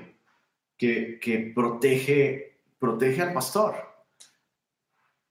que, 0.77 1.19
que 1.19 1.51
protege, 1.55 2.59
protege 2.77 3.21
al 3.21 3.33
pastor 3.33 3.75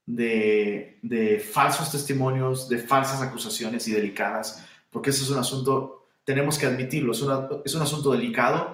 de, 0.06 0.98
de 1.02 1.38
falsos 1.40 1.90
testimonios, 1.90 2.68
de 2.68 2.78
falsas 2.78 3.20
acusaciones 3.20 3.86
y 3.88 3.92
delicadas 3.92 4.64
porque 4.94 5.10
ese 5.10 5.24
es 5.24 5.30
un 5.30 5.38
asunto, 5.38 6.06
tenemos 6.22 6.56
que 6.56 6.66
admitirlo, 6.66 7.10
es, 7.10 7.18
es 7.64 7.74
un 7.74 7.82
asunto 7.82 8.12
delicado. 8.12 8.73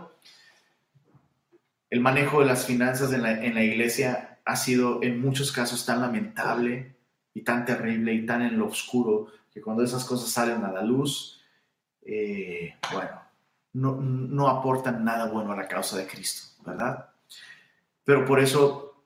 El 1.91 2.01
manejo 2.01 2.39
de 2.39 2.47
las 2.47 2.67
finanzas 2.67 3.13
en 3.13 3.23
la, 3.23 3.65
iglesia 3.65 4.39
ha 4.45 4.55
sido 4.55 5.03
en 5.03 5.21
muchos 5.21 5.51
casos 5.51 5.85
tan 5.85 6.01
lamentable 6.01 6.95
y 7.35 7.43
tan 7.43 7.65
terrible 7.65 8.15
y 8.15 8.25
tan 8.25 8.43
en 8.43 8.59
lo 8.59 8.69
oscuro 8.69 9.27
que 9.53 9.61
cuando 9.61 9.83
esas 9.83 10.05
cosas 10.05 10.31
salen 10.31 10.65
a 10.65 10.71
la 10.71 10.83
luz, 10.83 11.43
eh, 12.03 12.77
bueno, 12.93 13.11
no, 13.73 13.97
no, 14.01 14.49
aportan 14.49 15.05
nada 15.05 15.27
bueno 15.27 15.51
a 15.53 15.57
la 15.57 15.67
causa 15.67 15.97
de 15.97 16.07
Cristo, 16.07 16.63
¿verdad? 16.65 17.11
Pero 18.05 18.25
por 18.25 18.39
eso, 18.39 19.03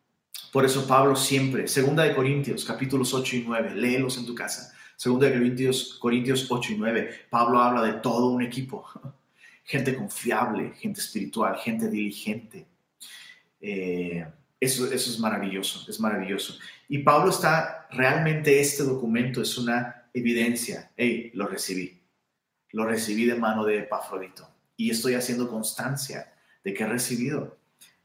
por 0.52 0.66
eso 0.66 0.86
Pablo 0.86 1.16
siempre, 1.16 1.66
segunda 1.68 2.02
de 2.02 2.14
Corintios, 2.14 2.66
capítulos 2.66 3.14
8 3.14 3.36
y 3.36 3.44
9, 3.46 3.74
léelos 3.76 4.18
en 4.18 4.26
tu 4.26 4.34
casa. 4.34 4.74
Segunda 4.96 5.26
de 5.26 5.32
Corintios, 5.32 5.98
Corintios 5.98 6.50
8 6.50 6.72
y 6.74 6.76
9, 6.76 7.26
Pablo 7.30 7.60
habla 7.60 7.82
de 7.82 7.94
todo 7.94 8.28
un 8.28 8.42
equipo, 8.42 8.86
gente 9.64 9.96
confiable, 9.96 10.72
gente 10.76 11.00
espiritual, 11.00 11.56
gente 11.56 11.88
diligente. 11.88 12.73
Eh, 13.66 14.26
eso, 14.60 14.92
eso 14.92 15.10
es 15.10 15.18
maravilloso, 15.18 15.90
es 15.90 15.98
maravilloso. 16.00 16.58
Y 16.88 16.98
Pablo 16.98 17.30
está, 17.30 17.88
realmente 17.90 18.60
este 18.60 18.82
documento 18.82 19.40
es 19.40 19.56
una 19.56 20.08
evidencia. 20.12 20.90
Hey, 20.96 21.30
lo 21.34 21.46
recibí. 21.46 22.00
Lo 22.72 22.84
recibí 22.84 23.24
de 23.24 23.36
mano 23.36 23.64
de 23.64 23.78
Epafrodito. 23.78 24.48
Y 24.76 24.90
estoy 24.90 25.14
haciendo 25.14 25.48
constancia 25.48 26.34
de 26.62 26.74
que 26.74 26.82
he 26.82 26.86
recibido, 26.86 27.56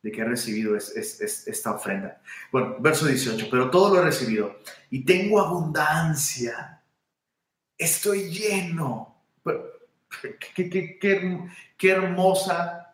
de 0.01 0.11
que 0.11 0.21
he 0.21 0.25
recibido 0.25 0.75
esta 0.75 1.71
ofrenda. 1.71 2.21
Bueno, 2.51 2.77
verso 2.79 3.05
18, 3.05 3.47
pero 3.49 3.69
todo 3.69 3.93
lo 3.93 4.01
he 4.01 4.05
recibido 4.05 4.59
y 4.89 5.03
tengo 5.03 5.41
abundancia 5.41 6.79
estoy 7.79 8.29
lleno. 8.29 9.15
Qué, 10.53 11.89
hermosa 11.89 12.93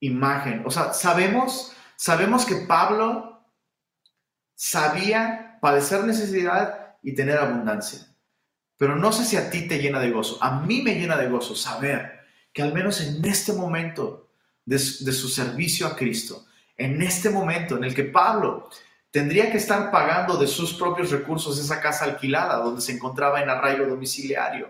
imagen. 0.00 0.62
O 0.64 0.70
sea, 0.70 0.92
sabemos, 0.92 1.74
sabemos 1.98 2.46
que 2.46 2.54
Pablo 2.54 3.44
sabía 4.54 5.58
padecer 5.60 6.04
necesidad 6.04 6.96
y 7.02 7.14
tener 7.14 7.38
abundancia. 7.38 8.06
Pero 8.76 8.94
no 8.94 9.12
sé 9.12 9.24
si 9.24 9.36
a 9.36 9.50
ti 9.50 9.66
te 9.66 9.78
llena 9.78 9.98
de 9.98 10.12
gozo. 10.12 10.38
A 10.40 10.60
mí 10.60 10.80
me 10.80 10.94
llena 10.94 11.16
de 11.16 11.28
gozo 11.28 11.56
saber 11.56 12.20
que 12.52 12.62
al 12.62 12.72
menos 12.72 13.00
en 13.00 13.24
este 13.24 13.52
momento 13.52 14.30
de, 14.64 14.78
su 14.78 15.28
servicio 15.28 15.88
a 15.88 15.96
Cristo, 15.96 16.46
en 16.76 17.02
este 17.02 17.30
momento 17.30 17.76
en 17.76 17.84
el 17.84 17.94
que 17.94 18.04
Pablo 18.04 18.70
tendría 19.10 19.50
que 19.50 19.58
estar 19.58 19.90
pagando 19.90 20.36
de 20.36 20.46
sus 20.46 20.74
propios 20.74 21.10
recursos 21.10 21.58
esa 21.58 21.80
casa 21.80 22.04
alquilada 22.04 22.58
donde 22.58 22.80
se 22.80 22.92
encontraba 22.92 23.42
en 23.42 23.50
arraigo 23.50 23.86
domiciliario, 23.86 24.68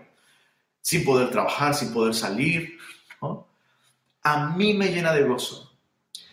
sin 0.81 1.05
poder 1.05 1.29
trabajar, 1.29 1.75
sin 1.75 1.93
poder 1.93 2.15
salir. 2.15 2.75
A 4.23 4.47
mí 4.55 4.73
me 4.73 4.87
llena 4.87 5.13
de 5.13 5.23
gozo 5.23 5.68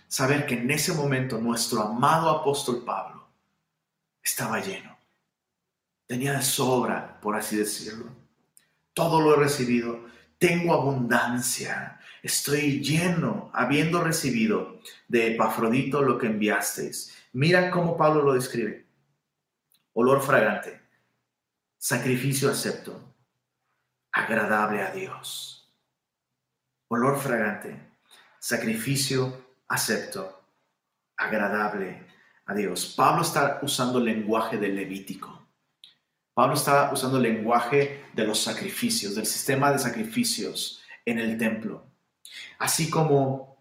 saber 0.09 0.47
que 0.47 0.55
en 0.55 0.71
ese 0.71 0.93
momento 0.93 1.39
nuestro 1.39 1.83
amado 1.83 2.31
apóstol 2.31 2.83
Pablo 2.85 3.29
estaba 4.23 4.61
lleno. 4.61 4.97
Tenía 6.07 6.35
de 6.35 6.43
sobra, 6.43 7.21
por 7.21 7.37
así 7.37 7.57
decirlo. 7.57 8.07
Todo 8.93 9.21
lo 9.21 9.35
he 9.35 9.39
recibido. 9.39 10.07
Tengo 10.39 10.75
abundancia. 10.75 12.01
Estoy 12.23 12.81
lleno, 12.81 13.51
habiendo 13.53 14.03
recibido 14.03 14.81
de 15.09 15.35
Epafrodito 15.35 16.03
lo 16.03 16.19
que 16.19 16.27
enviasteis 16.27 17.17
Mira 17.37 17.71
cómo 17.71 17.99
Pablo 17.99 18.23
lo 18.23 18.33
describe. 18.33 18.87
Olor 19.93 20.23
fragante, 20.23 20.81
sacrificio 21.77 22.51
acepto, 22.51 23.15
agradable 24.11 24.81
a 24.81 24.91
Dios. 24.91 25.71
Olor 26.89 27.21
fragante, 27.21 27.79
sacrificio 28.39 29.46
acepto, 29.69 30.43
agradable 31.17 32.07
a 32.47 32.55
Dios. 32.55 32.95
Pablo 32.97 33.23
está 33.23 33.61
usando 33.63 33.99
el 33.99 34.05
lenguaje 34.05 34.59
del 34.59 34.77
Levítico. 34.77 35.47
Pablo 36.35 36.55
está 36.55 36.93
usando 36.93 37.17
el 37.17 37.23
lenguaje 37.23 38.05
de 38.13 38.27
los 38.27 38.43
sacrificios, 38.43 39.15
del 39.15 39.27
sistema 39.27 39.73
de 39.73 39.79
sacrificios 39.79 40.83
en 41.05 41.19
el 41.19 41.39
templo. 41.39 41.87
Así 42.59 42.91
como, 42.91 43.57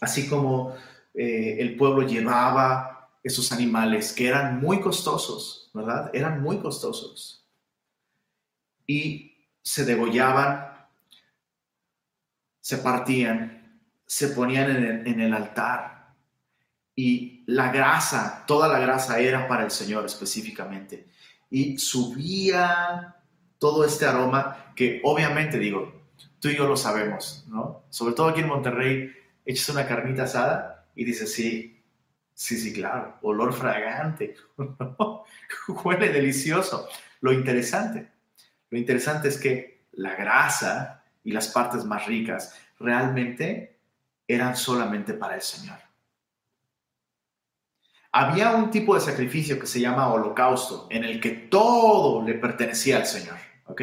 así 0.00 0.28
como 0.28 0.76
eh, 1.14 1.56
el 1.58 1.76
pueblo 1.76 2.06
llevaba 2.06 3.10
esos 3.22 3.50
animales 3.50 4.12
que 4.12 4.28
eran 4.28 4.60
muy 4.60 4.80
costosos, 4.80 5.70
¿verdad? 5.74 6.10
Eran 6.14 6.40
muy 6.40 6.58
costosos. 6.60 7.44
Y 8.86 9.34
se 9.60 9.84
degollaban, 9.84 10.88
se 12.60 12.78
partían, 12.78 13.57
se 14.08 14.28
ponían 14.28 15.04
en 15.06 15.20
el, 15.20 15.34
altar. 15.34 16.14
Y 16.96 17.44
la 17.46 17.70
grasa, 17.70 18.42
toda 18.46 18.66
la 18.66 18.78
grasa 18.78 19.20
era 19.20 19.46
para 19.46 19.64
el 19.64 19.70
Señor 19.70 20.06
específicamente. 20.06 21.08
Y 21.50 21.76
subía 21.76 23.16
todo 23.58 23.84
este 23.84 24.06
aroma 24.06 24.72
que 24.74 25.02
obviamente 25.04 25.58
digo, 25.58 26.06
tú 26.40 26.48
y 26.48 26.56
yo 26.56 26.66
lo 26.66 26.76
sabemos, 26.76 27.44
¿no? 27.48 27.84
Sobre 27.90 28.14
todo 28.14 28.28
aquí 28.28 28.40
en 28.40 28.48
Monterrey, 28.48 29.12
echas 29.44 29.68
una 29.68 29.86
carnita 29.86 30.22
asada 30.22 30.86
y 30.94 31.04
dice, 31.04 31.26
sí, 31.26 31.84
sí, 32.32 32.56
sí, 32.56 32.72
claro, 32.72 33.18
olor 33.20 33.52
fragante, 33.52 34.36
huele 35.84 36.08
delicioso. 36.08 36.88
Lo 37.20 37.30
interesante, 37.30 38.08
lo 38.70 38.78
interesante 38.78 39.28
es 39.28 39.36
que 39.36 39.84
la 39.92 40.14
grasa 40.14 41.04
y 41.24 41.32
las 41.32 41.48
partes 41.48 41.84
más 41.84 42.06
ricas 42.06 42.54
realmente 42.78 43.77
eran 44.28 44.54
solamente 44.54 45.14
para 45.14 45.34
el 45.34 45.42
Señor. 45.42 45.78
Había 48.12 48.52
un 48.52 48.70
tipo 48.70 48.94
de 48.94 49.00
sacrificio 49.00 49.58
que 49.58 49.66
se 49.66 49.80
llama 49.80 50.12
holocausto, 50.12 50.86
en 50.90 51.04
el 51.04 51.20
que 51.20 51.30
todo 51.30 52.22
le 52.22 52.34
pertenecía 52.34 52.98
al 52.98 53.06
Señor, 53.06 53.36
¿ok? 53.66 53.82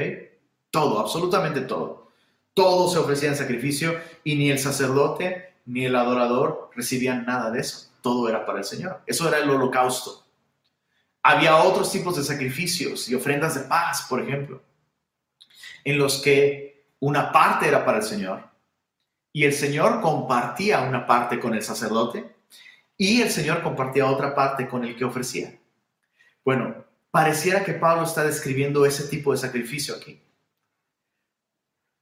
Todo, 0.70 1.00
absolutamente 1.00 1.62
todo. 1.62 2.12
Todo 2.54 2.89
se 2.89 3.00
ofrecía 3.00 3.30
en 3.30 3.36
sacrificio 3.36 4.00
y 4.24 4.36
ni 4.36 4.50
el 4.50 4.60
sacerdote 4.60 5.56
ni 5.66 5.86
el 5.86 5.96
adorador 5.96 6.72
recibían 6.76 7.26
nada 7.26 7.52
de 7.52 7.60
eso. 7.60 7.89
Todo 8.02 8.30
era 8.30 8.46
para 8.46 8.60
el 8.60 8.66
Señor. 8.66 9.02
Eso 9.06 9.28
era 9.28 9.39
el 9.39 9.50
holocausto. 9.50 10.26
Había 11.24 11.58
otros 11.58 11.91
tipos 11.91 12.16
de 12.16 12.24
sacrificios 12.24 13.10
y 13.10 13.16
ofrendas 13.16 13.56
de 13.56 13.62
paz, 13.62 14.06
por 14.08 14.22
ejemplo, 14.22 14.62
en 15.84 15.98
los 15.98 16.22
que 16.22 16.86
una 17.00 17.32
parte 17.32 17.68
era 17.68 17.84
para 17.84 17.98
el 17.98 18.04
Señor 18.04 18.55
y 19.36 19.44
el 19.44 19.52
Señor 19.52 20.00
compartía 20.00 20.80
una 20.80 21.06
parte 21.06 21.42
con 21.42 21.54
el 21.54 21.62
sacerdote 21.62 22.38
y 22.96 23.22
el 23.22 23.30
Señor 23.30 23.62
compartía 23.64 24.06
otra 24.06 24.34
parte 24.34 24.66
con 24.66 24.86
el 24.86 24.96
que 24.96 25.04
ofrecía. 25.04 25.60
Bueno, 26.46 26.86
pareciera 27.12 27.66
que 27.66 27.74
Pablo 27.74 28.06
está 28.06 28.24
describiendo 28.24 28.86
ese 28.86 29.10
tipo 29.10 29.34
de 29.34 29.38
sacrificio 29.38 29.94
aquí. 29.94 30.22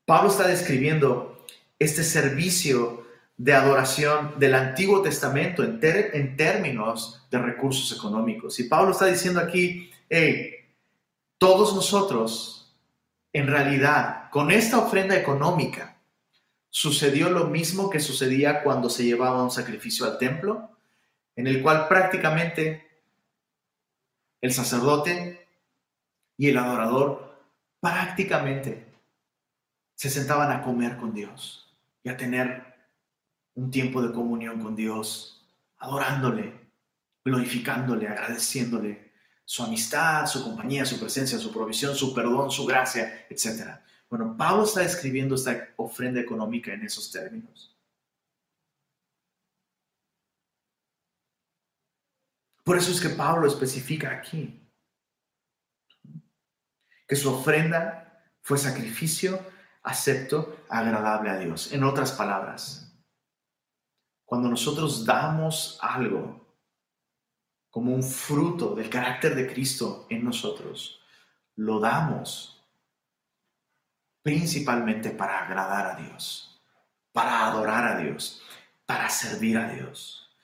Pablo 0.05 0.29
está 0.29 0.45
describiendo 0.45 1.43
este 1.79 2.03
servicio 2.03 3.07
de 3.35 3.55
adoración 3.55 4.35
del 4.37 4.53
Antiguo 4.53 5.01
Testamento 5.01 5.63
en, 5.63 6.37
términos 6.37 7.25
de 7.31 7.39
recursos 7.39 7.97
económicos. 7.97 8.59
Y 8.59 8.65
Pablo 8.65 8.91
está 8.91 9.07
diciendo 9.07 9.39
aquí, 9.39 9.89
hey, 10.07 10.53
todos 11.39 11.73
nosotros, 11.73 12.77
en 13.33 13.47
realidad, 13.47 14.29
con 14.29 14.51
esta 14.51 14.77
ofrenda 14.77 15.17
económica, 15.17 15.92
sucedió 16.75 17.29
lo 17.29 17.45
mismo 17.45 17.91
que 17.91 17.99
sucedía 17.99 18.63
cuando 18.63 18.89
se 18.89 19.03
llevaba 19.03 19.43
un 19.43 19.51
sacrificio 19.51 20.07
al 20.07 20.17
templo, 20.17 20.71
en 21.35 21.45
el 21.45 21.61
cual 21.61 21.87
prácticamente 21.87 22.99
el 24.41 24.51
sacerdote 24.51 25.47
y 26.35 26.49
el 26.49 26.57
adorador 26.57 27.37
prácticamente 27.79 28.91
se 29.93 30.09
sentaban 30.09 30.51
a 30.51 30.63
comer 30.63 30.97
con 30.97 31.13
Dios 31.13 31.71
y 32.01 32.09
a 32.09 32.17
tener 32.17 32.63
un 33.53 33.69
tiempo 33.69 34.01
de 34.01 34.11
comunión 34.11 34.59
con 34.59 34.75
Dios, 34.75 35.45
adorándole, 35.77 36.59
glorificándole, 37.23 38.07
agradeciéndole 38.07 39.11
su 39.45 39.61
amistad, 39.61 40.25
su 40.25 40.43
compañía, 40.43 40.85
su 40.85 40.99
presencia, 40.99 41.37
su 41.37 41.53
provisión, 41.53 41.95
su 41.95 42.15
perdón, 42.15 42.49
su 42.49 42.65
gracia, 42.65 43.27
etc. 43.29 43.77
Bueno, 44.13 44.37
Pablo 44.37 44.65
está 44.65 44.83
escribiendo 44.83 45.33
esta 45.33 45.69
ofrenda 45.75 46.21
económica 46.21 46.71
en 46.71 46.83
esos 46.83 47.11
términos. 47.11 47.75
Por 52.63 52.77
eso 52.77 52.91
es 52.91 53.01
que 53.01 53.09
Pablo 53.09 53.47
especifica 53.47 54.11
aquí 54.11 54.69
que 57.07 57.15
su 57.15 57.33
ofrenda 57.33 58.23
fue 58.43 58.59
sacrificio 58.59 59.43
acepto, 59.81 60.63
agradable 60.69 61.31
a 61.31 61.37
Dios. 61.37 61.73
En 61.73 61.83
otras 61.83 62.11
palabras, 62.11 62.95
cuando 64.25 64.47
nosotros 64.47 65.07
damos 65.07 65.79
algo 65.81 66.55
como 67.71 67.95
un 67.95 68.03
fruto 68.03 68.75
del 68.75 68.91
carácter 68.91 69.33
de 69.33 69.51
Cristo 69.51 70.05
en 70.11 70.23
nosotros, 70.23 71.01
lo 71.55 71.79
damos 71.79 72.52
principalmente 74.23 75.11
para 75.11 75.45
agradar 75.45 75.85
a 75.85 75.95
Dios, 76.01 76.59
para 77.11 77.45
adorar 77.45 77.85
a 77.85 77.97
Dios, 78.01 78.41
para 78.85 79.09
servir 79.09 79.57
a 79.57 79.69
Dios. 79.71 80.35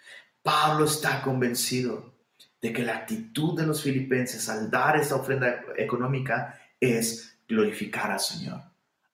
Pablo 0.44 0.86
está 0.86 1.22
convencido 1.22 2.14
de 2.62 2.72
que 2.72 2.84
la 2.84 2.98
actitud 2.98 3.58
de 3.58 3.66
los 3.66 3.82
filipenses 3.82 4.48
al 4.50 4.70
dar 4.70 4.98
esta 4.98 5.16
ofrenda 5.16 5.64
económica 5.78 6.62
es 6.80 7.40
glorificar 7.48 8.12
al 8.12 8.20
Señor. 8.20 8.62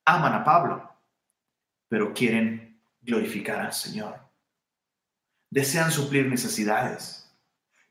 Aman 0.04 0.34
a 0.34 0.44
Pablo, 0.44 0.92
pero 1.88 2.14
quieren 2.14 2.82
glorificar 3.02 3.62
al 3.62 3.74
Señor. 3.74 4.20
Desean 5.50 5.92
suplir 5.92 6.26
necesidades 6.26 7.26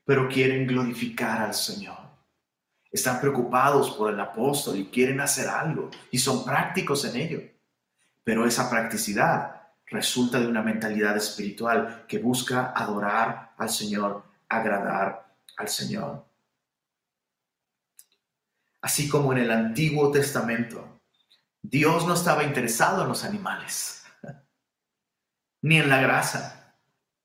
pero 0.05 0.29
quieren 0.29 0.67
glorificar 0.67 1.41
al 1.41 1.53
Señor. 1.53 1.97
Están 2.95 3.19
preocupados 3.19 3.91
por 3.91 4.13
el 4.13 4.17
apóstol 4.17 4.77
y 4.77 4.85
quieren 4.85 5.19
hacer 5.19 5.49
algo 5.49 5.91
y 6.11 6.17
son 6.17 6.45
prácticos 6.45 7.03
en 7.03 7.17
ello. 7.17 7.41
Pero 8.23 8.47
esa 8.47 8.69
practicidad 8.69 9.63
resulta 9.87 10.39
de 10.39 10.47
una 10.47 10.61
mentalidad 10.61 11.17
espiritual 11.17 12.05
que 12.07 12.19
busca 12.19 12.71
adorar 12.73 13.51
al 13.57 13.69
Señor, 13.69 14.23
agradar 14.47 15.27
al 15.57 15.67
Señor. 15.67 16.25
Así 18.79 19.09
como 19.09 19.33
en 19.33 19.39
el 19.39 19.51
Antiguo 19.51 20.09
Testamento, 20.09 21.01
Dios 21.61 22.07
no 22.07 22.13
estaba 22.13 22.45
interesado 22.45 23.01
en 23.01 23.09
los 23.09 23.25
animales, 23.25 24.05
ni 25.61 25.79
en 25.79 25.89
la 25.89 25.99
grasa, 25.99 26.77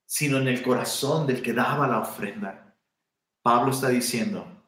sino 0.05 0.39
en 0.39 0.49
el 0.49 0.64
corazón 0.64 1.29
del 1.29 1.41
que 1.41 1.53
daba 1.53 1.87
la 1.87 2.01
ofrenda. 2.01 2.75
Pablo 3.41 3.71
está 3.71 3.89
diciendo, 3.89 4.60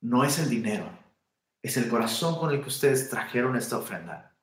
no 0.00 0.24
es 0.24 0.38
el 0.38 0.48
dinero, 0.48 0.88
es 1.62 1.76
el 1.76 1.88
corazón 1.88 2.38
con 2.38 2.50
el 2.52 2.60
que 2.60 2.68
ustedes 2.68 3.10
trajeron 3.10 3.56
esta 3.56 3.78
ofrenda, 3.78 4.36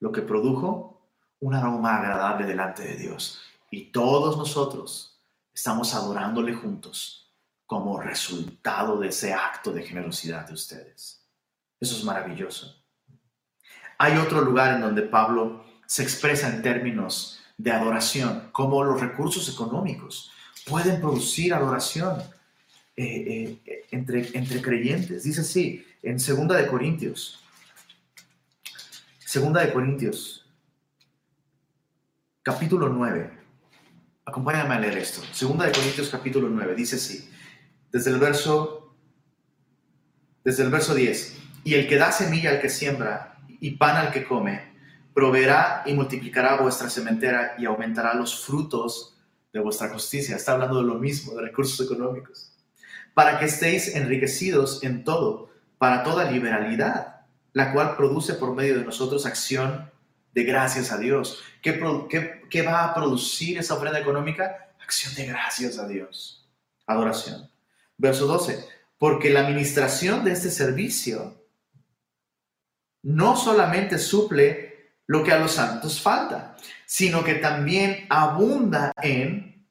lo 0.00 0.12
que 0.12 0.22
produjo 0.22 1.10
un 1.40 1.54
aroma 1.54 1.96
agradable 1.96 2.46
delante 2.46 2.82
de 2.82 2.96
Dios. 2.96 3.40
Y 3.70 3.92
todos 3.92 4.36
nosotros 4.36 5.20
estamos 5.54 5.94
adorándole 5.94 6.54
juntos 6.54 7.34
como 7.66 8.00
resultado 8.00 8.98
de 8.98 9.08
ese 9.08 9.34
acto 9.34 9.72
de 9.72 9.82
generosidad 9.82 10.46
de 10.46 10.54
ustedes. 10.54 11.26
Eso 11.80 11.96
es 11.96 12.04
maravilloso. 12.04 12.74
Hay 13.98 14.16
otro 14.18 14.40
lugar 14.42 14.74
en 14.74 14.82
donde 14.82 15.02
Pablo 15.02 15.64
se 15.86 16.02
expresa 16.02 16.48
en 16.48 16.62
términos 16.62 17.40
de 17.56 17.72
adoración, 17.72 18.50
como 18.52 18.84
los 18.84 19.00
recursos 19.00 19.48
económicos 19.48 20.30
pueden 20.66 21.00
producir 21.00 21.54
adoración. 21.54 22.22
Eh, 22.98 23.58
eh, 23.66 23.84
entre, 23.90 24.26
entre 24.32 24.62
creyentes. 24.62 25.24
Dice 25.24 25.42
así, 25.42 25.86
en 26.02 26.18
Segunda 26.18 26.56
de 26.56 26.66
Corintios. 26.66 27.44
Segunda 29.18 29.60
de 29.60 29.70
Corintios, 29.70 30.50
capítulo 32.42 32.88
9. 32.88 33.30
Acompáñame 34.24 34.74
a 34.74 34.80
leer 34.80 34.96
esto. 34.96 35.20
Segunda 35.32 35.66
de 35.66 35.72
Corintios, 35.72 36.08
capítulo 36.08 36.48
9. 36.48 36.74
Dice 36.74 36.96
así, 36.96 37.28
desde 37.92 38.12
el 38.12 38.18
verso, 38.18 38.96
desde 40.42 40.62
el 40.62 40.70
verso 40.70 40.94
10. 40.94 41.36
Y 41.64 41.74
el 41.74 41.86
que 41.88 41.96
da 41.96 42.10
semilla 42.10 42.48
al 42.48 42.62
que 42.62 42.70
siembra 42.70 43.36
y 43.60 43.72
pan 43.72 43.96
al 43.96 44.10
que 44.10 44.24
come, 44.24 44.72
proveerá 45.12 45.82
y 45.84 45.92
multiplicará 45.92 46.62
vuestra 46.62 46.88
sementera 46.88 47.56
y 47.58 47.66
aumentará 47.66 48.14
los 48.14 48.42
frutos 48.42 49.18
de 49.52 49.60
vuestra 49.60 49.90
justicia. 49.90 50.36
Está 50.36 50.52
hablando 50.52 50.78
de 50.78 50.84
lo 50.84 50.94
mismo, 50.94 51.34
de 51.34 51.42
recursos 51.42 51.84
económicos 51.84 52.55
para 53.16 53.38
que 53.38 53.46
estéis 53.46 53.96
enriquecidos 53.96 54.84
en 54.84 55.02
todo, 55.02 55.48
para 55.78 56.02
toda 56.02 56.30
liberalidad, 56.30 57.22
la 57.54 57.72
cual 57.72 57.96
produce 57.96 58.34
por 58.34 58.54
medio 58.54 58.76
de 58.76 58.84
nosotros 58.84 59.24
acción 59.24 59.90
de 60.34 60.44
gracias 60.44 60.92
a 60.92 60.98
Dios. 60.98 61.42
¿Qué, 61.62 61.80
va 62.60 62.84
a 62.84 62.94
producir 62.94 63.56
esa 63.56 63.72
ofrenda 63.72 64.00
económica? 64.00 64.68
Acción 64.82 65.14
de 65.14 65.24
gracias 65.28 65.78
a 65.78 65.88
Dios. 65.88 66.46
Adoración. 66.86 67.50
Verso 67.96 68.26
12. 68.26 68.62
Porque 68.98 69.30
la 69.30 69.40
administración 69.40 70.22
de 70.22 70.32
este 70.32 70.50
servicio 70.50 71.42
no 73.02 73.34
solamente 73.34 73.96
suple 73.96 74.92
lo 75.06 75.24
que 75.24 75.32
a 75.32 75.38
los 75.38 75.52
santos 75.52 76.02
falta, 76.02 76.54
sino 76.84 77.24
que 77.24 77.36
también 77.36 78.04
abunda 78.10 78.92
en 79.00 79.66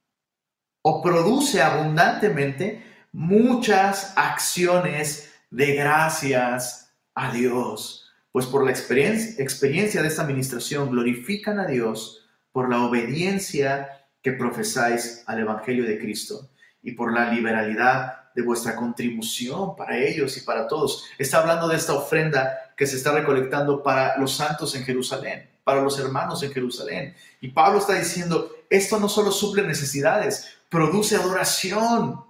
o 0.82 1.00
produce 1.04 1.62
abundantemente 1.62 2.95
muchas 3.16 4.12
acciones 4.18 5.32
de 5.50 5.74
gracias 5.74 6.94
a 7.14 7.32
Dios, 7.32 8.12
pues 8.34 8.46
por 8.46 8.66
la 8.66 8.72
experiencia, 8.72 10.02
de 10.02 10.08
esta 10.10 10.24
administración 10.24 10.92
glorifican 10.92 11.58
a 11.60 11.66
Dios 11.66 12.28
por 12.52 12.70
la 12.70 12.84
obediencia 12.84 14.06
que 14.22 14.34
profesáis 14.34 15.24
al 15.28 15.40
Evangelio 15.40 15.86
de 15.86 15.98
Cristo 15.98 16.50
y 16.84 16.92
por 16.92 17.14
la 17.14 17.32
liberalidad 17.32 18.34
de 18.36 18.42
vuestra 18.42 18.76
contribución 18.76 19.78
para 19.78 19.98
ellos 19.98 20.36
y 20.36 20.42
para 20.42 20.68
todos. 20.68 21.06
Está 21.18 21.40
hablando 21.40 21.70
de 21.70 21.78
esta 21.78 21.94
ofrenda 21.94 22.74
que 22.76 22.86
se 22.86 22.98
está 22.98 23.14
recolectando 23.14 23.82
para 23.82 24.18
los 24.18 24.36
santos 24.36 24.76
en 24.76 24.84
Jerusalén, 24.84 25.50
para 25.64 25.82
los 25.82 25.98
hermanos 25.98 26.44
en 26.44 26.52
Jerusalén. 26.52 27.16
Y 27.40 27.48
Pablo 27.48 27.80
está 27.80 27.94
diciendo, 27.94 28.52
esto 28.70 29.00
no 29.00 29.08
solo 29.08 29.32
suple 29.32 29.64
necesidades, 29.64 30.50
produce 30.68 31.16
adoración, 31.16 32.26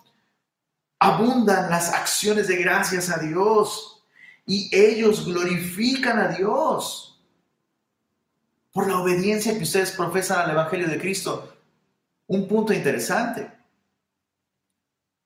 abundan 1.00 1.70
las 1.70 1.94
acciones 1.94 2.48
de 2.48 2.58
gracias 2.58 3.10
a 3.10 3.18
Dios 3.18 4.04
y 4.46 4.70
ellos 4.76 5.26
glorifican 5.26 6.20
a 6.20 6.28
Dios 6.30 7.24
por 8.72 8.88
la 8.88 9.00
obediencia 9.00 9.56
que 9.58 9.64
ustedes 9.64 9.92
profesan 9.92 10.42
al 10.42 10.52
Evangelio 10.52 10.88
de 10.88 11.00
Cristo. 11.00 11.58
Un 12.28 12.48
punto 12.48 12.74
interesante, 12.74 13.50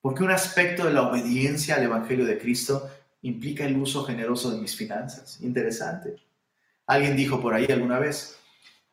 porque 0.01 0.23
un 0.23 0.31
aspecto 0.31 0.85
de 0.85 0.93
la 0.93 1.03
obediencia 1.03 1.75
al 1.75 1.83
Evangelio 1.83 2.25
de 2.25 2.37
Cristo 2.37 2.89
implica 3.21 3.65
el 3.65 3.77
uso 3.77 4.03
generoso 4.03 4.51
de 4.51 4.61
mis 4.61 4.75
finanzas. 4.75 5.39
Interesante. 5.41 6.15
Alguien 6.85 7.15
dijo 7.15 7.41
por 7.41 7.53
ahí 7.53 7.65
alguna 7.69 7.99
vez 7.99 8.37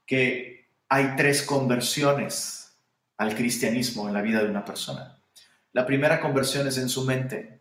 que 0.05 0.67
hay 0.89 1.15
tres 1.17 1.43
conversiones 1.43 2.77
al 3.17 3.35
cristianismo 3.35 4.09
en 4.09 4.15
la 4.15 4.23
vida 4.23 4.43
de 4.43 4.51
una 4.51 4.65
persona. 4.65 5.16
La 5.77 5.85
primera 5.85 6.23
conversión 6.23 6.67
es 6.67 6.79
en 6.79 6.89
su 6.89 7.05
mente. 7.05 7.61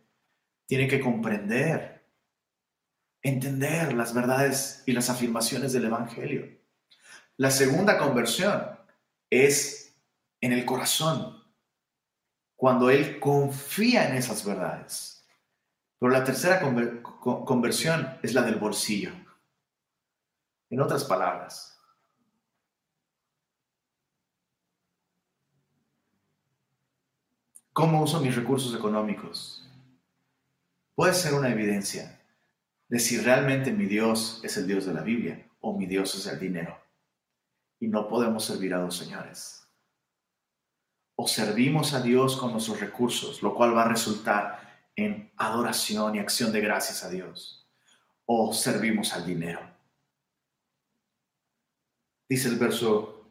Tiene 0.68 0.88
que 0.88 1.01
comprender, 1.01 2.07
entender 3.22 3.91
las 3.91 4.13
verdades 4.13 4.84
y 4.86 4.93
las 4.93 5.09
afirmaciones 5.09 5.74
del 5.74 5.84
Evangelio. 5.84 6.47
La 7.36 7.51
segunda 7.51 7.97
conversión 7.97 8.80
es 9.30 9.97
en 10.39 10.53
el 10.53 10.63
corazón, 10.63 11.43
cuando 12.55 12.89
él 12.89 13.20
confía 13.20 14.07
en 14.07 14.16
esas 14.16 14.45
verdades. 14.45 15.28
Pero 15.99 16.09
la 16.13 16.24
tercera 16.24 16.61
conversión 16.61 18.18
es 18.24 18.34
la 18.34 18.43
del 18.43 18.55
bolsillo. 18.55 19.11
En 20.70 20.80
otras 20.80 21.03
palabras, 21.03 21.75
¿cómo 27.76 28.02
uso 28.02 28.22
mis 28.22 28.34
recursos 28.34 28.74
económicos? 28.74 29.70
Puede 30.96 31.14
ser 31.14 31.34
una 31.34 31.50
evidencia 31.50 32.22
de 32.88 33.00
si 33.00 33.18
realmente 33.18 33.74
mi 33.74 33.86
Dios 33.86 34.40
es 34.44 34.56
el 34.56 34.66
Dios 34.66 34.86
de 34.86 34.94
la 34.94 35.02
Biblia 35.02 35.46
o 35.60 35.78
mi 35.78 35.86
Dios 35.86 36.16
es 36.16 36.26
el 36.28 36.40
dinero. 36.40 36.80
Y 37.82 37.88
no 37.90 38.08
podemos 38.08 38.46
servir 38.46 38.74
a 38.74 38.80
dos 38.80 38.96
señores. 38.96 39.68
O 41.18 41.28
servimos 41.28 41.94
a 41.94 42.02
Dios 42.02 42.38
con 42.38 42.54
nuestros 42.54 42.80
recursos, 42.80 43.44
lo 43.44 43.54
cual 43.54 43.76
va 43.76 43.84
a 43.84 43.90
resultar 43.90 44.90
en 44.96 45.30
adoración 45.36 46.16
y 46.16 46.20
acción 46.20 46.54
de 46.54 46.62
gracias 46.62 47.04
a 47.04 47.10
Dios. 47.10 47.68
O 48.26 48.54
servimos 48.54 49.12
al 49.12 49.26
dinero. 49.26 49.60
Dice 52.30 52.48
el 52.48 52.56
verso 52.56 53.28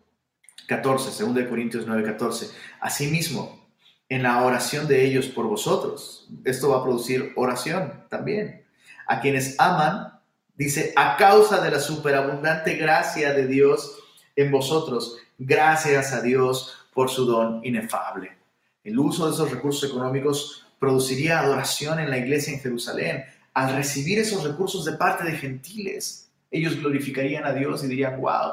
14, 0.69 1.25
2 1.25 1.49
Corintios 1.49 1.87
9, 1.87 2.05
14. 2.05 2.51
Asimismo, 2.81 3.64
en 4.09 4.23
la 4.23 4.43
oración 4.43 4.87
de 4.87 5.05
ellos 5.05 5.27
por 5.27 5.47
vosotros, 5.47 6.29
esto 6.45 6.71
va 6.71 6.79
a 6.79 6.83
producir 6.83 7.33
oración 7.37 8.05
también. 8.09 8.65
A 9.07 9.21
quienes 9.21 9.59
aman, 9.59 10.21
dice, 10.57 10.93
a 10.97 11.17
causa 11.17 11.61
de 11.61 11.71
la 11.71 11.81
superabundante 11.81 12.75
gracia 12.75 13.33
de 13.33 13.47
Dios 13.47 13.99
en 14.37 14.51
vosotros, 14.51 15.17
gracias 15.39 16.13
a 16.13 16.21
Dios 16.21 16.87
por 16.93 17.11
su 17.11 17.25
don 17.27 17.61
inefable. 17.65 18.37
El 18.83 18.99
uso 18.99 19.27
de 19.27 19.33
esos 19.33 19.51
recursos 19.51 19.89
económicos 19.89 20.67
produciría 20.79 21.41
adoración 21.41 21.99
en 21.99 22.11
la 22.11 22.19
iglesia 22.19 22.53
en 22.53 22.61
Jerusalén. 22.61 23.25
Al 23.55 23.75
recibir 23.75 24.19
esos 24.19 24.45
recursos 24.45 24.85
de 24.85 24.93
parte 24.93 25.25
de 25.25 25.37
gentiles, 25.37 26.31
ellos 26.51 26.77
glorificarían 26.77 27.45
a 27.45 27.53
Dios 27.53 27.83
y 27.83 27.89
dirían, 27.89 28.21
wow, 28.21 28.53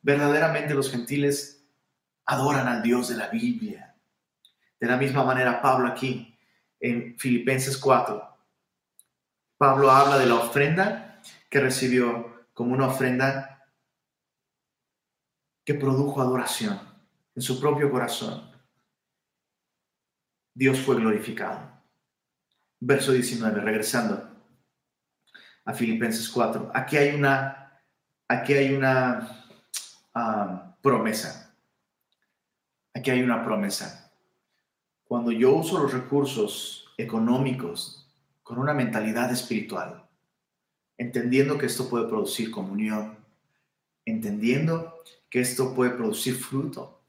verdaderamente 0.00 0.74
los 0.74 0.90
gentiles 0.90 1.64
adoran 2.24 2.68
al 2.68 2.82
Dios 2.82 3.08
de 3.08 3.16
la 3.16 3.28
Biblia. 3.28 3.91
De 4.82 4.88
la 4.88 4.96
misma 4.96 5.22
manera, 5.22 5.62
Pablo 5.62 5.86
aquí, 5.86 6.36
en 6.80 7.16
Filipenses 7.16 7.78
4, 7.78 8.36
Pablo 9.56 9.88
habla 9.88 10.18
de 10.18 10.26
la 10.26 10.34
ofrenda 10.34 11.22
que 11.48 11.60
recibió 11.60 12.48
como 12.52 12.74
una 12.74 12.88
ofrenda 12.88 13.64
que 15.64 15.74
produjo 15.74 16.20
adoración 16.20 16.80
en 17.32 17.42
su 17.42 17.60
propio 17.60 17.92
corazón. 17.92 18.50
Dios 20.52 20.80
fue 20.80 20.96
glorificado. 20.96 21.80
Verso 22.80 23.12
19, 23.12 23.60
regresando 23.60 24.36
a 25.64 25.72
Filipenses 25.74 26.28
4. 26.28 26.72
Aquí 26.74 26.96
hay 26.96 27.14
una, 27.14 27.80
aquí 28.26 28.54
hay 28.54 28.74
una 28.74 29.46
ah, 30.12 30.76
promesa. 30.82 31.56
Aquí 32.92 33.12
hay 33.12 33.22
una 33.22 33.44
promesa. 33.44 34.01
Cuando 35.12 35.30
yo 35.30 35.54
uso 35.56 35.78
los 35.78 35.92
recursos 35.92 36.86
económicos 36.96 38.10
con 38.42 38.58
una 38.58 38.72
mentalidad 38.72 39.30
espiritual, 39.30 40.08
entendiendo 40.96 41.58
que 41.58 41.66
esto 41.66 41.90
puede 41.90 42.08
producir 42.08 42.50
comunión, 42.50 43.18
entendiendo 44.06 44.94
que 45.28 45.40
esto 45.40 45.74
puede 45.74 45.90
producir 45.90 46.36
fruto, 46.36 47.02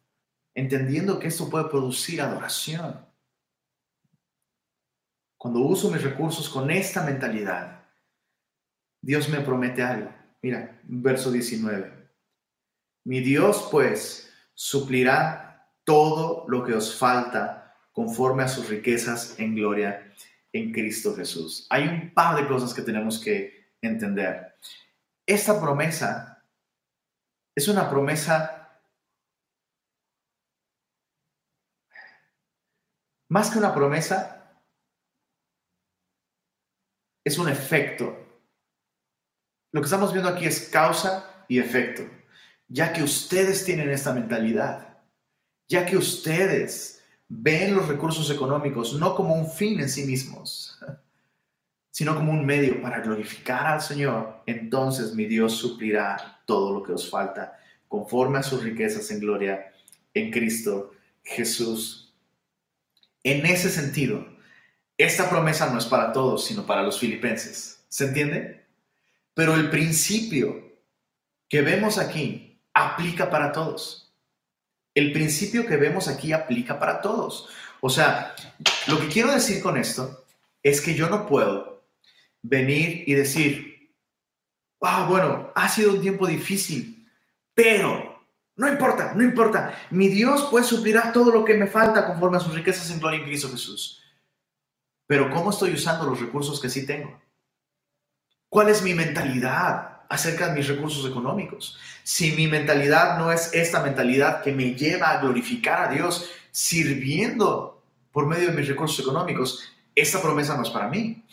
entendiendo 0.53 1.17
que 1.17 1.29
esto 1.29 1.49
puede 1.49 1.69
producir 1.69 2.21
adoración. 2.21 3.05
Cuando 5.37 5.61
uso 5.61 5.89
mis 5.89 6.03
recursos 6.03 6.49
con 6.49 6.71
esta 6.71 7.05
mentalidad, 7.05 7.85
Dios 8.99 9.29
me 9.29 9.39
promete 9.39 9.81
algo. 9.81 10.13
Mira, 10.41 10.77
verso 10.83 11.31
19. 11.31 12.09
Mi 13.05 13.21
Dios 13.21 13.65
pues 13.71 14.29
suplirá 14.53 15.71
todo 15.85 16.43
lo 16.49 16.65
que 16.65 16.73
os 16.73 16.97
falta 16.97 17.62
conforme 17.93 18.43
a 18.43 18.47
sus 18.49 18.67
riquezas 18.67 19.39
en 19.39 19.55
gloria 19.55 20.13
en 20.51 20.73
Cristo 20.73 21.15
Jesús. 21.15 21.65
Hay 21.69 21.87
un 21.87 22.13
par 22.13 22.35
de 22.35 22.47
cosas 22.47 22.73
que 22.73 22.81
tenemos 22.81 23.19
que 23.19 23.71
entender. 23.81 24.55
Esta 25.25 25.59
promesa 25.61 26.43
es 27.55 27.67
una 27.67 27.89
promesa 27.89 28.63
más 33.33 33.49
que 33.49 33.57
una 33.57 33.73
promesa, 33.73 34.61
es 37.25 37.39
un 37.39 37.49
efecto. 37.49 38.15
Lo 39.71 39.81
que 39.81 39.85
estamos 39.85 40.13
viendo 40.13 40.29
aquí 40.29 40.45
es 40.45 40.69
causa 40.69 41.43
y 41.47 41.57
efecto, 41.57 42.03
ya 42.67 42.93
que 42.93 43.01
ustedes 43.01 43.65
tienen 43.65 43.89
esta 43.89 44.13
mentalidad, 44.13 44.99
ya 45.67 45.83
que 45.83 45.97
ustedes 45.97 47.02
ven 47.35 47.75
los 47.75 47.87
recursos 47.87 48.29
económicos 48.29 48.93
no 48.93 49.15
como 49.15 49.33
un 49.33 49.49
fin 49.49 49.79
en 49.79 49.89
sí 49.89 50.05
mismos, 50.05 50.79
sino 51.91 52.15
como 52.15 52.31
un 52.31 52.45
medio 52.45 52.81
para 52.81 53.01
glorificar 53.01 53.65
al 53.65 53.81
Señor, 53.81 54.43
entonces 54.45 55.13
mi 55.15 55.25
Dios 55.25 55.53
suplirá 55.53 56.41
todo 56.45 56.73
lo 56.73 56.83
que 56.83 56.91
os 56.91 57.09
falta 57.09 57.57
conforme 57.87 58.39
a 58.39 58.43
sus 58.43 58.63
riquezas 58.63 59.09
en 59.11 59.19
gloria 59.19 59.71
en 60.13 60.31
Cristo 60.31 60.91
Jesús. 61.23 62.13
En 63.23 63.45
ese 63.45 63.69
sentido, 63.69 64.25
esta 64.97 65.29
promesa 65.29 65.71
no 65.71 65.77
es 65.77 65.85
para 65.85 66.11
todos, 66.11 66.45
sino 66.45 66.65
para 66.65 66.83
los 66.83 66.99
filipenses. 66.99 67.85
¿Se 67.87 68.05
entiende? 68.05 68.65
Pero 69.33 69.55
el 69.55 69.69
principio 69.69 70.73
que 71.47 71.61
vemos 71.61 71.97
aquí 71.97 72.59
aplica 72.73 73.29
para 73.29 73.51
todos. 73.51 74.02
El 74.95 75.11
principio 75.11 75.65
que 75.65 75.77
vemos 75.77 76.07
aquí 76.07 76.33
aplica 76.33 76.79
para 76.79 77.01
todos. 77.01 77.49
O 77.81 77.89
sea, 77.89 78.35
lo 78.87 78.99
que 78.99 79.07
quiero 79.07 79.31
decir 79.31 79.61
con 79.61 79.77
esto 79.77 80.25
es 80.61 80.81
que 80.81 80.95
yo 80.95 81.09
no 81.09 81.27
puedo 81.27 81.83
venir 82.41 83.03
y 83.07 83.13
decir, 83.13 83.93
ah, 84.81 85.05
bueno, 85.09 85.51
ha 85.55 85.67
sido 85.69 85.91
un 85.91 86.01
tiempo 86.01 86.27
difícil, 86.27 87.09
pero 87.53 88.25
no 88.55 88.67
importa, 88.67 89.13
no 89.15 89.23
importa, 89.23 89.73
mi 89.89 90.07
Dios 90.09 90.47
pues 90.51 90.67
suplirá 90.67 91.11
todo 91.11 91.31
lo 91.31 91.43
que 91.43 91.55
me 91.55 91.67
falta 91.67 92.05
conforme 92.05 92.37
a 92.37 92.39
sus 92.39 92.53
riquezas 92.53 92.89
en 92.91 92.99
gloria 92.99 93.19
en 93.19 93.25
Cristo 93.25 93.49
Jesús. 93.49 94.01
Pero 95.07 95.29
¿cómo 95.29 95.49
estoy 95.49 95.73
usando 95.73 96.05
los 96.05 96.21
recursos 96.21 96.61
que 96.61 96.69
sí 96.69 96.85
tengo? 96.85 97.19
¿Cuál 98.49 98.69
es 98.69 98.83
mi 98.83 98.93
mentalidad 98.93 99.92
acerca 100.13 100.47
de 100.47 100.53
mis 100.53 100.67
recursos 100.67 101.09
económicos? 101.09 101.77
Si 102.03 102.31
mi 102.33 102.47
mentalidad 102.47 103.17
no 103.17 103.31
es 103.31 103.53
esta 103.53 103.81
mentalidad 103.81 104.41
que 104.41 104.51
me 104.51 104.75
lleva 104.75 105.11
a 105.11 105.19
glorificar 105.19 105.89
a 105.89 105.93
Dios 105.93 106.29
sirviendo 106.51 107.81
por 108.11 108.27
medio 108.27 108.49
de 108.49 108.57
mis 108.57 108.67
recursos 108.67 108.99
económicos, 108.99 109.63
esta 109.95 110.21
promesa 110.21 110.55
no 110.55 110.63
es 110.63 110.69
para 110.69 110.87
mí. 110.87 111.23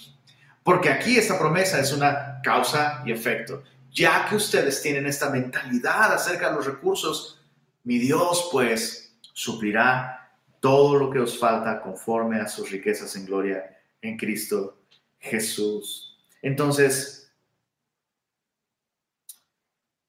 Porque 0.62 0.88
aquí 0.88 1.16
esta 1.16 1.38
promesa 1.38 1.78
es 1.78 1.92
una 1.92 2.40
causa 2.42 3.02
y 3.04 3.12
efecto. 3.12 3.62
Ya 3.92 4.26
que 4.28 4.36
ustedes 4.36 4.80
tienen 4.82 5.06
esta 5.06 5.30
mentalidad 5.30 6.12
acerca 6.12 6.48
de 6.48 6.56
los 6.56 6.66
recursos, 6.66 7.40
mi 7.84 7.98
Dios 7.98 8.48
pues 8.52 9.14
suplirá 9.32 10.30
todo 10.60 10.96
lo 10.96 11.10
que 11.10 11.18
os 11.18 11.38
falta 11.38 11.80
conforme 11.80 12.40
a 12.40 12.48
sus 12.48 12.70
riquezas 12.70 13.16
en 13.16 13.26
gloria 13.26 13.78
en 14.00 14.16
Cristo 14.16 14.78
Jesús. 15.18 16.18
Entonces, 16.42 17.19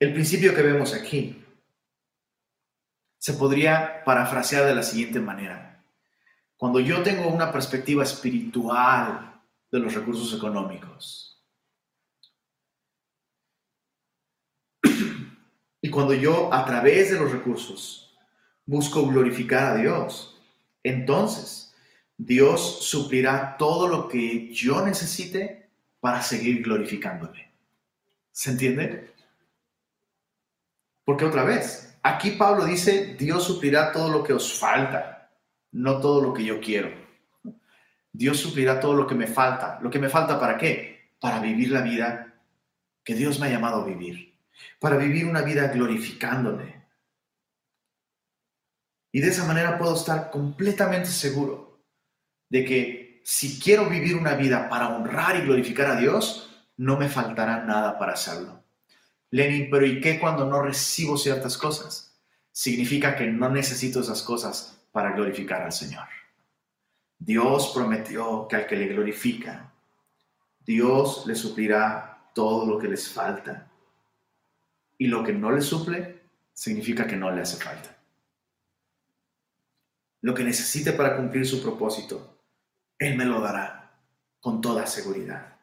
el 0.02 0.14
principio 0.14 0.56
que 0.56 0.64
vemos 0.64 0.95
aquí 0.95 1.45
se 3.20 3.34
podría 3.34 4.04
parafrasear 4.04 4.66
de 4.66 4.74
la 4.74 4.82
siguiente 4.82 5.20
manera. 5.20 5.86
Cuando 6.58 6.80
yo 6.80 7.04
tengo 7.04 7.28
una 7.28 7.52
perspectiva 7.52 8.02
espiritual 8.04 9.39
de 9.72 9.80
los 9.80 9.93
recursos 9.93 10.36
económicos. 10.36 11.39
Y 15.84 15.89
cuando 15.91 16.16
yo 16.16 16.52
a 16.52 16.66
través 16.66 17.12
de 17.12 17.20
los 17.20 17.32
recursos 17.32 18.18
busco 18.66 19.06
glorificar 19.06 19.74
a 19.74 19.76
Dios, 19.76 20.41
entonces 20.82 21.76
Dios 22.18 22.88
suplirá 22.88 23.56
todo 23.56 23.88
lo 23.88 24.08
que 24.08 24.52
yo 24.52 24.84
necesite 24.84 25.70
para 25.99 26.24
seguir 26.24 26.64
glorificándole. 26.64 27.52
¿Se 28.32 28.49
entiende? 28.49 29.11
Porque 31.04 31.26
otra 31.26 31.43
vez, 31.43 31.97
aquí 32.04 32.32
Pablo 32.32 32.66
dice, 32.66 33.16
Dios 33.16 33.43
suplirá 33.43 33.91
todo 33.91 34.10
lo 34.10 34.24
que 34.24 34.34
os 34.34 34.58
falta, 34.60 35.32
no 35.72 35.99
todo 35.99 36.22
lo 36.22 36.34
que 36.34 36.43
yo 36.43 36.60
quiero. 36.60 36.91
Dios 38.14 38.38
suplirá 38.39 38.80
todo 38.80 38.93
lo 38.93 39.08
que 39.08 39.16
me 39.16 39.28
falta. 39.28 39.80
¿Lo 39.82 39.89
que 39.89 39.99
me 39.99 40.10
falta 40.10 40.39
para 40.39 40.58
qué? 40.58 41.12
Para 41.20 41.39
vivir 41.39 41.72
la 41.72 41.82
vida 41.82 42.34
que 43.04 43.16
Dios 43.16 43.39
me 43.39 43.47
ha 43.47 43.52
llamado 43.52 43.82
a 43.82 43.86
vivir. 43.86 44.36
Para 44.80 44.97
vivir 44.97 45.26
una 45.26 45.41
vida 45.41 45.68
glorificándole. 45.68 46.82
Y 49.12 49.22
de 49.22 49.28
esa 49.28 49.45
manera 49.45 49.78
puedo 49.78 49.95
estar 49.95 50.30
completamente 50.30 51.10
seguro 51.10 51.84
de 52.49 52.66
que 52.66 53.22
si 53.24 53.60
quiero 53.60 53.89
vivir 53.89 54.16
una 54.16 54.36
vida 54.36 54.70
para 54.70 54.89
honrar 54.89 55.38
y 55.38 55.41
glorificar 55.41 55.88
a 55.88 55.95
Dios, 55.95 56.66
no 56.78 56.97
me 56.97 57.10
faltará 57.10 57.64
nada 57.64 57.97
para 57.97 58.14
hacerlo. 58.14 58.61
Lenin, 59.32 59.69
pero 59.69 59.86
¿y 59.86 60.01
qué 60.01 60.19
cuando 60.19 60.45
no 60.45 60.61
recibo 60.61 61.17
ciertas 61.17 61.57
cosas? 61.57 62.19
Significa 62.51 63.15
que 63.15 63.27
no 63.27 63.49
necesito 63.49 64.01
esas 64.01 64.21
cosas 64.21 64.86
para 64.91 65.13
glorificar 65.13 65.61
al 65.61 65.71
Señor. 65.71 66.07
Dios 67.17 67.71
prometió 67.73 68.47
que 68.47 68.57
al 68.57 68.67
que 68.67 68.75
le 68.75 68.88
glorifica, 68.88 69.73
Dios 70.59 71.25
le 71.25 71.36
suplirá 71.36 72.29
todo 72.34 72.65
lo 72.65 72.77
que 72.77 72.89
les 72.89 73.09
falta. 73.09 73.71
Y 74.97 75.07
lo 75.07 75.23
que 75.23 75.34
no 75.34 75.51
le 75.51 75.61
suple 75.61 76.21
significa 76.53 77.07
que 77.07 77.15
no 77.15 77.32
le 77.32 77.41
hace 77.41 77.63
falta. 77.63 77.97
Lo 80.21 80.34
que 80.34 80.43
necesite 80.43 80.91
para 80.91 81.15
cumplir 81.15 81.47
su 81.47 81.61
propósito, 81.61 82.38
Él 82.99 83.15
me 83.15 83.25
lo 83.25 83.39
dará 83.39 83.97
con 84.39 84.61
toda 84.61 84.86
seguridad. 84.86 85.61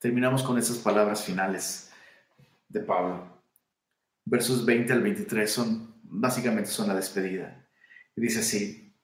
Terminamos 0.00 0.42
con 0.42 0.56
esas 0.56 0.78
palabras 0.78 1.22
finales 1.22 1.92
de 2.68 2.80
Pablo. 2.80 3.44
Versos 4.24 4.64
20 4.64 4.94
al 4.94 5.02
23 5.02 5.52
son 5.52 5.94
básicamente 6.02 6.70
son 6.70 6.88
la 6.88 6.94
despedida. 6.94 7.68
Y 8.16 8.22
dice 8.22 8.40
así: 8.40 8.96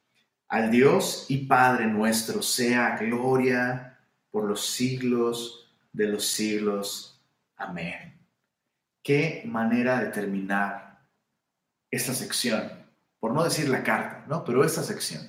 Al 0.47 0.71
Dios 0.71 1.27
y 1.29 1.45
Padre 1.45 1.85
nuestro 1.85 2.41
sea 2.41 2.97
gloria 2.97 3.99
por 4.31 4.45
los 4.45 4.65
siglos 4.65 5.71
de 5.93 6.07
los 6.07 6.25
siglos. 6.25 7.23
Amén. 7.57 8.19
Qué 9.03 9.43
manera 9.45 9.99
de 9.99 10.07
terminar 10.07 11.07
esta 11.91 12.15
sección, 12.15 12.71
por 13.19 13.33
no 13.33 13.43
decir 13.43 13.69
la 13.69 13.83
carta, 13.83 14.25
¿no? 14.27 14.43
Pero 14.43 14.63
esta 14.63 14.81
sección. 14.81 15.21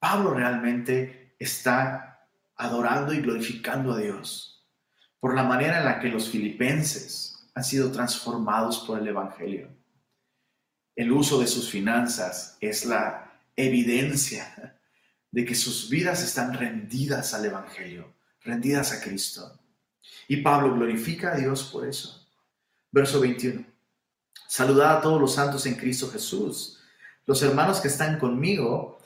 Pablo 0.00 0.34
realmente 0.34 1.36
está 1.38 2.13
adorando 2.56 3.12
y 3.12 3.20
glorificando 3.20 3.92
a 3.92 3.98
Dios 3.98 4.54
por 5.20 5.34
la 5.34 5.42
manera 5.42 5.78
en 5.78 5.86
la 5.86 6.00
que 6.00 6.08
los 6.08 6.28
filipenses 6.28 7.48
han 7.54 7.64
sido 7.64 7.90
transformados 7.90 8.80
por 8.80 8.98
el 8.98 9.08
Evangelio. 9.08 9.70
El 10.94 11.12
uso 11.12 11.40
de 11.40 11.46
sus 11.46 11.70
finanzas 11.70 12.56
es 12.60 12.84
la 12.84 13.40
evidencia 13.56 14.78
de 15.30 15.44
que 15.44 15.54
sus 15.54 15.88
vidas 15.88 16.22
están 16.22 16.54
rendidas 16.54 17.34
al 17.34 17.46
Evangelio, 17.46 18.14
rendidas 18.42 18.92
a 18.92 19.00
Cristo. 19.00 19.58
Y 20.28 20.42
Pablo 20.42 20.74
glorifica 20.74 21.32
a 21.32 21.36
Dios 21.36 21.64
por 21.72 21.88
eso. 21.88 22.28
Verso 22.92 23.18
21. 23.20 23.64
Saludad 24.46 24.98
a 24.98 25.00
todos 25.00 25.20
los 25.20 25.34
santos 25.34 25.66
en 25.66 25.74
Cristo 25.74 26.10
Jesús. 26.10 26.80
Los 27.26 27.42
hermanos 27.42 27.80
que 27.80 27.88
están 27.88 28.18
conmigo 28.18 28.98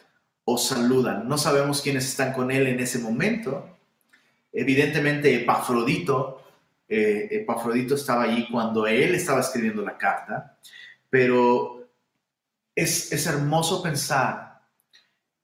os 0.50 0.68
saludan. 0.68 1.28
No 1.28 1.36
sabemos 1.36 1.82
quiénes 1.82 2.06
están 2.06 2.32
con 2.32 2.50
él 2.50 2.66
en 2.68 2.80
ese 2.80 2.98
momento. 3.00 3.76
Evidentemente, 4.50 5.34
Epafrodito, 5.34 6.42
eh, 6.88 7.44
estaba 7.90 8.22
allí 8.22 8.48
cuando 8.50 8.86
él 8.86 9.14
estaba 9.14 9.40
escribiendo 9.40 9.82
la 9.82 9.98
carta, 9.98 10.58
pero 11.10 11.86
es, 12.74 13.12
es 13.12 13.26
hermoso 13.26 13.82
pensar 13.82 14.62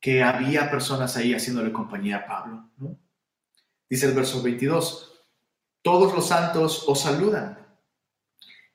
que 0.01 0.23
había 0.23 0.71
personas 0.71 1.19
ahí 1.19 1.35
haciéndole 1.35 1.71
compañía 1.71 2.17
a 2.17 2.27
Pablo. 2.27 2.71
Dice 3.91 4.07
el 4.07 4.15
verso 4.15 4.43
22, 4.43 5.23
todos 5.83 6.15
los 6.15 6.29
santos 6.29 6.85
os 6.89 7.03
saludan, 7.03 7.59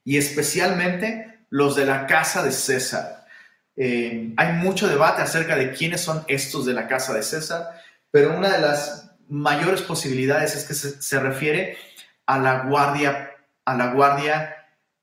y 0.03 0.17
especialmente 0.17 1.47
los 1.49 1.75
de 1.75 1.87
la 1.87 2.05
casa 2.05 2.43
de 2.43 2.51
César. 2.51 3.18
Eh, 3.81 4.33
hay 4.35 4.53
mucho 4.57 4.89
debate 4.89 5.21
acerca 5.21 5.55
de 5.55 5.71
quiénes 5.71 6.01
son 6.01 6.25
estos 6.27 6.65
de 6.65 6.73
la 6.73 6.85
casa 6.85 7.13
de 7.13 7.23
César, 7.23 7.81
pero 8.11 8.37
una 8.37 8.49
de 8.49 8.59
las 8.59 9.11
mayores 9.29 9.81
posibilidades 9.81 10.53
es 10.53 10.65
que 10.65 10.73
se, 10.73 11.19
refiere 11.21 11.77
a 12.25 12.37
la 12.39 12.63
guardia, 12.63 13.31
a 13.63 13.75
la 13.77 13.93
guardia 13.93 14.53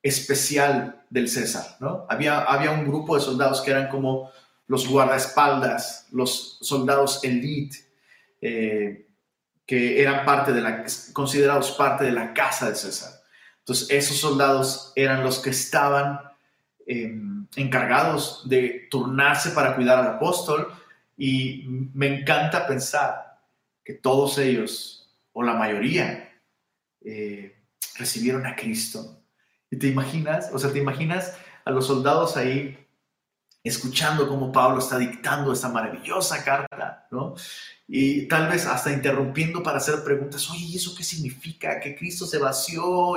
especial 0.03 1.03
del 1.09 1.31
César, 1.31 1.79
¿no? 1.81 2.05
Había, 2.11 2.43
había 2.43 2.70
un 2.70 2.87
grupo 2.87 3.16
de 3.16 3.22
soldados 3.22 3.62
que 3.62 3.70
eran 3.70 3.89
como 3.89 4.31
los 4.66 4.87
guardaespaldas, 4.87 6.09
los 6.12 6.59
soldados 6.61 7.24
elite, 7.24 7.79
eh, 8.43 9.09
que 9.64 10.03
eran 10.03 10.27
parte 10.27 10.53
de 10.53 10.61
la, 10.61 10.85
considerados 11.14 11.70
parte 11.72 12.05
de 12.05 12.12
la 12.12 12.35
casa 12.35 12.68
de 12.68 12.77
César. 12.77 13.11
Entonces, 13.61 13.89
esos 13.89 14.18
soldados 14.18 14.93
eran 14.97 15.24
los 15.24 15.39
que 15.39 15.51
estaban 15.51 16.20
Em, 16.89 17.49
encargados 17.57 18.49
de 18.49 18.87
turnarse 18.89 19.51
para 19.51 19.74
cuidar 19.74 19.99
al 19.99 20.07
apóstol 20.07 20.72
y 21.16 21.64
me 21.66 22.20
encanta 22.20 22.64
pensar 22.68 23.41
que 23.84 23.95
todos 23.95 24.39
ellos, 24.39 25.12
o 25.32 25.43
la 25.43 25.55
mayoría, 25.55 26.32
eh, 27.05 27.57
recibieron 27.99 28.47
a 28.47 28.55
Cristo. 28.55 29.20
¿Y 29.68 29.78
te 29.78 29.89
imaginas? 29.89 30.51
O 30.53 30.61
sea, 30.61 30.72
¿te 30.72 30.78
imaginas 30.78 31.37
a 31.64 31.72
los 31.72 31.89
soldados 31.89 32.37
ahí 32.37 32.78
escuchando 33.64 34.28
cómo 34.28 34.53
Pablo 34.53 34.78
está 34.78 34.97
dictando 34.97 35.53
esta 35.53 35.68
maravillosa 35.68 36.45
carta, 36.45 37.09
¿no? 37.11 37.34
Y 37.89 38.28
tal 38.28 38.49
vez 38.49 38.64
hasta 38.64 38.93
interrumpiendo 38.93 39.61
para 39.61 39.78
hacer 39.78 40.05
preguntas, 40.05 40.49
oye, 40.51 40.66
¿y 40.66 40.76
eso 40.76 40.95
qué 40.97 41.03
significa? 41.03 41.80
Que 41.80 41.97
Cristo 41.97 42.26
se 42.26 42.39
vació 42.39 43.16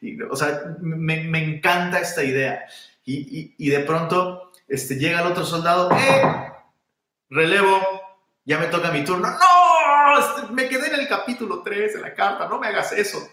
y, 0.00 0.22
o 0.22 0.36
sea, 0.36 0.76
me, 0.80 1.24
me, 1.24 1.42
encanta 1.42 1.98
esta 1.98 2.22
idea 2.22 2.64
y, 3.10 3.70
de 3.70 3.80
pronto 3.80 4.52
este, 4.66 4.96
llega 4.96 5.22
el 5.22 5.28
otro 5.28 5.44
soldado, 5.44 5.90
¡eh! 5.92 6.52
Relevo, 7.30 7.80
ya 8.44 8.58
me 8.58 8.66
toca 8.66 8.90
mi 8.90 9.04
turno. 9.04 9.28
¡No! 9.30 10.18
Este, 10.18 10.52
me 10.52 10.68
quedé 10.68 10.88
en 10.88 11.00
el 11.00 11.08
capítulo 11.08 11.62
3 11.62 11.94
de 11.94 12.00
la 12.00 12.14
carta, 12.14 12.48
no 12.48 12.58
me 12.58 12.66
hagas 12.66 12.92
eso. 12.92 13.28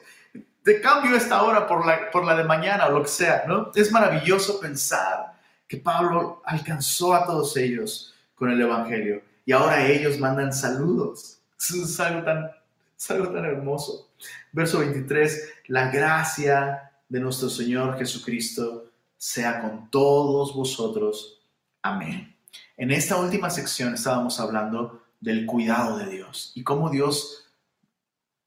Te 0.64 0.82
cambio 0.82 1.16
esta 1.16 1.44
hora 1.44 1.68
por 1.68 1.86
la, 1.86 2.10
por 2.10 2.26
la 2.26 2.36
de 2.36 2.44
mañana 2.44 2.88
o 2.88 2.92
lo 2.92 3.04
que 3.04 3.10
sea, 3.10 3.44
¿no? 3.48 3.72
Es 3.76 3.92
maravilloso 3.92 4.60
pensar 4.60 5.34
que 5.68 5.78
Pablo 5.78 6.42
alcanzó 6.46 7.14
a 7.14 7.26
todos 7.26 7.56
ellos 7.58 8.16
con 8.34 8.50
el 8.52 8.62
Evangelio 8.62 9.22
y 9.46 9.52
ahora 9.52 9.86
ellos 9.86 10.20
mandan 10.20 10.54
saludos. 10.54 11.40
Es 11.60 12.00
algo 12.00 12.24
tan, 12.24 12.50
es 12.98 13.08
tan 13.08 13.46
hermoso. 13.46 14.10
Verso 14.52 14.80
23, 14.80 15.54
la 15.68 15.90
gracia 15.90 16.92
de 17.10 17.20
nuestro 17.20 17.50
Señor 17.50 17.98
Jesucristo 17.98 18.86
sea 19.18 19.62
con 19.62 19.90
todos 19.90 20.54
vosotros. 20.54 21.42
Amén. 21.82 22.36
En 22.78 22.92
esta 22.92 23.18
última 23.18 23.50
sección 23.50 23.94
estábamos 23.94 24.40
hablando 24.40 25.04
del 25.20 25.46
cuidado 25.46 25.98
de 25.98 26.08
Dios 26.08 26.52
y 26.56 26.64
cómo 26.64 26.90
Dios 26.90 27.48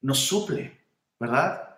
nos 0.00 0.18
suple, 0.18 0.78
¿verdad? 1.18 1.76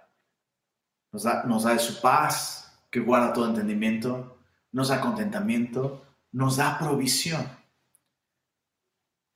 Nos 1.13 1.23
da, 1.23 1.45
nos 1.45 1.65
da 1.65 1.73
de 1.73 1.79
su 1.79 2.01
paz, 2.01 2.79
que 2.91 3.01
guarda 3.01 3.33
todo 3.33 3.47
entendimiento, 3.47 4.39
nos 4.73 4.89
da 4.89 5.01
contentamiento, 5.01 6.05
nos 6.33 6.57
da 6.57 6.79
provisión. 6.79 7.47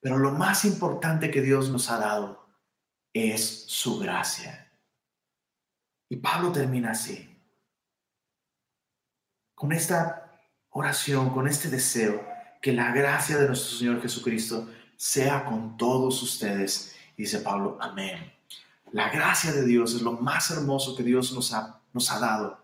Pero 0.00 0.18
lo 0.18 0.32
más 0.32 0.64
importante 0.64 1.30
que 1.30 1.40
Dios 1.40 1.70
nos 1.70 1.90
ha 1.90 1.98
dado 1.98 2.46
es 3.12 3.64
su 3.66 3.98
gracia. 3.98 4.70
Y 6.09 6.16
Pablo 6.16 6.52
termina 6.52 6.90
así 6.90 7.34
con 9.65 9.73
esta 9.73 10.31
oración, 10.73 11.31
con 11.31 11.49
este 11.49 11.71
deseo, 11.71 12.23
que 12.61 12.75
la 12.75 12.93
gracia 12.93 13.39
de 13.39 13.47
nuestro 13.47 13.79
Señor 13.79 14.03
Jesucristo 14.03 14.69
sea 14.95 15.47
con 15.47 15.79
todos 15.79 16.23
ustedes. 16.23 16.95
Dice 17.17 17.39
Pablo, 17.39 17.79
amén. 17.81 18.31
La 18.93 19.09
gracia 19.09 19.53
de 19.53 19.65
Dios 19.65 19.95
es 19.95 20.03
lo 20.03 20.12
más 20.12 20.51
hermoso 20.51 20.95
que 20.95 21.03
Dios 21.03 21.33
nos 21.33 21.55
ha, 21.55 21.81
nos 21.95 22.11
ha 22.11 22.19
dado. 22.19 22.62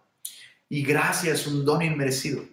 Y 0.68 0.82
gracia 0.82 1.32
es 1.32 1.46
un 1.46 1.64
don 1.64 1.80
inmerecido. 1.80 2.44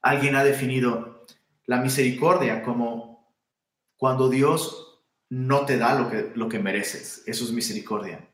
Alguien 0.00 0.34
ha 0.34 0.44
definido 0.44 1.26
la 1.66 1.82
misericordia 1.82 2.62
como 2.62 3.28
cuando 3.98 4.30
Dios 4.30 5.02
no 5.28 5.66
te 5.66 5.76
da 5.76 5.94
lo 5.94 6.08
que, 6.08 6.32
lo 6.34 6.48
que 6.48 6.58
mereces. 6.58 7.22
Eso 7.26 7.44
es 7.44 7.52
misericordia. 7.52 8.26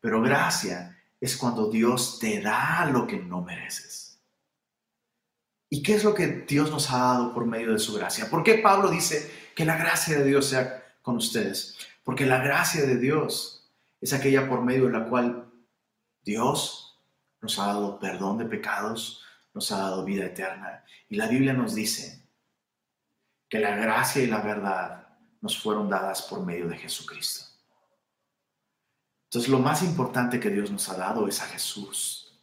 Pero 0.00 0.22
gracia 0.22 0.98
es 1.20 1.36
cuando 1.36 1.70
Dios 1.70 2.18
te 2.18 2.40
da 2.40 2.88
lo 2.90 3.06
que 3.06 3.18
no 3.18 3.42
mereces. 3.42 4.05
¿Y 5.68 5.82
qué 5.82 5.94
es 5.94 6.04
lo 6.04 6.14
que 6.14 6.44
Dios 6.48 6.70
nos 6.70 6.90
ha 6.90 6.98
dado 6.98 7.34
por 7.34 7.46
medio 7.46 7.72
de 7.72 7.78
su 7.78 7.94
gracia? 7.94 8.30
¿Por 8.30 8.44
qué 8.44 8.58
Pablo 8.58 8.88
dice 8.88 9.50
que 9.54 9.64
la 9.64 9.76
gracia 9.76 10.18
de 10.18 10.24
Dios 10.24 10.46
sea 10.46 10.96
con 11.02 11.16
ustedes? 11.16 11.76
Porque 12.04 12.24
la 12.24 12.38
gracia 12.38 12.82
de 12.82 12.96
Dios 12.96 13.68
es 14.00 14.12
aquella 14.12 14.48
por 14.48 14.62
medio 14.62 14.86
de 14.86 14.92
la 14.92 15.08
cual 15.08 15.50
Dios 16.22 17.00
nos 17.40 17.58
ha 17.58 17.66
dado 17.66 17.98
perdón 17.98 18.38
de 18.38 18.44
pecados, 18.44 19.24
nos 19.54 19.72
ha 19.72 19.78
dado 19.78 20.04
vida 20.04 20.26
eterna. 20.26 20.84
Y 21.08 21.16
la 21.16 21.26
Biblia 21.26 21.52
nos 21.52 21.74
dice 21.74 22.24
que 23.48 23.58
la 23.58 23.74
gracia 23.76 24.22
y 24.22 24.26
la 24.26 24.40
verdad 24.40 25.08
nos 25.40 25.60
fueron 25.60 25.88
dadas 25.88 26.22
por 26.22 26.44
medio 26.44 26.68
de 26.68 26.76
Jesucristo. 26.76 27.44
Entonces 29.24 29.50
lo 29.50 29.58
más 29.58 29.82
importante 29.82 30.38
que 30.38 30.50
Dios 30.50 30.70
nos 30.70 30.88
ha 30.88 30.96
dado 30.96 31.26
es 31.26 31.40
a 31.42 31.46
Jesús. 31.46 32.40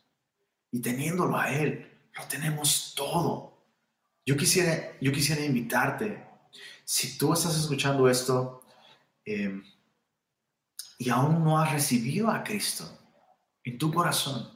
Y 0.71 0.81
teniéndolo 0.81 1.37
a 1.37 1.51
Él, 1.51 1.92
lo 2.15 2.23
tenemos 2.25 2.93
todo. 2.95 3.53
Yo 4.25 4.37
quisiera, 4.37 4.93
yo 5.01 5.11
quisiera 5.11 5.43
invitarte, 5.43 6.23
si 6.85 7.17
tú 7.17 7.33
estás 7.33 7.57
escuchando 7.57 8.09
esto, 8.09 8.61
em, 9.25 9.63
y 10.97 11.09
aún 11.09 11.43
no 11.43 11.59
has 11.59 11.73
recibido 11.73 12.29
a 12.29 12.43
Cristo 12.43 12.85
en 13.63 13.77
tu 13.77 13.91
corazón, 13.91 14.49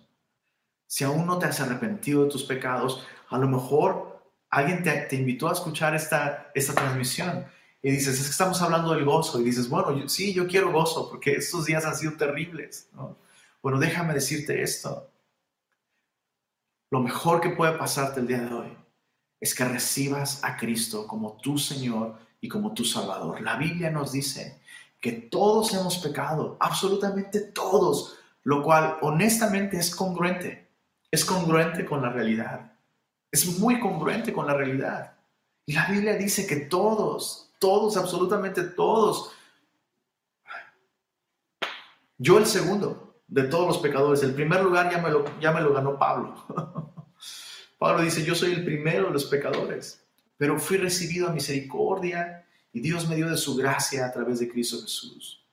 si 0.86 1.04
aún 1.04 1.26
no 1.26 1.38
te 1.38 1.46
has 1.46 1.60
arrepentido 1.60 2.24
de 2.24 2.32
tus 2.32 2.44
pecados, 2.44 3.06
a 3.30 3.38
lo 3.38 3.48
mejor 3.48 4.32
alguien 4.50 4.84
te, 4.84 5.16
invitó 5.16 5.50
a 5.50 5.54
escuchar 5.54 5.94
esta, 5.96 6.52
esta 6.56 6.74
transmisión 6.74 7.46
y 7.82 7.92
dices, 7.92 8.20
es 8.20 8.26
que 8.26 8.32
estamos 8.32 8.62
hablando 8.62 8.94
del 8.94 9.04
gozo 9.04 9.42
y 9.42 9.44
dices, 9.44 9.68
bueno, 9.70 10.08
sí, 10.08 10.34
yo 10.34 10.48
quiero 10.48 10.72
gozo 10.72 11.10
porque 11.10 11.34
estos 11.34 11.66
días 11.66 11.86
han 11.86 11.96
sido 11.96 12.14
terribles. 12.14 12.90
Bueno, 13.62 13.80
déjame 13.80 14.14
decirte 14.14 14.62
esto. 14.62 15.10
Lo 16.90 17.02
mejor 17.02 17.42
que 17.42 17.50
puede 17.50 17.78
pasarte 17.78 18.22
el 18.22 18.28
día 18.28 18.42
de 18.42 18.54
hoy 18.54 18.78
es 19.40 19.54
que 19.54 19.66
recibas 19.66 20.44
a 20.44 20.58
Cristo 20.58 21.06
como 21.06 21.34
tu 21.34 21.58
Señor 21.58 22.18
y 22.40 22.48
como 22.48 22.74
tu 22.74 22.86
Salvador. 22.86 23.42
La 23.42 23.58
Biblia 23.58 23.92
nos 23.92 24.14
dice 24.14 24.62
que 25.02 25.12
todos 25.12 25.74
hemos 25.74 25.98
pecado, 25.98 26.58
absolutamente 26.60 27.42
todos, 27.42 28.18
lo 28.44 28.64
cual 28.64 28.98
honestamente 29.02 29.78
es 29.78 29.94
congruente, 29.94 30.68
es 31.12 31.26
congruente 31.26 31.86
con 31.86 32.02
la 32.02 32.10
realidad, 32.10 32.72
es 33.32 33.60
muy 33.60 33.80
congruente 33.80 34.34
con 34.34 34.48
la 34.48 34.54
realidad. 34.54 35.14
Y 35.66 35.74
la 35.74 35.86
Biblia 35.88 36.16
dice 36.16 36.48
que 36.48 36.56
todos, 36.56 37.52
todos, 37.60 37.98
absolutamente 37.98 38.64
todos, 38.64 39.32
yo 42.18 42.38
el 42.38 42.46
segundo 42.46 43.07
de 43.28 43.44
todos 43.44 43.68
los 43.68 43.78
pecadores, 43.80 44.24
el 44.24 44.34
primer 44.34 44.64
lugar 44.64 44.90
ya 44.92 45.02
me 45.02 45.10
lo, 45.10 45.26
ya 45.40 45.52
me 45.52 45.62
lo 45.62 45.74
ganó 45.74 45.98
Pablo. 45.98 46.36
Pablo 47.78 48.02
dice, 48.02 48.24
yo 48.24 48.34
soy 48.34 48.54
el 48.54 48.64
primero 48.64 49.08
de 49.08 49.12
los 49.12 49.26
pecadores, 49.26 50.06
pero 50.38 50.60
fui 50.60 50.78
recibido 50.78 51.28
a 51.28 51.34
misericordia 51.34 52.48
y 52.72 52.80
Dios 52.80 53.08
me 53.08 53.16
dio 53.16 53.30
de 53.30 53.38
su 53.38 53.56
gracia 53.56 54.06
a 54.06 54.12
través 54.12 54.40
de 54.40 54.50
Cristo 54.50 54.82
Jesús. 54.82 55.46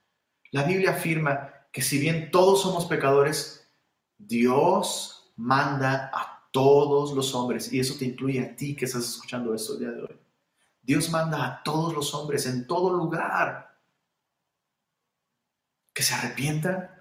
La 0.50 0.62
Biblia 0.62 0.92
afirma 0.92 1.52
que 1.72 1.82
si 1.82 1.98
bien 1.98 2.30
todos 2.30 2.62
somos 2.62 2.86
pecadores, 2.86 3.68
Dios 4.16 5.32
manda 5.36 6.10
a 6.14 6.48
todos 6.52 7.12
los 7.12 7.34
hombres, 7.34 7.72
y 7.72 7.80
eso 7.80 7.96
te 7.98 8.04
incluye 8.04 8.40
a 8.40 8.54
ti 8.54 8.76
que 8.76 8.84
estás 8.84 9.04
escuchando 9.04 9.52
esto 9.52 9.72
el 9.72 9.78
día 9.80 9.90
de 9.90 10.02
hoy. 10.02 10.20
Dios 10.80 11.10
manda 11.10 11.44
a 11.44 11.62
todos 11.64 11.92
los 11.92 12.14
hombres 12.14 12.46
en 12.46 12.66
todo 12.66 12.94
lugar 12.94 13.76
que 15.92 16.02
se 16.02 16.14
arrepientan 16.14 16.93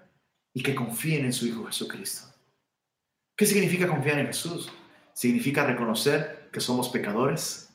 y 0.54 0.62
que 0.62 0.74
confíen 0.74 1.26
en 1.26 1.32
su 1.32 1.46
Hijo 1.46 1.66
Jesucristo. 1.66 2.32
¿Qué 3.36 3.44
significa 3.44 3.88
confiar 3.88 4.20
en 4.20 4.28
Jesús? 4.28 4.70
Significa 5.12 5.66
reconocer 5.66 6.48
que 6.52 6.60
somos 6.60 6.88
pecadores, 6.88 7.70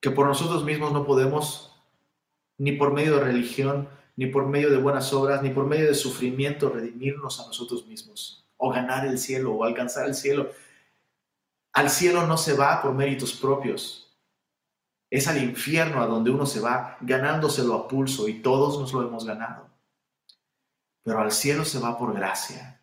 que 0.00 0.10
por 0.10 0.26
nosotros 0.26 0.64
mismos 0.64 0.92
no 0.92 1.04
podemos, 1.04 1.76
ni 2.56 2.72
por 2.72 2.92
medio 2.92 3.16
de 3.16 3.24
religión, 3.24 3.88
ni 4.16 4.26
por 4.26 4.46
medio 4.46 4.70
de 4.70 4.78
buenas 4.78 5.12
obras, 5.12 5.42
ni 5.42 5.50
por 5.50 5.66
medio 5.66 5.86
de 5.86 5.94
sufrimiento, 5.94 6.70
redimirnos 6.70 7.40
a 7.40 7.46
nosotros 7.46 7.86
mismos, 7.86 8.46
o 8.56 8.70
ganar 8.70 9.06
el 9.06 9.18
cielo, 9.18 9.52
o 9.52 9.64
alcanzar 9.64 10.06
el 10.06 10.14
cielo. 10.14 10.50
Al 11.74 11.90
cielo 11.90 12.26
no 12.26 12.38
se 12.38 12.54
va 12.54 12.80
por 12.80 12.94
méritos 12.94 13.34
propios, 13.34 14.16
es 15.10 15.28
al 15.28 15.42
infierno 15.42 16.02
a 16.02 16.06
donde 16.06 16.30
uno 16.30 16.46
se 16.46 16.60
va 16.60 16.96
ganándoselo 17.00 17.74
a 17.74 17.88
pulso 17.88 18.26
y 18.26 18.40
todos 18.40 18.80
nos 18.80 18.92
lo 18.92 19.06
hemos 19.06 19.26
ganado. 19.26 19.73
Pero 21.04 21.20
al 21.20 21.30
cielo 21.30 21.64
se 21.64 21.78
va 21.78 21.96
por 21.96 22.12
gracia, 22.14 22.82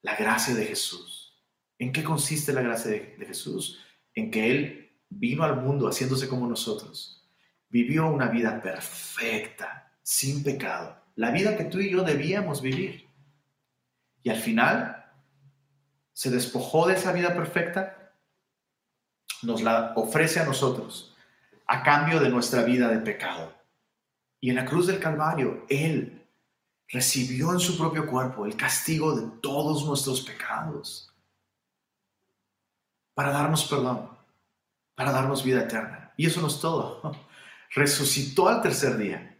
la 0.00 0.16
gracia 0.16 0.54
de 0.54 0.64
Jesús. 0.64 1.44
¿En 1.78 1.92
qué 1.92 2.02
consiste 2.02 2.54
la 2.54 2.62
gracia 2.62 2.90
de, 2.90 3.16
de 3.18 3.26
Jesús? 3.26 3.84
En 4.14 4.30
que 4.30 4.50
Él 4.50 4.98
vino 5.10 5.44
al 5.44 5.60
mundo 5.60 5.88
haciéndose 5.88 6.28
como 6.28 6.46
nosotros, 6.46 7.28
vivió 7.68 8.06
una 8.06 8.28
vida 8.28 8.62
perfecta, 8.62 9.92
sin 10.02 10.42
pecado, 10.42 10.96
la 11.16 11.30
vida 11.30 11.56
que 11.56 11.64
tú 11.64 11.80
y 11.80 11.90
yo 11.90 12.02
debíamos 12.02 12.62
vivir. 12.62 13.08
Y 14.22 14.30
al 14.30 14.38
final 14.38 15.12
se 16.12 16.30
despojó 16.30 16.86
de 16.86 16.94
esa 16.94 17.12
vida 17.12 17.34
perfecta, 17.34 18.14
nos 19.42 19.62
la 19.62 19.92
ofrece 19.96 20.40
a 20.40 20.46
nosotros 20.46 21.14
a 21.66 21.82
cambio 21.82 22.20
de 22.20 22.28
nuestra 22.28 22.62
vida 22.62 22.88
de 22.88 22.98
pecado. 22.98 23.52
Y 24.40 24.50
en 24.50 24.56
la 24.56 24.64
cruz 24.64 24.86
del 24.86 25.00
Calvario, 25.00 25.66
Él 25.68 26.15
recibió 26.88 27.52
en 27.52 27.60
su 27.60 27.76
propio 27.76 28.06
cuerpo 28.06 28.46
el 28.46 28.56
castigo 28.56 29.14
de 29.14 29.28
todos 29.40 29.84
nuestros 29.84 30.20
pecados 30.20 31.12
para 33.14 33.30
darnos 33.30 33.64
perdón, 33.64 34.10
para 34.94 35.12
darnos 35.12 35.42
vida 35.42 35.62
eterna. 35.62 36.12
Y 36.16 36.26
eso 36.26 36.40
no 36.40 36.48
es 36.48 36.60
todo. 36.60 37.12
Resucitó 37.74 38.48
al 38.48 38.62
tercer 38.62 38.96
día 38.96 39.38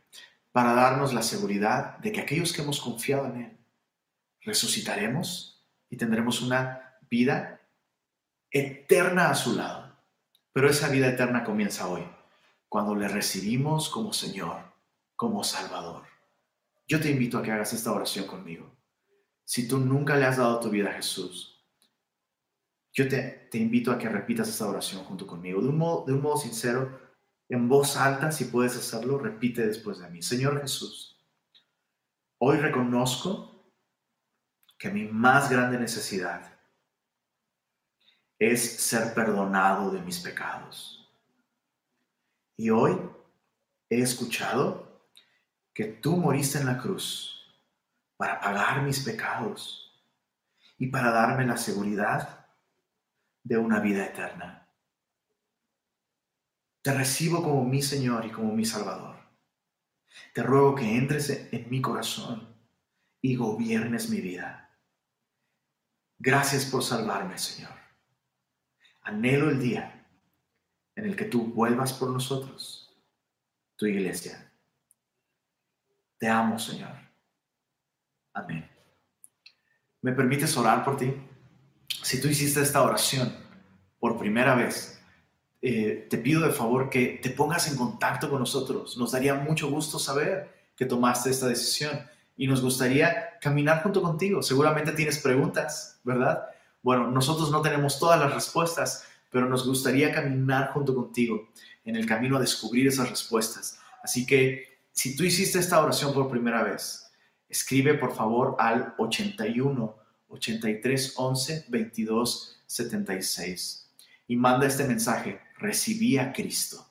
para 0.53 0.74
darnos 0.74 1.12
la 1.12 1.22
seguridad 1.22 1.99
de 1.99 2.12
que 2.12 2.20
aquellos 2.20 2.53
que 2.53 2.62
hemos 2.62 2.80
confiado 2.80 3.26
en 3.26 3.36
Él 3.36 3.57
resucitaremos 4.47 5.61
y 5.90 5.97
tendremos 5.97 6.40
una 6.40 6.97
vida 7.11 7.61
eterna 8.51 9.28
a 9.28 9.34
su 9.34 9.55
lado. 9.55 9.94
Pero 10.53 10.70
esa 10.70 10.88
vida 10.88 11.09
eterna 11.09 11.44
comienza 11.44 11.88
hoy, 11.88 12.09
cuando 12.68 12.94
le 12.94 13.09
recibimos 13.09 13.90
como 13.90 14.12
Señor, 14.14 14.57
como 15.16 15.44
Salvador. 15.44 16.05
Yo 16.87 17.01
te 17.01 17.11
invito 17.11 17.39
a 17.39 17.43
que 17.43 17.51
hagas 17.51 17.72
esta 17.72 17.93
oración 17.93 18.26
conmigo. 18.26 18.70
Si 19.45 19.66
tú 19.66 19.78
nunca 19.78 20.16
le 20.16 20.24
has 20.24 20.37
dado 20.37 20.61
tu 20.61 20.70
vida 20.70 20.91
a 20.91 20.95
Jesús, 20.95 21.64
yo 22.93 23.09
te, 23.09 23.49
invito 23.53 23.93
a 23.93 23.99
que 23.99 24.09
repitas 24.09 24.49
esta 24.49 24.66
oración 24.66 25.05
junto 25.05 25.26
conmigo, 25.26 25.61
de 25.61 25.68
un 25.68 26.22
modo 26.22 26.37
sincero, 26.37 26.99
en 27.49 27.68
voz 27.68 27.97
alta, 27.97 28.32
si 28.32 28.47
puedes 28.47 28.76
hacerlo, 28.76 29.18
repite 29.18 29.66
después 29.66 29.99
de 29.99 30.09
mí. 30.11 30.22
Señor 30.22 30.61
Jesús, 30.61 31.22
hoy 32.39 32.57
reconozco 32.57 33.72
que 34.78 34.91
mi 34.91 35.05
más 35.05 35.51
grande 35.51 35.78
necesidad 35.78 36.59
es 38.39 38.62
ser 38.80 39.14
perdonado 39.14 39.91
de 39.91 40.01
mis 40.01 40.18
pecados. 40.20 41.09
Y 42.57 42.70
hoy 42.70 42.99
he 43.89 44.01
escuchado 44.01 44.86
que 45.77 45.85
tú 45.85 46.16
moriste 46.16 46.57
en 46.57 46.64
la 46.64 46.79
cruz 46.79 47.55
para 48.16 48.41
pagar 48.41 48.81
mis 48.81 49.01
pecados 49.01 49.93
y 50.79 50.87
para 50.87 51.11
darme 51.11 51.45
la 51.45 51.59
seguridad 51.59 52.47
de 53.43 53.59
una 53.59 53.79
vida 53.81 54.07
eterna. 54.07 54.72
Te 56.81 56.95
recibo 56.95 57.43
como 57.43 57.62
mi 57.62 57.83
Señor 57.83 58.24
y 58.24 58.31
como 58.31 58.55
mi 58.55 58.64
Salvador. 58.64 59.16
Te 60.33 60.43
ruego 60.43 60.74
que 60.74 60.97
entres 60.97 61.29
en 61.53 61.68
mi 61.68 61.83
corazón 61.83 62.57
y 63.20 63.37
gobiernes 63.37 64.09
mi 64.09 64.22
vida. 64.22 64.74
Gracias 66.18 66.64
por 66.64 66.85
salvarme, 66.85 67.37
Señor. 67.37 67.77
Anhelo 69.03 69.51
el 69.51 69.61
día 69.61 70.09
en 70.95 71.05
el 71.05 71.16
que 71.16 71.27
tú 71.27 71.53
vuelvas 71.53 71.93
por 71.93 72.09
nosotros, 72.09 72.99
tu 73.77 73.85
iglesia. 73.85 74.45
Te 76.18 76.28
amo, 76.28 76.58
Señor. 76.58 76.92
Amén. 78.32 78.68
¿Me 80.02 80.12
permites 80.12 80.56
orar 80.56 80.84
por 80.84 80.96
ti? 80.96 81.12
Si 82.02 82.20
tú 82.20 82.28
hiciste 82.28 82.60
esta 82.60 82.82
oración 82.82 83.34
por 83.98 84.18
primera 84.18 84.54
vez, 84.54 85.00
eh, 85.62 86.06
te 86.08 86.18
pido 86.18 86.42
de 86.42 86.52
favor 86.52 86.90
que 86.90 87.18
te 87.22 87.30
pongas 87.30 87.68
en 87.68 87.76
contacto 87.76 88.30
con 88.30 88.40
nosotros. 88.40 88.96
Nos 88.96 89.12
daría 89.12 89.34
mucho 89.34 89.68
gusto 89.68 89.98
saber 89.98 90.70
que 90.76 90.86
tomaste 90.86 91.30
esta 91.30 91.48
decisión 91.48 91.98
y 92.36 92.46
nos 92.46 92.62
gustaría 92.62 93.38
caminar 93.40 93.82
junto 93.82 94.02
contigo. 94.02 94.42
Seguramente 94.42 94.92
tienes 94.92 95.18
preguntas, 95.18 96.00
¿verdad? 96.04 96.46
Bueno, 96.82 97.10
nosotros 97.10 97.50
no 97.50 97.62
tenemos 97.62 97.98
todas 97.98 98.20
las 98.20 98.32
respuestas, 98.32 99.04
pero 99.30 99.48
nos 99.48 99.66
gustaría 99.66 100.12
caminar 100.12 100.70
junto 100.72 100.94
contigo 100.94 101.48
en 101.84 101.96
el 101.96 102.06
camino 102.06 102.36
a 102.36 102.40
descubrir 102.40 102.86
esas 102.86 103.10
respuestas. 103.10 103.80
Así 104.02 104.24
que 104.26 104.76
si 104.97 105.14
tú 105.14 105.24
hiciste 105.24 105.59
esta 105.59 105.80
oración 105.80 106.14
por 106.14 106.30
primera 106.30 106.64
vez, 106.64 107.12
escribe 107.51 107.94
por 107.94 108.16
favor 108.16 108.57
al 108.59 108.94
81 108.97 109.97
83 110.28 111.14
11 111.16 111.66
22 111.68 112.62
76 112.66 113.92
y 114.26 114.36
manda 114.36 114.66
este 114.66 114.84
mensaje 114.84 115.40
recibí 115.59 116.16
a 116.16 116.32
Cristo. 116.32 116.90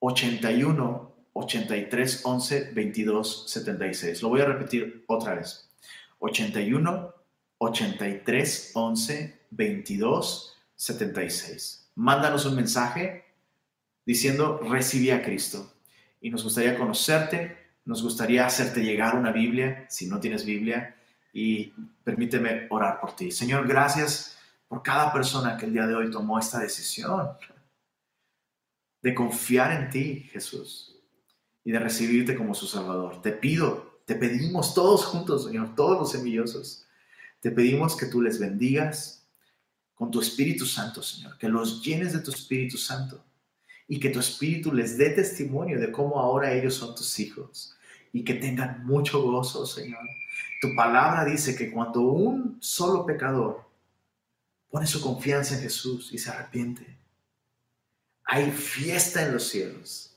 81 0.00 1.16
83 1.32 2.20
11 2.22 2.70
22 2.74 3.50
76. 3.50 4.22
Lo 4.22 4.28
voy 4.28 4.42
a 4.42 4.46
repetir 4.46 5.04
otra 5.08 5.34
vez. 5.34 5.70
81 6.18 7.14
83 7.58 8.72
11 8.74 9.40
22 9.50 10.56
76. 10.76 11.90
Mándanos 11.94 12.44
un 12.44 12.56
mensaje 12.56 13.24
diciendo 14.04 14.58
recibí 14.58 15.10
a 15.10 15.22
Cristo. 15.22 15.72
Y 16.26 16.30
nos 16.30 16.42
gustaría 16.42 16.76
conocerte, 16.76 17.56
nos 17.84 18.02
gustaría 18.02 18.44
hacerte 18.44 18.82
llegar 18.82 19.14
una 19.14 19.30
Biblia, 19.30 19.86
si 19.88 20.08
no 20.08 20.18
tienes 20.18 20.44
Biblia, 20.44 20.96
y 21.32 21.72
permíteme 22.02 22.66
orar 22.68 22.98
por 22.98 23.14
ti. 23.14 23.30
Señor, 23.30 23.68
gracias 23.68 24.36
por 24.66 24.82
cada 24.82 25.12
persona 25.12 25.56
que 25.56 25.66
el 25.66 25.72
día 25.72 25.86
de 25.86 25.94
hoy 25.94 26.10
tomó 26.10 26.40
esta 26.40 26.58
decisión 26.58 27.28
de 29.00 29.14
confiar 29.14 29.70
en 29.80 29.88
ti, 29.88 30.28
Jesús, 30.32 31.00
y 31.62 31.70
de 31.70 31.78
recibirte 31.78 32.34
como 32.34 32.54
su 32.54 32.66
Salvador. 32.66 33.22
Te 33.22 33.30
pido 33.30 34.00
Te 34.04 34.16
pedimos 34.16 34.74
todos 34.74 35.04
juntos, 35.04 35.44
Señor, 35.44 35.76
todos 35.76 35.96
los 35.96 36.10
semillosos. 36.10 36.88
Te 37.38 37.52
pedimos 37.52 37.96
que 37.96 38.06
tú 38.06 38.20
les 38.20 38.40
bendigas 38.40 39.28
con 39.94 40.10
tu 40.10 40.20
Espíritu 40.20 40.66
Santo, 40.66 41.04
Señor, 41.04 41.38
que 41.38 41.48
los 41.48 41.84
llenes 41.84 42.12
de 42.14 42.18
tu 42.18 42.32
Espíritu 42.32 42.78
Santo 42.78 43.24
y 43.88 44.00
que 44.00 44.10
tu 44.10 44.20
Espíritu 44.20 44.72
les 44.72 44.98
dé 44.98 45.10
testimonio 45.10 45.78
de 45.78 45.92
cómo 45.92 46.18
ahora 46.18 46.52
ellos 46.52 46.74
son 46.74 46.94
tus 46.94 47.18
hijos 47.20 47.76
y 48.12 48.24
que 48.24 48.34
tengan 48.34 48.84
mucho 48.84 49.22
gozo, 49.22 49.66
Señor. 49.66 50.00
Tu 50.60 50.74
palabra 50.74 51.24
dice 51.24 51.54
que 51.54 51.70
cuando 51.70 52.00
un 52.00 52.56
solo 52.60 53.04
pecador 53.04 53.64
pone 54.70 54.86
su 54.86 55.00
confianza 55.00 55.54
en 55.54 55.62
Jesús 55.62 56.10
y 56.12 56.18
se 56.18 56.30
arrepiente, 56.30 56.98
hay 58.24 58.50
fiesta 58.50 59.22
en 59.22 59.32
los 59.32 59.48
cielos. 59.48 60.16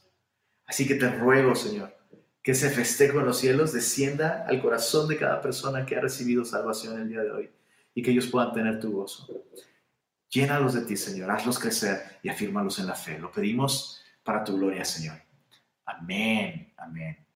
Así 0.65 0.87
que 0.87 0.95
te 0.95 1.09
ruego, 1.09 1.55
Señor, 1.55 1.95
que 2.41 2.51
ese 2.51 2.69
festejo 2.69 3.19
en 3.19 3.25
los 3.25 3.37
cielos 3.37 3.73
descienda 3.73 4.45
al 4.47 4.61
corazón 4.61 5.07
de 5.07 5.17
cada 5.17 5.41
persona 5.41 5.85
que 5.85 5.95
ha 5.95 6.01
recibido 6.01 6.45
salvación 6.45 6.99
el 6.99 7.09
día 7.09 7.21
de 7.21 7.31
hoy 7.31 7.49
y 7.93 8.01
que 8.01 8.11
ellos 8.11 8.27
puedan 8.27 8.53
tener 8.53 8.79
tu 8.79 8.91
gozo. 8.91 9.27
Llénalos 10.29 10.73
de 10.73 10.81
ti, 10.81 10.95
Señor, 10.95 11.31
hazlos 11.31 11.57
crecer 11.57 12.19
y 12.21 12.29
afírmalos 12.29 12.79
en 12.79 12.87
la 12.87 12.95
fe. 12.95 13.17
Lo 13.17 13.31
pedimos 13.31 14.03
para 14.23 14.43
tu 14.43 14.57
gloria, 14.57 14.85
Señor. 14.85 15.19
Amén, 15.85 16.71
amén. 16.77 17.28